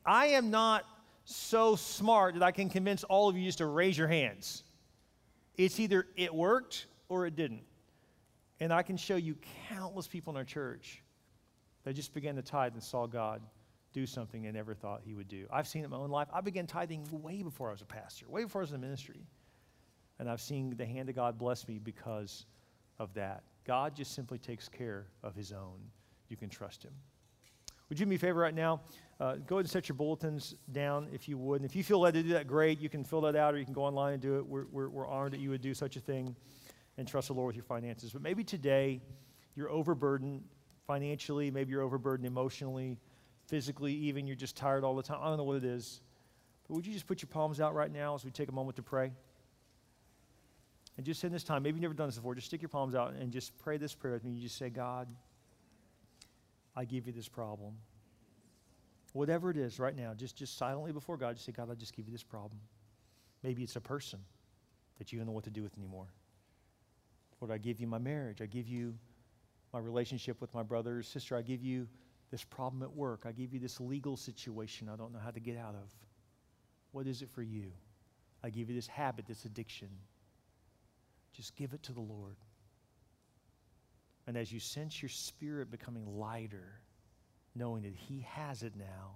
I 0.05 0.27
am 0.27 0.49
not 0.49 0.83
so 1.25 1.75
smart 1.75 2.33
that 2.33 2.43
I 2.43 2.51
can 2.51 2.69
convince 2.69 3.03
all 3.05 3.29
of 3.29 3.37
you 3.37 3.45
just 3.45 3.59
to 3.59 3.65
raise 3.65 3.97
your 3.97 4.07
hands. 4.07 4.63
It's 5.55 5.79
either 5.79 6.05
it 6.17 6.33
worked 6.33 6.87
or 7.07 7.25
it 7.25 7.35
didn't. 7.35 7.63
And 8.59 8.73
I 8.73 8.81
can 8.81 8.97
show 8.97 9.15
you 9.15 9.37
countless 9.69 10.07
people 10.07 10.31
in 10.31 10.37
our 10.37 10.43
church 10.43 11.01
that 11.83 11.93
just 11.93 12.13
began 12.13 12.35
to 12.35 12.41
tithe 12.41 12.73
and 12.73 12.83
saw 12.83 13.07
God 13.07 13.41
do 13.93 14.05
something 14.05 14.41
they 14.41 14.51
never 14.51 14.73
thought 14.73 15.01
He 15.03 15.13
would 15.13 15.27
do. 15.27 15.45
I've 15.51 15.67
seen 15.67 15.83
it 15.83 15.85
in 15.85 15.91
my 15.91 15.97
own 15.97 16.09
life. 16.09 16.27
I 16.33 16.41
began 16.41 16.67
tithing 16.67 17.07
way 17.11 17.43
before 17.43 17.69
I 17.69 17.71
was 17.71 17.81
a 17.81 17.85
pastor, 17.85 18.27
way 18.27 18.43
before 18.43 18.61
I 18.61 18.63
was 18.63 18.71
in 18.71 18.81
the 18.81 18.85
ministry. 18.85 19.25
And 20.19 20.29
I've 20.29 20.41
seen 20.41 20.75
the 20.75 20.85
hand 20.85 21.09
of 21.09 21.15
God 21.15 21.37
bless 21.37 21.67
me 21.67 21.79
because 21.79 22.45
of 22.99 23.13
that. 23.13 23.43
God 23.65 23.95
just 23.95 24.13
simply 24.13 24.37
takes 24.37 24.67
care 24.67 25.07
of 25.23 25.35
His 25.35 25.51
own. 25.51 25.79
You 26.29 26.37
can 26.37 26.49
trust 26.49 26.83
Him. 26.83 26.93
Would 27.89 27.99
you 27.99 28.05
do 28.05 28.09
me 28.09 28.15
a 28.15 28.19
favor 28.19 28.39
right 28.39 28.55
now? 28.55 28.81
Uh, 29.19 29.35
go 29.35 29.55
ahead 29.55 29.65
and 29.65 29.69
set 29.69 29.87
your 29.87 29.95
bulletins 29.95 30.55
down 30.71 31.07
if 31.13 31.29
you 31.29 31.37
would. 31.37 31.61
And 31.61 31.69
if 31.69 31.75
you 31.75 31.83
feel 31.83 31.99
led 31.99 32.15
to 32.15 32.23
do 32.23 32.29
that, 32.29 32.47
great. 32.47 32.79
You 32.79 32.89
can 32.89 33.03
fill 33.03 33.21
that 33.21 33.35
out 33.35 33.53
or 33.53 33.57
you 33.57 33.65
can 33.65 33.73
go 33.73 33.83
online 33.83 34.13
and 34.13 34.21
do 34.21 34.37
it. 34.37 34.45
We're, 34.45 34.65
we're, 34.71 34.89
we're 34.89 35.07
honored 35.07 35.33
that 35.33 35.39
you 35.39 35.49
would 35.51 35.61
do 35.61 35.73
such 35.73 35.95
a 35.95 35.99
thing 35.99 36.35
and 36.97 37.07
trust 37.07 37.27
the 37.27 37.33
Lord 37.33 37.47
with 37.47 37.55
your 37.55 37.65
finances. 37.65 38.11
But 38.11 38.21
maybe 38.21 38.43
today 38.43 39.01
you're 39.55 39.69
overburdened 39.69 40.43
financially, 40.87 41.51
maybe 41.51 41.71
you're 41.71 41.81
overburdened 41.83 42.25
emotionally, 42.25 42.97
physically, 43.47 43.93
even 43.93 44.27
you're 44.27 44.35
just 44.35 44.55
tired 44.55 44.83
all 44.83 44.95
the 44.95 45.03
time. 45.03 45.19
I 45.21 45.27
don't 45.27 45.37
know 45.37 45.43
what 45.43 45.57
it 45.57 45.63
is. 45.63 46.01
But 46.67 46.75
would 46.75 46.85
you 46.85 46.93
just 46.93 47.07
put 47.07 47.21
your 47.21 47.29
palms 47.29 47.59
out 47.59 47.73
right 47.73 47.91
now 47.91 48.15
as 48.15 48.23
we 48.23 48.31
take 48.31 48.49
a 48.49 48.53
moment 48.53 48.77
to 48.77 48.83
pray? 48.83 49.11
And 50.97 51.05
just 51.05 51.23
in 51.23 51.31
this 51.31 51.43
time, 51.43 51.63
maybe 51.63 51.75
you've 51.75 51.81
never 51.81 51.93
done 51.93 52.07
this 52.07 52.15
before, 52.15 52.35
just 52.35 52.47
stick 52.47 52.61
your 52.61 52.69
palms 52.69 52.95
out 52.95 53.13
and 53.13 53.31
just 53.31 53.57
pray 53.59 53.77
this 53.77 53.93
prayer 53.93 54.13
with 54.13 54.23
me. 54.23 54.31
You 54.31 54.41
just 54.41 54.57
say, 54.57 54.69
God, 54.69 55.07
I 56.75 56.85
give 56.85 57.07
you 57.07 57.13
this 57.13 57.27
problem. 57.27 57.73
Whatever 59.13 59.49
it 59.49 59.57
is 59.57 59.79
right 59.79 59.95
now, 59.95 60.13
just, 60.13 60.35
just 60.35 60.57
silently 60.57 60.91
before 60.91 61.17
God, 61.17 61.35
just 61.35 61.45
say, 61.45 61.51
God, 61.51 61.69
I 61.71 61.75
just 61.75 61.95
give 61.95 62.07
you 62.07 62.11
this 62.11 62.23
problem. 62.23 62.59
Maybe 63.43 63.63
it's 63.63 63.75
a 63.75 63.81
person 63.81 64.19
that 64.97 65.11
you 65.11 65.19
don't 65.19 65.27
know 65.27 65.33
what 65.33 65.43
to 65.43 65.51
do 65.51 65.61
with 65.61 65.77
anymore. 65.77 66.07
Lord, 67.41 67.51
I 67.51 67.57
give 67.57 67.81
you 67.81 67.87
my 67.87 67.97
marriage. 67.97 68.41
I 68.41 68.45
give 68.45 68.69
you 68.69 68.95
my 69.73 69.79
relationship 69.79 70.39
with 70.39 70.53
my 70.53 70.63
brother 70.63 70.99
or 70.99 71.03
sister. 71.03 71.35
I 71.35 71.41
give 71.41 71.61
you 71.61 71.87
this 72.33 72.43
problem 72.43 72.81
at 72.81 72.91
work. 72.91 73.25
I 73.27 73.31
give 73.31 73.53
you 73.53 73.59
this 73.59 73.79
legal 73.79 74.17
situation 74.17 74.89
I 74.91 74.95
don't 74.95 75.13
know 75.13 75.19
how 75.19 75.29
to 75.29 75.39
get 75.39 75.55
out 75.55 75.75
of. 75.75 75.87
What 76.91 77.05
is 77.05 77.21
it 77.21 77.29
for 77.29 77.43
you? 77.43 77.71
I 78.43 78.49
give 78.49 78.69
you 78.69 78.75
this 78.75 78.87
habit, 78.87 79.27
this 79.27 79.45
addiction. 79.45 79.89
Just 81.33 81.55
give 81.55 81.73
it 81.73 81.83
to 81.83 81.93
the 81.93 82.01
Lord. 82.01 82.37
And 84.25 84.35
as 84.35 84.51
you 84.51 84.59
sense 84.59 84.99
your 84.99 85.09
spirit 85.09 85.69
becoming 85.69 86.07
lighter, 86.17 86.79
knowing 87.53 87.83
that 87.83 87.93
He 87.93 88.25
has 88.27 88.63
it 88.63 88.73
now, 88.75 89.11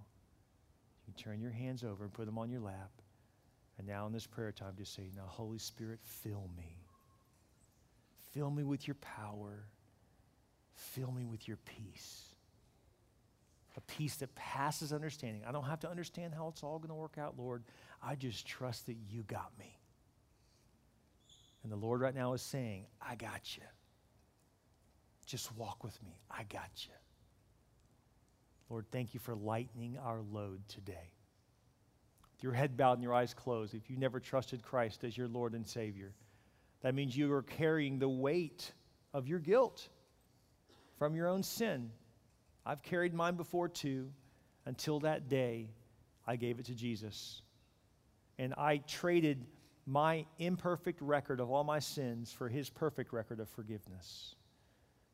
you 1.08 1.14
turn 1.18 1.42
your 1.42 1.50
hands 1.50 1.84
over 1.84 2.04
and 2.04 2.14
put 2.14 2.28
them 2.28 2.38
on 2.38 2.52
your 2.52 2.62
lap. 2.62 2.92
And 3.80 3.88
now 3.88 4.06
in 4.06 4.14
this 4.14 4.28
prayer 4.28 4.52
time, 4.52 4.74
just 4.78 4.94
say, 4.94 5.10
Now, 5.16 5.26
Holy 5.26 5.58
Spirit, 5.58 6.02
fill 6.04 6.52
me. 6.56 6.84
Fill 8.32 8.52
me 8.52 8.62
with 8.62 8.88
your 8.88 8.96
power. 8.96 9.66
Fill 10.76 11.12
me 11.12 11.26
with 11.26 11.48
your 11.48 11.58
peace. 11.66 12.27
A 13.78 13.82
peace 13.82 14.16
that 14.18 14.34
passes 14.36 14.92
understanding. 14.92 15.44
I 15.48 15.52
don't 15.52 15.64
have 15.64 15.80
to 15.82 15.90
understand 15.90 16.34
how 16.34 16.48
it's 16.48 16.64
all 16.64 16.80
going 16.80 16.90
to 16.90 16.96
work 16.96 17.18
out, 17.18 17.36
Lord. 17.38 17.64
I 18.02 18.16
just 18.16 18.46
trust 18.46 18.88
that 18.88 18.98
you 19.10 19.24
got 19.24 19.52
me. 19.60 19.78
And 21.64 21.72
the 21.72 21.76
Lord 21.76 22.02
right 22.02 22.16
now 22.16 22.34
is 22.34 22.42
saying, 22.42 22.86
I 23.02 23.16
got 23.16 23.56
you. 23.56 23.64
Just 25.26 25.56
walk 25.56 25.84
with 25.84 26.02
me. 26.04 26.20
I 26.32 26.44
got 26.44 26.72
you. 26.86 26.94
Lord, 28.70 28.86
thank 28.92 29.14
you 29.14 29.20
for 29.20 29.36
lightening 29.36 29.98
our 30.04 30.22
load 30.22 30.62
today. 30.68 31.14
With 32.34 32.44
your 32.44 32.54
head 32.54 32.78
bowed 32.78 32.94
and 32.94 33.04
your 33.04 33.14
eyes 33.14 33.34
closed, 33.34 33.74
if 33.74 33.90
you 33.90 33.98
never 33.98 34.20
trusted 34.20 34.62
Christ 34.64 35.04
as 35.04 35.18
your 35.18 35.28
Lord 35.28 35.54
and 35.54 35.68
Savior, 35.68 36.14
that 36.82 36.96
means 36.96 37.16
you 37.16 37.32
are 37.34 37.44
carrying 37.44 38.00
the 38.00 38.10
weight 38.10 38.72
of 39.14 39.28
your 39.28 39.40
guilt 39.40 39.88
from 40.98 41.16
your 41.16 41.28
own 41.28 41.44
sin. 41.44 41.92
I've 42.68 42.84
carried 42.84 43.14
mine 43.14 43.36
before 43.36 43.70
too 43.70 44.12
until 44.66 45.00
that 45.00 45.30
day 45.30 45.70
I 46.28 46.36
gave 46.36 46.60
it 46.60 46.66
to 46.66 46.76
Jesus. 46.76 47.42
And 48.38 48.54
I 48.58 48.78
traded 48.80 49.46
my 49.86 50.26
imperfect 50.38 51.02
record 51.02 51.40
of 51.40 51.50
all 51.50 51.64
my 51.64 51.80
sins 51.80 52.34
for 52.34 52.50
his 52.50 52.70
perfect 52.70 53.14
record 53.14 53.40
of 53.40 53.48
forgiveness. 53.48 54.36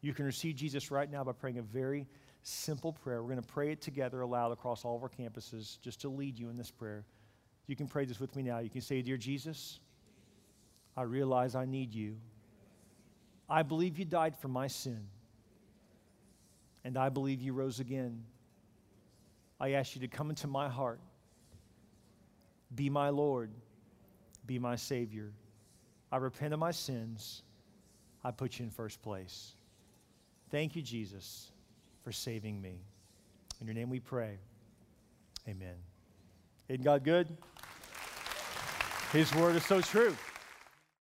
You 0.01 0.13
can 0.13 0.25
receive 0.25 0.55
Jesus 0.55 0.89
right 0.89 1.09
now 1.09 1.23
by 1.23 1.33
praying 1.33 1.59
a 1.59 1.61
very 1.61 2.07
simple 2.41 2.91
prayer. 2.91 3.21
We're 3.21 3.29
going 3.29 3.41
to 3.41 3.47
pray 3.47 3.71
it 3.71 3.81
together 3.81 4.21
aloud 4.21 4.51
across 4.51 4.83
all 4.83 4.95
of 4.95 5.03
our 5.03 5.09
campuses 5.09 5.79
just 5.79 6.01
to 6.01 6.09
lead 6.09 6.39
you 6.39 6.49
in 6.49 6.57
this 6.57 6.71
prayer. 6.71 7.05
You 7.67 7.75
can 7.75 7.87
pray 7.87 8.05
this 8.05 8.19
with 8.19 8.35
me 8.35 8.41
now. 8.41 8.59
You 8.59 8.71
can 8.71 8.81
say, 8.81 9.03
Dear 9.03 9.17
Jesus, 9.17 9.79
I 10.97 11.03
realize 11.03 11.53
I 11.53 11.65
need 11.65 11.93
you. 11.93 12.17
I 13.47 13.61
believe 13.61 13.99
you 13.99 14.05
died 14.05 14.35
for 14.35 14.47
my 14.47 14.67
sin, 14.67 15.05
and 16.83 16.97
I 16.97 17.09
believe 17.09 17.41
you 17.41 17.53
rose 17.53 17.79
again. 17.79 18.23
I 19.59 19.71
ask 19.71 19.95
you 19.95 20.01
to 20.01 20.07
come 20.07 20.29
into 20.29 20.47
my 20.47 20.67
heart, 20.67 20.99
be 22.75 22.89
my 22.89 23.09
Lord, 23.09 23.51
be 24.45 24.59
my 24.59 24.75
Savior. 24.75 25.31
I 26.11 26.17
repent 26.17 26.53
of 26.53 26.59
my 26.59 26.71
sins. 26.71 27.43
I 28.23 28.31
put 28.31 28.59
you 28.59 28.65
in 28.65 28.71
first 28.71 29.01
place. 29.01 29.53
Thank 30.51 30.75
you, 30.75 30.81
Jesus, 30.81 31.51
for 32.03 32.11
saving 32.11 32.61
me. 32.61 32.81
In 33.59 33.67
your 33.67 33.73
name 33.73 33.89
we 33.89 33.99
pray. 33.99 34.37
Amen. 35.47 35.75
Isn't 36.69 36.83
God 36.83 37.03
good? 37.03 37.27
His 39.11 39.33
word 39.35 39.55
is 39.55 39.65
so 39.65 39.81
true. 39.81 40.15